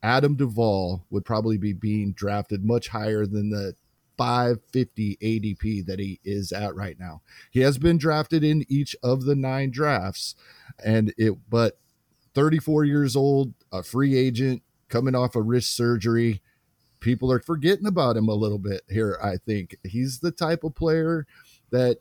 [0.02, 3.74] Adam Duvall would probably be being drafted much higher than the
[4.16, 7.22] 550 ADP that he is at right now.
[7.50, 10.34] He has been drafted in each of the nine drafts,
[10.84, 11.78] and it, but
[12.34, 16.42] 34 years old, a free agent, coming off a wrist surgery.
[17.00, 19.18] People are forgetting about him a little bit here.
[19.22, 21.26] I think he's the type of player
[21.70, 21.98] that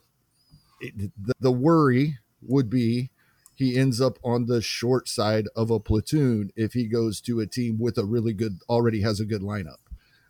[0.79, 3.11] it, the, the worry would be
[3.55, 7.47] he ends up on the short side of a platoon if he goes to a
[7.47, 9.77] team with a really good, already has a good lineup.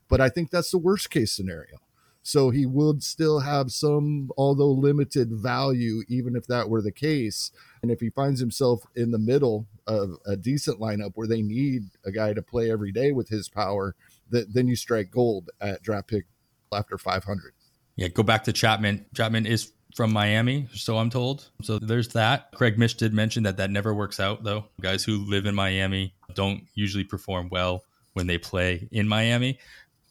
[0.08, 1.78] But I think that's the worst case scenario.
[2.22, 7.52] So he would still have some, although limited value, even if that were the case.
[7.84, 11.84] And if he finds himself in the middle of a decent lineup where they need
[12.04, 13.96] a guy to play every day with his power,
[14.32, 16.26] that then you strike gold at draft pick
[16.74, 17.54] after 500.
[17.96, 19.06] Yeah, go back to Chapman.
[19.14, 21.50] Chapman is from Miami, so I'm told.
[21.62, 22.52] So there's that.
[22.54, 24.66] Craig Mish did mention that that never works out, though.
[24.82, 27.84] Guys who live in Miami don't usually perform well
[28.14, 29.60] when they play in Miami.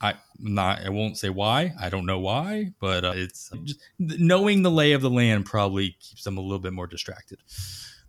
[0.01, 1.73] I not I won't say why.
[1.81, 5.97] I don't know why, but uh, it's just knowing the lay of the land probably
[6.01, 7.39] keeps them a little bit more distracted.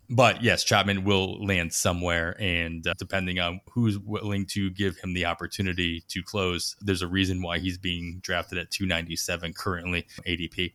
[0.10, 5.14] But yes, Chapman will land somewhere, and uh, depending on who's willing to give him
[5.14, 10.74] the opportunity to close, there's a reason why he's being drafted at 297 currently ADP.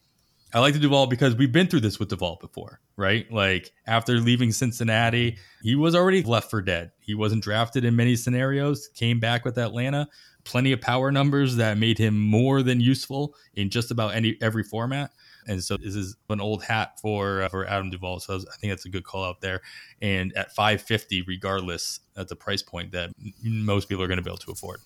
[0.52, 3.30] I like the Duvall because we've been through this with Duvall before, right?
[3.30, 6.90] Like after leaving Cincinnati, he was already left for dead.
[6.98, 10.08] He wasn't drafted in many scenarios, came back with Atlanta,
[10.50, 14.64] plenty of power numbers that made him more than useful in just about any every
[14.64, 15.12] format.
[15.46, 18.20] And so this is an old hat for uh, for Adam Duvall.
[18.20, 19.60] So I think that's a good call out there.
[20.02, 23.10] And at 550, regardless, that's a price point that
[23.42, 24.80] most people are going to be able to afford.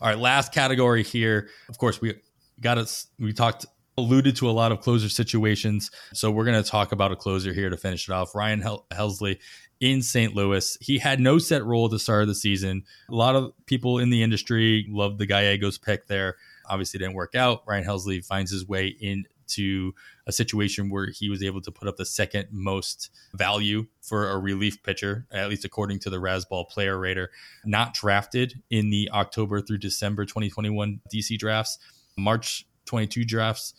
[0.00, 1.48] All right, last category here.
[1.68, 2.14] Of course, we
[2.60, 3.06] got us.
[3.18, 3.66] We talked
[3.98, 5.90] alluded to a lot of closer situations.
[6.14, 8.34] So we're going to talk about a closer here to finish it off.
[8.34, 9.38] Ryan Hel- Helsley
[9.82, 10.32] in St.
[10.32, 10.78] Louis.
[10.80, 12.84] He had no set role at the start of the season.
[13.10, 16.36] A lot of people in the industry loved the Gallegos pick there.
[16.70, 17.64] Obviously, didn't work out.
[17.66, 19.92] Ryan Helsley finds his way into
[20.24, 24.38] a situation where he was able to put up the second most value for a
[24.38, 27.32] relief pitcher, at least according to the Razzball Player Rater.
[27.64, 31.78] Not drafted in the October through December 2021 DC drafts.
[32.16, 33.74] March 22 drafts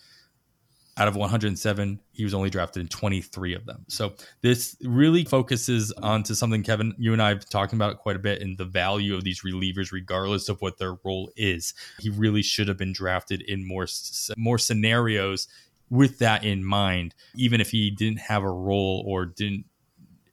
[0.97, 3.83] out of 107, he was only drafted in 23 of them.
[3.87, 8.15] So this really focuses onto something, Kevin, you and I have talked about it quite
[8.15, 11.73] a bit in the value of these relievers, regardless of what their role is.
[11.99, 13.87] He really should have been drafted in more
[14.37, 15.47] more scenarios
[15.89, 19.65] with that in mind, even if he didn't have a role or didn't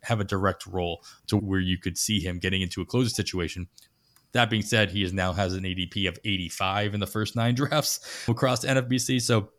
[0.02, 3.66] have a direct role to where you could see him getting into a closer situation.
[4.32, 7.54] That being said, he is now has an ADP of 85 in the first nine
[7.56, 9.20] drafts across NFBC.
[9.22, 9.50] So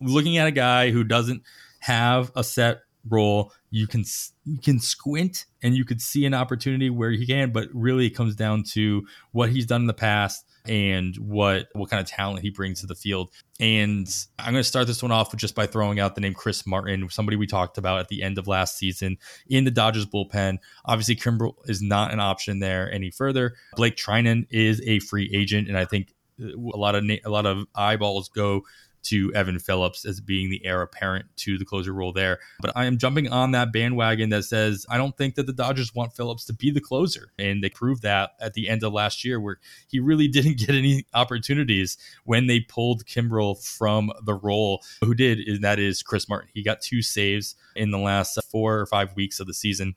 [0.00, 1.42] looking at a guy who doesn't
[1.80, 3.52] have a set role.
[3.70, 4.04] You can
[4.44, 8.10] you can squint and you could see an opportunity where he can, but really it
[8.10, 12.40] comes down to what he's done in the past and what what kind of talent
[12.42, 13.30] he brings to the field.
[13.60, 14.08] And
[14.38, 17.08] I'm going to start this one off just by throwing out the name Chris Martin,
[17.08, 19.18] somebody we talked about at the end of last season
[19.48, 20.58] in the Dodgers bullpen.
[20.84, 23.54] Obviously, Kimbrel is not an option there any further.
[23.76, 26.12] Blake Treinen is a free agent, and I think
[26.42, 28.62] uh, a lot of a lot of eyeballs go
[29.08, 32.38] to Evan Phillips as being the heir apparent to the closer role there.
[32.60, 35.94] But I am jumping on that bandwagon that says I don't think that the Dodgers
[35.94, 37.32] want Phillips to be the closer.
[37.38, 39.58] And they proved that at the end of last year, where
[39.88, 44.82] he really didn't get any opportunities when they pulled Kimbrel from the role.
[45.04, 46.50] Who did, and that is Chris Martin.
[46.52, 49.94] He got two saves in the last four or five weeks of the season,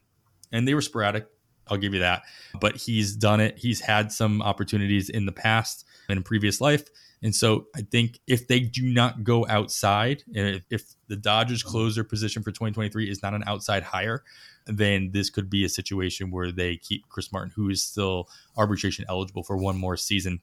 [0.52, 1.26] and they were sporadic.
[1.68, 2.22] I'll give you that.
[2.60, 3.56] But he's done it.
[3.58, 6.84] He's had some opportunities in the past in previous life
[7.22, 11.70] and so I think if they do not go outside, and if the Dodgers mm-hmm.
[11.70, 14.24] closer position for 2023 is not an outside hire,
[14.66, 19.04] then this could be a situation where they keep Chris Martin, who is still arbitration
[19.08, 20.40] eligible for one more season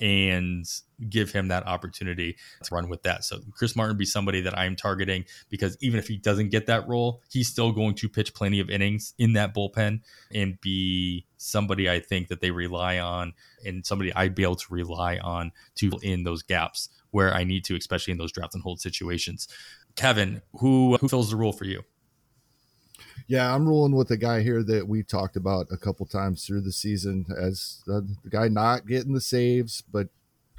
[0.00, 0.66] and
[1.08, 3.24] give him that opportunity to run with that.
[3.24, 6.86] So Chris Martin be somebody that I'm targeting because even if he doesn't get that
[6.88, 10.00] role, he's still going to pitch plenty of innings in that bullpen
[10.32, 14.74] and be somebody I think that they rely on and somebody I'd be able to
[14.74, 18.62] rely on to in those gaps where I need to, especially in those draft and
[18.62, 19.48] hold situations.
[19.94, 21.82] Kevin, who who fills the role for you?
[23.26, 26.60] Yeah, I'm rolling with the guy here that we talked about a couple times through
[26.60, 30.08] the season as the, the guy not getting the saves, but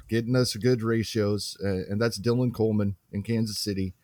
[0.08, 3.94] getting us good ratios, uh, and that's Dylan Coleman in Kansas City.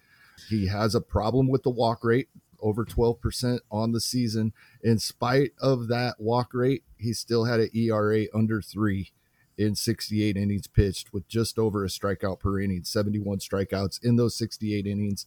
[0.49, 2.29] He has a problem with the walk rate,
[2.61, 4.53] over 12% on the season.
[4.83, 9.13] In spite of that walk rate, he still had an ERA under three
[9.57, 14.37] in 68 innings pitched with just over a strikeout per inning, 71 strikeouts in those
[14.37, 15.27] 68 innings.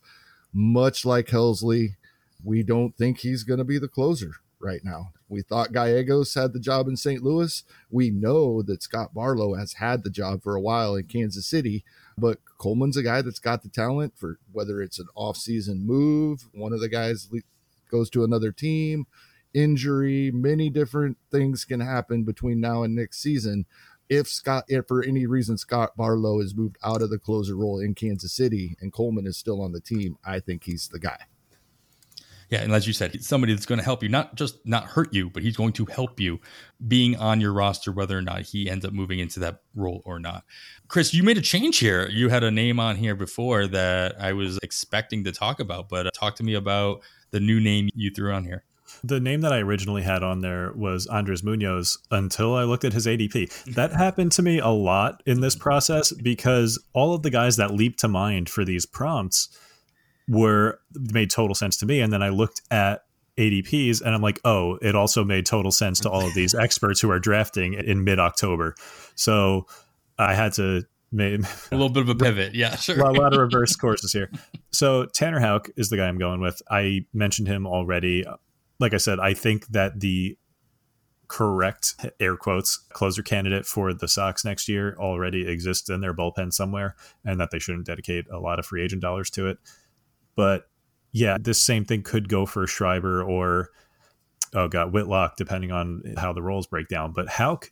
[0.53, 1.95] Much like Helsley,
[2.43, 5.11] we don't think he's going to be the closer right now.
[5.29, 7.21] We thought Gallegos had the job in St.
[7.21, 7.63] Louis.
[7.89, 11.83] We know that Scott Barlow has had the job for a while in Kansas City,
[12.17, 16.73] but Coleman's a guy that's got the talent for whether it's an offseason move, one
[16.73, 17.29] of the guys
[17.91, 19.05] goes to another team,
[19.53, 23.65] injury, many different things can happen between now and next season.
[24.09, 27.79] If Scott, if for any reason Scott Barlow is moved out of the closer role
[27.79, 31.25] in Kansas City and Coleman is still on the team, I think he's the guy.
[32.49, 35.13] Yeah, and as you said, somebody that's going to help you, not just not hurt
[35.13, 36.39] you, but he's going to help you
[36.87, 40.17] being on your roster, whether or not he ends up moving into that role or
[40.17, 40.45] not.
[40.87, 42.07] Chris, you made a change here.
[42.09, 46.07] You had a name on here before that I was expecting to talk about, but
[46.07, 47.01] uh, talk to me about
[47.31, 48.63] the new name you threw on here.
[49.03, 52.93] The name that I originally had on there was Andres Munoz until I looked at
[52.93, 53.75] his ADP.
[53.75, 57.71] That happened to me a lot in this process because all of the guys that
[57.71, 59.49] leap to mind for these prompts
[60.27, 62.01] were made total sense to me.
[62.01, 63.03] And then I looked at
[63.37, 66.99] ADPs and I'm like, oh, it also made total sense to all of these experts
[66.99, 68.75] who are drafting in mid October.
[69.15, 69.67] So
[70.17, 71.41] I had to make
[71.71, 72.55] a little bit of a pivot.
[72.55, 72.99] Yeah, sure.
[72.99, 74.31] a lot of reverse courses here.
[74.71, 76.61] So Tanner Houck is the guy I'm going with.
[76.69, 78.25] I mentioned him already.
[78.79, 80.37] Like I said, I think that the
[81.27, 86.53] correct air quotes closer candidate for the Sox next year already exists in their bullpen
[86.53, 86.95] somewhere
[87.25, 89.57] and that they shouldn't dedicate a lot of free agent dollars to it.
[90.37, 90.69] But
[91.11, 93.71] yeah, this same thing could go for Schreiber or
[94.53, 97.11] oh god, Whitlock, depending on how the roles break down.
[97.11, 97.71] But Houck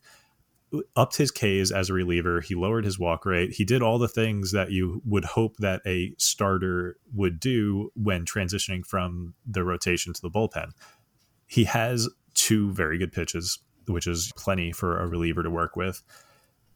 [0.97, 2.41] upped his Ks as a reliever.
[2.41, 3.51] He lowered his walk rate.
[3.51, 8.25] He did all the things that you would hope that a starter would do when
[8.25, 10.71] transitioning from the rotation to the bullpen.
[11.45, 16.01] He has two very good pitches, which is plenty for a reliever to work with.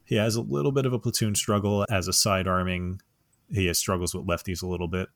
[0.04, 3.00] He has a little bit of a platoon struggle as a side arming.
[3.52, 5.08] He has struggles with lefties a little bit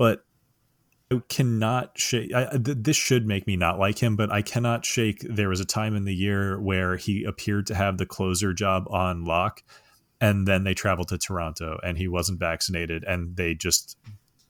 [0.00, 0.24] but
[1.12, 2.32] I cannot shake.
[2.32, 5.26] I, th- this should make me not like him, but I cannot shake.
[5.28, 8.86] There was a time in the year where he appeared to have the closer job
[8.88, 9.62] on lock,
[10.18, 13.98] and then they traveled to Toronto, and he wasn't vaccinated, and they just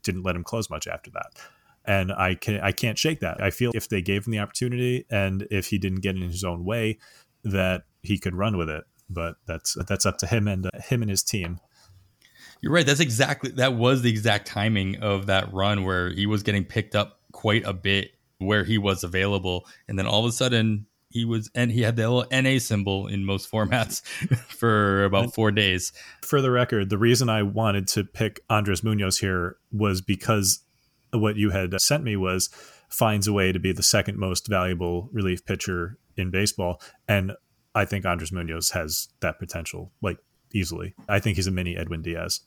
[0.04, 1.32] didn't let him close much after that.
[1.84, 3.42] And I can I can't shake that.
[3.42, 6.44] I feel if they gave him the opportunity, and if he didn't get in his
[6.44, 7.00] own way,
[7.42, 8.84] that he could run with it.
[9.08, 11.58] But that's that's up to him and uh, him and his team.
[12.60, 12.86] You're right.
[12.86, 16.94] That's exactly that was the exact timing of that run where he was getting picked
[16.94, 21.24] up quite a bit where he was available, and then all of a sudden he
[21.24, 24.02] was and he had the little NA symbol in most formats
[24.48, 25.92] for about four days.
[26.22, 30.60] For the record, the reason I wanted to pick Andres Munoz here was because
[31.12, 32.48] what you had sent me was
[32.88, 37.32] finds a way to be the second most valuable relief pitcher in baseball, and
[37.74, 39.92] I think Andres Munoz has that potential.
[40.00, 40.18] Like
[40.52, 40.94] easily.
[41.08, 42.40] I think he's a mini Edwin Diaz.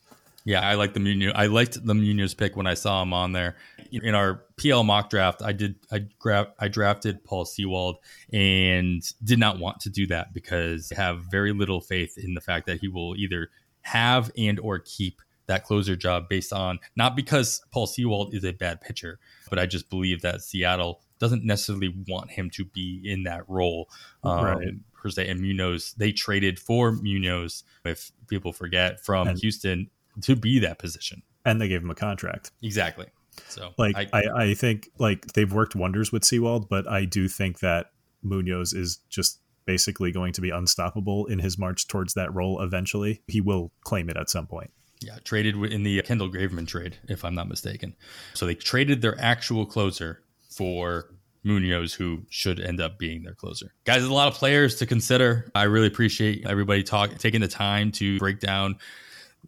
[0.44, 1.32] Yeah, I like the Munoz.
[1.34, 3.56] I liked the Munoz pick when I saw him on there.
[3.90, 7.96] in our PL mock draft, I did I grab I drafted Paul Sewald
[8.32, 12.42] and did not want to do that because I have very little faith in the
[12.42, 13.50] fact that he will either
[13.82, 18.52] have and or keep that closer job based on not because Paul Sewald is a
[18.52, 19.18] bad pitcher,
[19.48, 23.88] but I just believe that Seattle doesn't necessarily want him to be in that role.
[24.22, 24.68] Um, right.
[25.04, 29.90] And Munoz, they traded for Munoz, if people forget, from and, Houston
[30.22, 31.22] to be that position.
[31.44, 32.50] And they gave him a contract.
[32.62, 33.06] Exactly.
[33.48, 37.28] So, like, I, I, I think like they've worked wonders with Sewald, but I do
[37.28, 37.90] think that
[38.22, 43.22] Munoz is just basically going to be unstoppable in his march towards that role eventually.
[43.26, 44.70] He will claim it at some point.
[45.00, 47.94] Yeah, traded in the Kendall Graveman trade, if I'm not mistaken.
[48.34, 51.10] So they traded their actual closer for
[51.44, 53.74] Munoz, who should end up being their closer.
[53.84, 55.50] Guys, there's a lot of players to consider.
[55.54, 58.76] I really appreciate everybody talk, taking the time to break down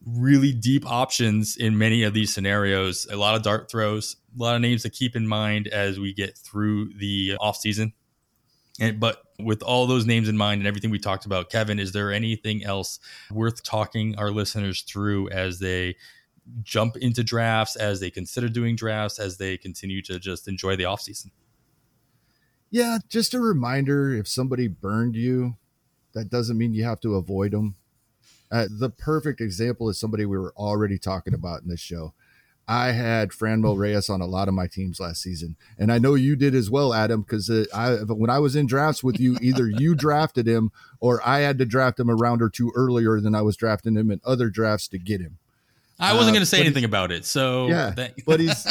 [0.04, 3.06] really deep options in many of these scenarios.
[3.10, 6.12] A lot of dart throws, a lot of names to keep in mind as we
[6.12, 7.92] get through the offseason.
[8.78, 11.92] And but with all those names in mind and everything we talked about, Kevin, is
[11.92, 12.98] there anything else
[13.30, 15.96] worth talking our listeners through as they
[16.62, 20.84] jump into drafts, as they consider doing drafts, as they continue to just enjoy the
[20.84, 21.30] offseason?
[22.76, 25.56] Yeah, just a reminder if somebody burned you,
[26.12, 27.76] that doesn't mean you have to avoid them.
[28.52, 32.12] Uh, the perfect example is somebody we were already talking about in this show.
[32.68, 36.16] I had Franmil Reyes on a lot of my teams last season, and I know
[36.16, 37.22] you did as well, Adam.
[37.22, 40.70] Because uh, I, when I was in drafts with you, either you drafted him
[41.00, 43.96] or I had to draft him a round or two earlier than I was drafting
[43.96, 45.38] him in other drafts to get him.
[45.98, 47.94] I wasn't uh, going to say anything about it, so yeah.
[48.26, 48.66] but he's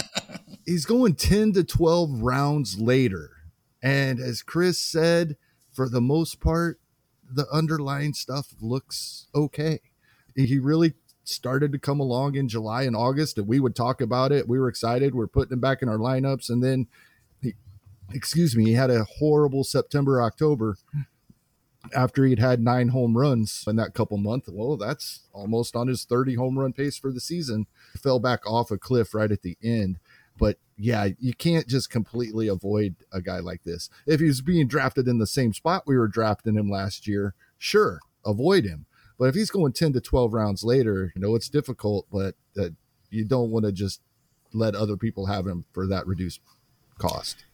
[0.68, 3.32] he's going ten to twelve rounds later,
[3.86, 5.38] and as Chris said,
[5.72, 6.80] for the most part,
[7.32, 9.80] the underlying stuff looks okay.
[10.36, 14.32] He really started to come along in July and August, and we would talk about
[14.32, 14.50] it.
[14.50, 15.14] We were excited.
[15.14, 16.88] We are putting him back in our lineups, and then,
[17.42, 17.54] he,
[18.12, 20.78] excuse me, he had a horrible September, October
[21.94, 24.50] after he'd had nine home runs in that couple months.
[24.52, 27.68] Well, that's almost on his 30 home run pace for the season.
[28.02, 30.00] Fell back off a cliff right at the end.
[30.38, 33.90] But yeah, you can't just completely avoid a guy like this.
[34.06, 38.00] If he's being drafted in the same spot we were drafting him last year, sure,
[38.26, 38.86] avoid him.
[39.18, 42.70] But if he's going 10 to 12 rounds later, you know, it's difficult, but uh,
[43.10, 44.02] you don't want to just
[44.54, 46.42] let other people have him for that reduced
[46.98, 47.46] cost.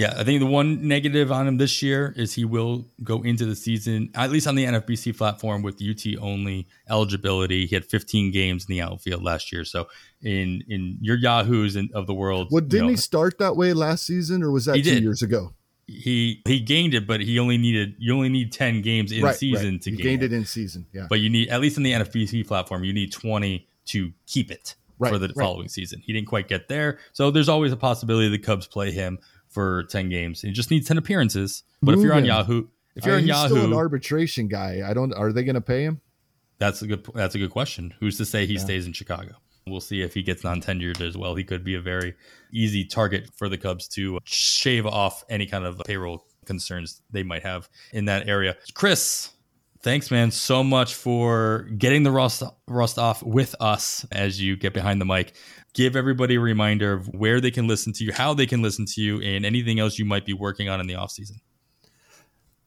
[0.00, 3.44] Yeah, I think the one negative on him this year is he will go into
[3.44, 7.66] the season, at least on the NFBC platform, with UT only eligibility.
[7.66, 9.62] He had 15 games in the outfield last year.
[9.62, 9.88] So
[10.22, 13.74] in in your Yahoos of the world, well, didn't you know, he start that way
[13.74, 15.02] last season, or was that two did.
[15.02, 15.52] years ago?
[15.86, 19.36] He he gained it, but he only needed you only need 10 games in right,
[19.36, 19.82] season right.
[19.82, 20.32] to he gain gained it.
[20.32, 20.86] it in season.
[20.94, 24.50] Yeah, but you need at least in the NFBC platform, you need 20 to keep
[24.50, 24.76] it.
[24.98, 26.02] Right, for the following season.
[26.04, 26.98] He didn't quite get there.
[27.14, 29.18] So there's always a possibility the Cubs play him
[29.50, 30.42] for 10 games.
[30.42, 31.64] You just need 10 appearances.
[31.82, 34.82] But if you're on Yahoo, if you're uh, on Yahoo, still an arbitration guy.
[34.86, 35.12] I don't.
[35.12, 36.00] Are they going to pay him?
[36.58, 37.06] That's a good.
[37.14, 37.94] That's a good question.
[38.00, 38.60] Who's to say he yeah.
[38.60, 39.34] stays in Chicago?
[39.66, 41.34] We'll see if he gets non-tenured as well.
[41.34, 42.14] He could be a very
[42.52, 47.42] easy target for the Cubs to shave off any kind of payroll concerns they might
[47.42, 48.56] have in that area.
[48.74, 49.30] Chris,
[49.82, 54.74] thanks, man, so much for getting the rust rust off with us as you get
[54.74, 55.34] behind the mic
[55.74, 58.86] give everybody a reminder of where they can listen to you, how they can listen
[58.86, 61.36] to you, and anything else you might be working on in the off season.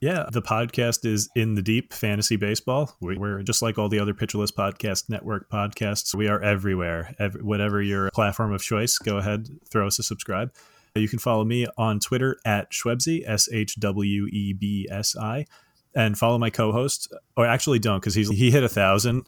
[0.00, 2.94] Yeah, the podcast is in the deep fantasy baseball.
[3.00, 6.14] We're just like all the other Pitcher List Podcast Network podcasts.
[6.14, 7.14] We are everywhere.
[7.18, 10.52] Every, whatever your platform of choice, go ahead, throw us a subscribe.
[10.94, 15.46] You can follow me on Twitter at Shwebsi, S H W E B S I,
[15.94, 17.12] and follow my co-host.
[17.36, 19.26] Or actually, don't because he's he hit a thousand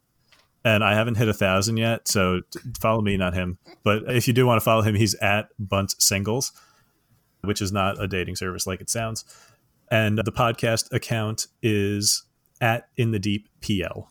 [0.66, 2.08] and I haven't hit a thousand yet.
[2.08, 2.40] So
[2.80, 3.56] follow me, not him.
[3.84, 6.50] But if you do want to follow him, he's at Bunt Singles,
[7.42, 9.24] which is not a dating service like it sounds.
[9.92, 12.24] And the podcast account is
[12.60, 14.10] at In the Deep PL.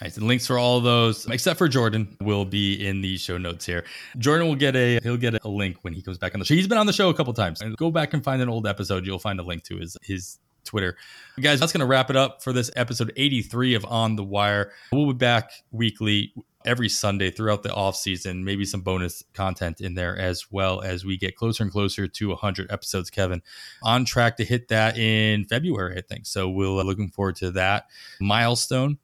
[0.00, 0.16] Nice.
[0.16, 3.84] And links for all those, except for Jordan, will be in the show notes here.
[4.18, 6.54] Jordan will get a he'll get a link when he comes back on the show.
[6.54, 7.62] He's been on the show a couple times.
[7.76, 9.06] Go back and find an old episode.
[9.06, 10.96] You'll find a link to his his Twitter.
[11.40, 14.72] Guys, that's going to wrap it up for this episode 83 of On the Wire.
[14.92, 16.32] We'll be back weekly
[16.64, 18.44] every Sunday throughout the off season.
[18.44, 22.28] Maybe some bonus content in there as well as we get closer and closer to
[22.28, 23.10] 100 episodes.
[23.10, 23.42] Kevin,
[23.82, 26.26] on track to hit that in February, I think.
[26.26, 27.86] So we'll uh, looking forward to that
[28.20, 28.98] milestone.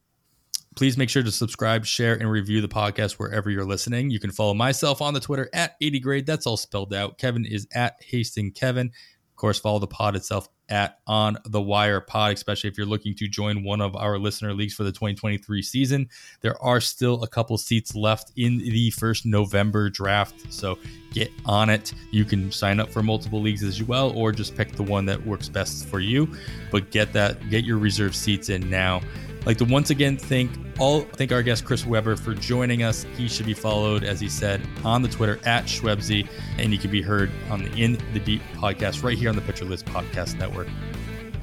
[0.77, 4.11] Please make sure to subscribe, share, and review the podcast wherever you're listening.
[4.11, 6.27] You can follow myself on the Twitter at 80grade.
[6.27, 7.19] That's all spelled out.
[7.19, 8.87] Kevin is at Hasting Kevin.
[8.87, 13.15] Of course, follow the pod itself at On the Wire Pod, especially if you're looking
[13.17, 16.09] to join one of our listener leagues for the 2023 season.
[16.41, 20.79] There are still a couple seats left in the first November draft, so
[21.13, 21.93] get on it.
[22.11, 25.25] You can sign up for multiple leagues as well, or just pick the one that
[25.27, 26.29] works best for you.
[26.71, 29.03] But get that, get your reserve seats in now.
[29.47, 33.07] Like to once again thank all thank our guest Chris Weber for joining us.
[33.17, 36.91] He should be followed, as he said, on the Twitter at Schwebzy, and he can
[36.91, 40.39] be heard on the In the Deep podcast right here on the Pitcher List Podcast
[40.39, 40.69] Network.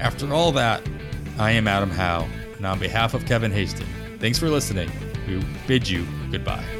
[0.00, 0.82] After all that,
[1.38, 3.88] I am Adam Howe, and on behalf of Kevin Hastings,
[4.18, 4.90] thanks for listening.
[5.26, 6.77] We bid you goodbye.